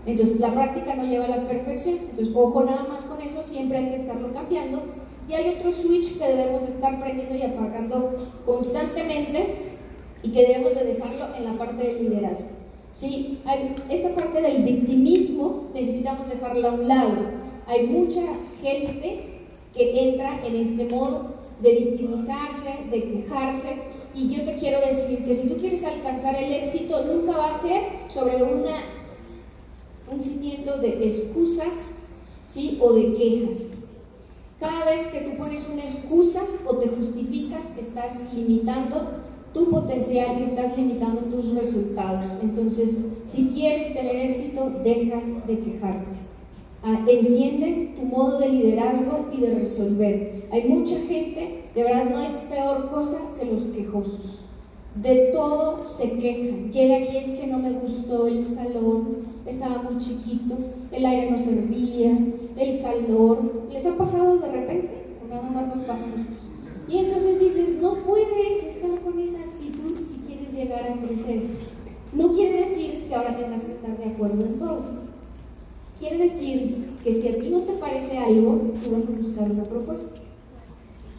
Entonces 0.06 0.40
la 0.40 0.52
práctica 0.52 0.94
no 0.94 1.04
lleva 1.04 1.26
a 1.26 1.28
la 1.28 1.48
perfección, 1.48 1.96
entonces 2.10 2.34
ojo 2.34 2.64
nada 2.64 2.86
más 2.88 3.04
con 3.04 3.20
eso, 3.20 3.42
siempre 3.42 3.78
hay 3.78 3.88
que 3.90 3.96
estarlo 3.96 4.32
cambiando. 4.32 4.80
Y 5.28 5.34
hay 5.34 5.56
otro 5.56 5.70
switch 5.70 6.18
que 6.18 6.26
debemos 6.26 6.66
estar 6.66 6.98
prendiendo 7.00 7.36
y 7.36 7.42
apagando 7.42 8.16
constantemente 8.44 9.54
y 10.22 10.30
que 10.30 10.46
debemos 10.46 10.74
de 10.74 10.84
dejarlo 10.84 11.34
en 11.36 11.44
la 11.44 11.52
parte 11.52 11.84
del 11.84 12.10
liderazgo. 12.10 12.48
¿Sí? 12.92 13.38
Esta 13.88 14.14
parte 14.16 14.42
del 14.42 14.64
victimismo 14.64 15.68
necesitamos 15.74 16.28
dejarla 16.28 16.70
a 16.70 16.72
un 16.72 16.88
lado. 16.88 17.12
Hay 17.66 17.86
mucha 17.86 18.22
gente 18.60 19.20
que 19.74 20.08
entra 20.08 20.44
en 20.44 20.56
este 20.56 20.86
modo 20.86 21.34
de 21.62 21.72
victimizarse, 21.72 22.70
de 22.90 23.02
quejarse. 23.04 23.68
Y 24.14 24.28
yo 24.28 24.44
te 24.44 24.56
quiero 24.56 24.80
decir 24.80 25.24
que 25.24 25.34
si 25.34 25.48
tú 25.48 25.56
quieres 25.56 25.84
alcanzar 25.84 26.34
el 26.34 26.52
éxito, 26.52 27.04
nunca 27.04 27.36
va 27.36 27.50
a 27.52 27.60
ser 27.60 27.82
sobre 28.08 28.42
una, 28.42 28.82
un 30.10 30.20
cimiento 30.20 30.78
de 30.78 31.04
excusas 31.04 31.92
¿sí? 32.44 32.78
o 32.80 32.92
de 32.92 33.12
quejas. 33.14 33.74
Cada 34.58 34.90
vez 34.90 35.06
que 35.06 35.20
tú 35.20 35.36
pones 35.38 35.66
una 35.72 35.82
excusa 35.82 36.42
o 36.66 36.76
te 36.76 36.88
justificas, 36.88 37.72
estás 37.78 38.20
limitando 38.34 39.20
tu 39.54 39.70
potencial 39.70 40.38
y 40.38 40.42
estás 40.42 40.76
limitando 40.76 41.22
tus 41.22 41.54
resultados. 41.54 42.36
Entonces, 42.42 43.06
si 43.24 43.48
quieres 43.48 43.92
tener 43.94 44.16
éxito, 44.16 44.70
deja 44.84 45.20
de 45.46 45.58
quejarte. 45.58 46.30
Ah, 46.82 47.04
enciende 47.08 47.94
tu 47.96 48.02
modo 48.02 48.38
de 48.38 48.48
liderazgo 48.48 49.28
y 49.32 49.40
de 49.40 49.54
resolver. 49.54 50.44
Hay 50.50 50.68
mucha 50.68 50.96
gente, 51.00 51.59
de 51.74 51.82
verdad 51.82 52.10
no 52.10 52.18
hay 52.18 52.46
peor 52.48 52.90
cosa 52.90 53.18
que 53.38 53.46
los 53.46 53.62
quejosos. 53.64 54.44
De 54.96 55.30
todo 55.32 55.84
se 55.84 56.12
quejan. 56.12 56.70
Llegan 56.70 57.04
y 57.04 57.16
es 57.16 57.30
que 57.30 57.46
no 57.46 57.58
me 57.58 57.72
gustó 57.72 58.26
el 58.26 58.44
salón, 58.44 59.18
estaba 59.46 59.82
muy 59.82 59.98
chiquito, 59.98 60.56
el 60.90 61.06
aire 61.06 61.30
no 61.30 61.38
servía, 61.38 62.18
el 62.56 62.82
calor. 62.82 63.66
¿Les 63.70 63.86
ha 63.86 63.96
pasado 63.96 64.38
de 64.38 64.50
repente? 64.50 64.90
Nada 65.28 65.42
más 65.42 65.68
nos 65.68 65.80
pasa 65.82 66.06
nosotros. 66.06 66.48
Y 66.88 66.98
entonces 66.98 67.38
dices, 67.38 67.80
no 67.80 67.94
puedes 67.94 68.64
estar 68.64 68.98
con 69.00 69.20
esa 69.20 69.38
actitud 69.38 69.98
si 70.00 70.18
quieres 70.26 70.52
llegar 70.52 70.82
a 70.90 71.06
crecer. 71.06 71.42
No 72.12 72.32
quiere 72.32 72.60
decir 72.60 73.06
que 73.06 73.14
ahora 73.14 73.36
tengas 73.36 73.62
que 73.62 73.70
estar 73.70 73.96
de 73.96 74.10
acuerdo 74.10 74.44
en 74.44 74.58
todo 74.58 75.10
Quiere 76.00 76.16
decir 76.16 76.88
que 77.04 77.12
si 77.12 77.28
a 77.28 77.38
ti 77.38 77.50
no 77.50 77.60
te 77.60 77.74
parece 77.74 78.16
algo, 78.16 78.72
tú 78.82 78.92
vas 78.92 79.06
a 79.06 79.12
buscar 79.12 79.50
una 79.50 79.64
propuesta. 79.64 80.18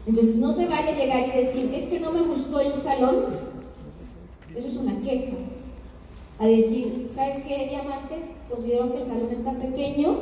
Entonces 0.07 0.35
no 0.37 0.51
se 0.51 0.67
vale 0.67 0.95
llegar 0.95 1.29
y 1.29 1.45
decir, 1.45 1.71
es 1.73 1.87
que 1.87 1.99
no 1.99 2.11
me 2.11 2.21
gustó 2.23 2.59
el 2.59 2.73
salón. 2.73 3.25
Eso 4.55 4.67
es 4.67 4.75
una 4.75 4.99
queja. 5.01 5.37
a 6.39 6.47
decir, 6.47 7.07
¿sabes 7.07 7.43
qué, 7.47 7.67
Diamante? 7.69 8.15
Considero 8.49 8.91
que 8.91 8.99
el 8.99 9.05
salón 9.05 9.29
está 9.31 9.51
pequeño 9.53 10.17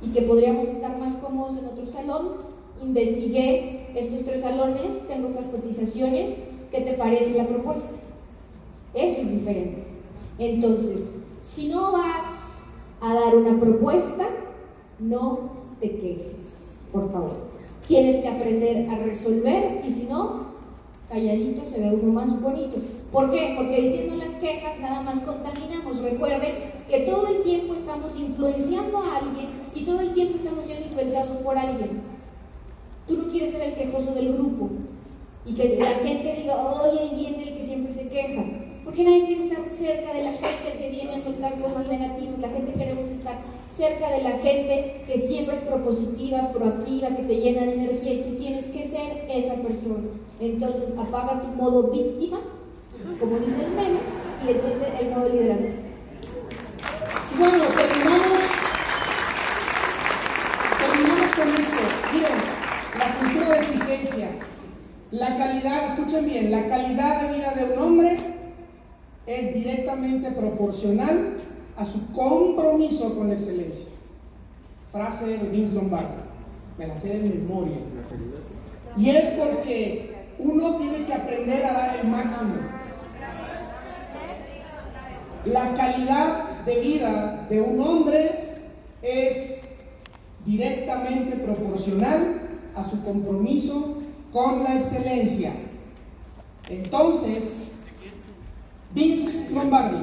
y 0.00 0.08
que 0.08 0.22
podríamos 0.22 0.64
estar 0.66 0.98
más 0.98 1.12
cómodos 1.14 1.58
en 1.58 1.66
otro 1.66 1.84
salón. 1.84 2.28
Investigué 2.80 3.86
estos 3.94 4.24
tres 4.24 4.40
salones, 4.40 5.06
tengo 5.08 5.26
estas 5.26 5.46
cotizaciones, 5.46 6.36
¿qué 6.70 6.80
te 6.80 6.92
parece 6.94 7.36
la 7.36 7.46
propuesta? 7.46 7.98
Eso 8.94 9.20
es 9.20 9.30
diferente. 9.30 9.84
Entonces, 10.38 11.26
si 11.40 11.68
no 11.68 11.92
vas 11.92 12.62
a 13.00 13.14
dar 13.14 13.36
una 13.36 13.60
propuesta, 13.60 14.26
no 14.98 15.50
te 15.80 15.90
quejes, 15.90 16.82
por 16.92 17.12
favor. 17.12 17.47
Tienes 17.88 18.16
que 18.16 18.28
aprender 18.28 18.86
a 18.90 18.96
resolver 18.96 19.80
y 19.82 19.90
si 19.90 20.04
no, 20.04 20.48
calladito 21.08 21.66
se 21.66 21.80
ve 21.80 21.88
uno 21.88 22.12
más 22.12 22.38
bonito. 22.38 22.76
¿Por 23.10 23.30
qué? 23.30 23.54
Porque 23.56 23.80
diciendo 23.80 24.14
las 24.16 24.34
quejas 24.34 24.78
nada 24.78 25.00
más 25.00 25.20
contaminamos. 25.20 26.02
Recuerden 26.02 26.54
que 26.86 27.00
todo 27.00 27.26
el 27.28 27.42
tiempo 27.42 27.72
estamos 27.72 28.14
influenciando 28.18 28.98
a 28.98 29.16
alguien 29.16 29.48
y 29.74 29.86
todo 29.86 30.02
el 30.02 30.12
tiempo 30.12 30.34
estamos 30.34 30.66
siendo 30.66 30.84
influenciados 30.84 31.34
por 31.36 31.56
alguien. 31.56 32.02
Tú 33.06 33.16
no 33.16 33.26
quieres 33.26 33.52
ser 33.52 33.62
el 33.62 33.72
quejoso 33.72 34.12
del 34.12 34.34
grupo 34.34 34.68
y 35.46 35.54
que 35.54 35.78
la 35.78 35.86
gente 35.86 36.34
diga, 36.42 36.82
oye, 36.82 37.16
viene 37.16 37.48
el 37.48 37.54
que 37.54 37.62
siempre 37.62 37.90
se 37.90 38.10
queja. 38.10 38.44
Porque 38.88 39.04
nadie 39.04 39.26
quiere 39.26 39.44
estar 39.44 39.68
cerca 39.68 40.14
de 40.14 40.22
la 40.22 40.32
gente 40.32 40.78
que 40.78 40.88
viene 40.88 41.14
a 41.14 41.18
soltar 41.18 41.60
cosas 41.60 41.86
negativas. 41.88 42.38
La 42.38 42.48
gente 42.48 42.72
queremos 42.72 43.06
estar 43.08 43.34
cerca 43.68 44.08
de 44.08 44.22
la 44.22 44.30
gente 44.38 45.04
que 45.06 45.18
siempre 45.18 45.56
es 45.56 45.60
propositiva, 45.60 46.50
proactiva, 46.52 47.08
que 47.08 47.24
te 47.24 47.36
llena 47.36 47.66
de 47.66 47.74
energía 47.74 48.14
y 48.14 48.22
tú 48.22 48.36
tienes 48.36 48.66
que 48.68 48.82
ser 48.82 49.26
esa 49.28 49.56
persona. 49.56 50.08
Entonces 50.40 50.96
apaga 50.96 51.42
tu 51.42 51.48
modo 51.48 51.90
víctima, 51.90 52.40
como 53.20 53.38
dice 53.40 53.62
el 53.62 53.72
meme, 53.72 53.98
y 54.42 54.52
enciende 54.52 54.86
el 54.98 55.10
modo 55.10 55.28
liderazgo. 55.28 55.68
Y 57.34 57.38
bueno, 57.38 57.64
terminamos, 57.76 58.38
terminamos 60.80 61.36
con 61.36 61.48
esto. 61.48 61.76
Miren, 62.14 62.38
la 62.98 63.18
cultura 63.18 63.48
de 63.50 63.58
exigencia, 63.58 64.28
la 65.10 65.36
calidad, 65.36 65.84
escuchen 65.84 66.24
bien, 66.24 66.50
la 66.50 66.66
calidad 66.68 67.20
de 67.20 67.36
vida 67.36 67.52
de 67.52 67.74
un 67.74 67.82
hombre 67.82 68.37
es 69.28 69.52
directamente 69.52 70.30
proporcional 70.30 71.36
a 71.76 71.84
su 71.84 72.10
compromiso 72.12 73.14
con 73.14 73.28
la 73.28 73.34
excelencia. 73.34 73.84
Frase 74.90 75.26
de 75.26 75.48
Vince 75.50 75.74
Lombardi, 75.74 76.22
me 76.78 76.86
la 76.86 76.96
sé 76.96 77.08
de 77.08 77.28
memoria. 77.28 77.76
Y 78.96 79.10
es 79.10 79.28
porque 79.30 80.14
uno 80.38 80.76
tiene 80.76 81.04
que 81.04 81.12
aprender 81.12 81.66
a 81.66 81.72
dar 81.74 81.96
el 82.00 82.08
máximo. 82.08 82.54
La 85.44 85.74
calidad 85.74 86.62
de 86.64 86.80
vida 86.80 87.46
de 87.50 87.60
un 87.60 87.80
hombre 87.82 88.30
es 89.02 89.60
directamente 90.46 91.36
proporcional 91.36 92.48
a 92.74 92.82
su 92.82 93.02
compromiso 93.04 93.98
con 94.32 94.64
la 94.64 94.76
excelencia. 94.76 95.52
Entonces, 96.70 97.68
Vince 98.98 99.48
Lombardi. 99.54 99.98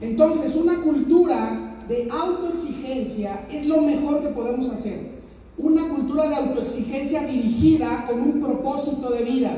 Entonces, 0.00 0.56
una 0.56 0.82
cultura 0.82 1.74
de 1.88 2.08
autoexigencia 2.10 3.46
es 3.50 3.66
lo 3.66 3.80
mejor 3.82 4.20
que 4.20 4.30
podemos 4.30 4.68
hacer. 4.70 5.14
Una 5.56 5.88
cultura 5.88 6.28
de 6.28 6.34
autoexigencia 6.34 7.22
dirigida 7.22 8.04
con 8.06 8.20
un 8.20 8.40
propósito 8.40 9.10
de 9.10 9.22
vida, 9.22 9.52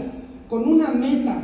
con 0.50 0.68
una 0.68 0.88
meta, 0.88 1.42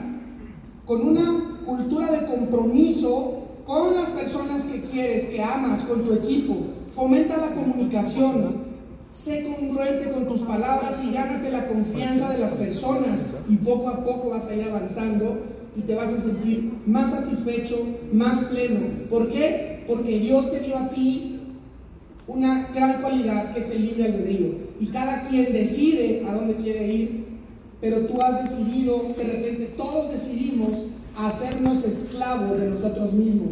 con 0.85 1.09
una 1.09 1.61
cultura 1.65 2.13
de 2.13 2.27
compromiso 2.27 3.41
con 3.67 3.95
las 3.95 4.11
personas 4.11 4.63
que 4.65 4.83
quieres, 4.83 5.25
que 5.25 5.43
amas, 5.43 5.81
con 5.83 6.03
tu 6.03 6.13
equipo. 6.13 6.55
Fomenta 6.95 7.39
la 7.39 7.55
comunicación, 7.55 8.65
sé 9.11 9.45
congruente 9.45 10.13
con 10.13 10.27
tus 10.27 10.41
palabras 10.43 11.01
y 11.03 11.13
gánate 11.13 11.51
la 11.51 11.67
confianza 11.67 12.29
de 12.29 12.39
las 12.41 12.53
personas 12.53 13.23
y 13.49 13.57
poco 13.57 13.89
a 13.89 14.05
poco 14.05 14.29
vas 14.29 14.47
a 14.47 14.55
ir 14.55 14.65
avanzando 14.65 15.39
y 15.77 15.81
te 15.83 15.95
vas 15.95 16.11
a 16.11 16.21
sentir 16.21 16.73
más 16.87 17.11
satisfecho, 17.11 17.79
más 18.13 18.45
pleno. 18.45 18.81
¿Por 19.11 19.31
qué? 19.31 19.83
Porque 19.87 20.19
Dios 20.21 20.51
te 20.51 20.61
dio 20.61 20.79
a 20.79 20.91
ti 20.91 21.41
una 22.27 22.69
gran 22.75 23.03
cualidad 23.03 23.53
que 23.53 23.61
es 23.61 23.71
el 23.71 23.87
libre 23.87 24.05
albedrío. 24.07 24.65
Y 24.81 24.87
cada 24.87 25.23
quien 25.29 25.53
decide 25.53 26.25
a 26.29 26.35
dónde 26.35 26.55
quiere 26.57 26.93
ir, 26.93 27.25
pero 27.81 28.01
tú 28.07 28.21
has 28.23 28.51
decidido, 28.51 29.15
de 29.17 29.25
repente 29.25 29.75
todos 29.77 30.13
decidimos 30.13 30.87
hacernos 31.17 31.85
esclavos 31.85 32.59
de 32.59 32.71
nosotros 32.71 33.13
mismos. 33.13 33.51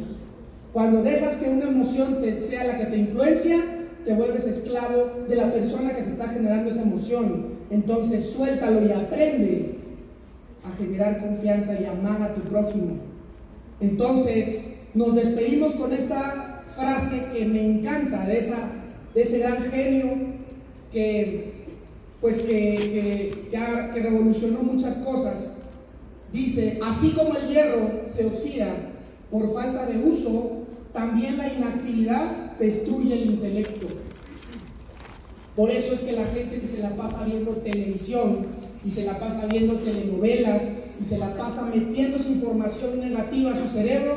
Cuando 0.73 1.03
dejas 1.03 1.37
que 1.37 1.51
una 1.51 1.69
emoción 1.69 2.23
te, 2.23 2.39
sea 2.39 2.65
la 2.65 2.79
que 2.79 2.87
te 2.87 2.97
influencia, 2.99 3.59
te 4.05 4.15
vuelves 4.15 4.47
esclavo 4.47 5.11
de 5.29 5.37
la 5.37 5.53
persona 5.53 5.95
que 5.95 6.03
te 6.03 6.11
está 6.11 6.29
generando 6.29 6.71
esa 6.71 6.83
emoción. 6.83 7.47
Entonces 7.71 8.31
suéltalo 8.31 8.87
y 8.87 8.93
aprende 8.93 9.82
a 10.65 10.71
generar 10.77 11.21
confianza 11.21 11.79
y 11.81 11.85
amar 11.85 12.23
a 12.23 12.35
tu 12.35 12.43
prójimo. 12.43 12.97
Entonces, 13.81 14.75
nos 14.95 15.15
despedimos 15.15 15.75
con 15.75 15.93
esta 15.93 16.63
frase 16.77 17.23
que 17.33 17.45
me 17.45 17.61
encanta 17.65 18.27
de, 18.27 18.39
esa, 18.39 18.71
de 19.15 19.23
ese 19.23 19.39
gran 19.39 19.71
genio 19.71 20.13
que, 20.93 21.53
pues 22.21 22.41
que, 22.41 23.49
que 23.51 24.03
revolucionó 24.03 24.63
muchas 24.63 24.99
cosas. 24.99 25.59
Dice, 26.33 26.79
así 26.85 27.11
como 27.11 27.35
el 27.37 27.49
hierro 27.49 28.03
se 28.07 28.25
oxida 28.27 28.75
por 29.31 29.53
falta 29.53 29.87
de 29.87 29.99
uso, 29.99 30.63
también 30.93 31.39
la 31.39 31.53
inactividad 31.53 32.53
destruye 32.59 33.15
el 33.15 33.31
intelecto. 33.33 33.89
Por 35.57 35.71
eso 35.71 35.93
es 35.93 36.01
que 36.01 36.13
la 36.13 36.25
gente 36.27 36.61
que 36.61 36.67
se 36.67 36.79
la 36.79 36.91
pasa 36.91 37.25
viendo 37.25 37.53
televisión 37.57 38.47
y 38.85 38.91
se 38.91 39.05
la 39.05 39.19
pasa 39.19 39.47
viendo 39.47 39.75
telenovelas 39.75 40.63
y 41.01 41.05
se 41.05 41.19
la 41.19 41.35
pasa 41.37 41.63
metiendo 41.63 42.19
su 42.19 42.29
información 42.29 43.01
negativa 43.01 43.53
a 43.53 43.57
su 43.57 43.69
cerebro, 43.69 44.17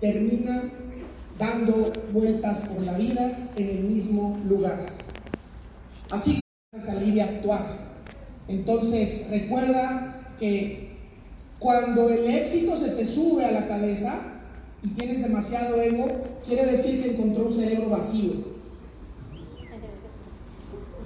termina 0.00 0.64
dando 1.38 1.92
vueltas 2.12 2.58
por 2.60 2.84
la 2.84 2.96
vida 2.96 3.48
en 3.56 3.68
el 3.68 3.80
mismo 3.84 4.38
lugar. 4.48 4.92
Así 6.10 6.40
que 6.72 6.80
salir 6.80 7.14
y 7.14 7.20
actuar. 7.20 7.88
Entonces, 8.48 9.28
recuerda 9.30 10.24
que 10.38 10.88
cuando 11.58 12.08
el 12.10 12.26
éxito 12.26 12.76
se 12.76 12.90
te 12.90 13.04
sube 13.04 13.44
a 13.44 13.52
la 13.52 13.66
cabeza 13.66 14.18
y 14.82 14.88
tienes 14.88 15.22
demasiado 15.22 15.80
ego, 15.80 16.06
quiere 16.46 16.64
decir 16.66 17.02
que 17.02 17.10
encontró 17.10 17.46
un 17.46 17.54
cerebro 17.54 17.90
vacío. 17.90 18.32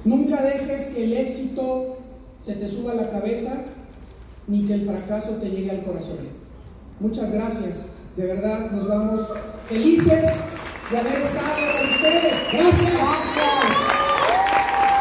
Nunca 0.05 0.43
dejes 0.43 0.87
que 0.89 1.05
el 1.05 1.13
éxito 1.15 2.02
se 2.45 2.55
te 2.55 2.69
suba 2.69 2.95
la 2.95 3.11
cabeza 3.11 3.53
ni 4.49 4.67
que 4.67 4.75
el 4.75 4.87
fracaso 4.87 5.37
te 5.37 5.51
llegue 5.51 5.71
al 5.71 5.85
corazón. 5.85 6.19
Muchas 7.01 7.33
gracias. 7.33 7.97
De 8.17 8.27
verdad, 8.27 8.71
nos 8.73 8.89
vamos 8.89 9.21
felices 9.69 10.31
de 10.91 10.99
haber 10.99 11.23
estado 11.23 11.79
con 11.79 11.91
ustedes. 11.91 12.35
Gracias. 12.53 12.93
gracias. 12.93 14.12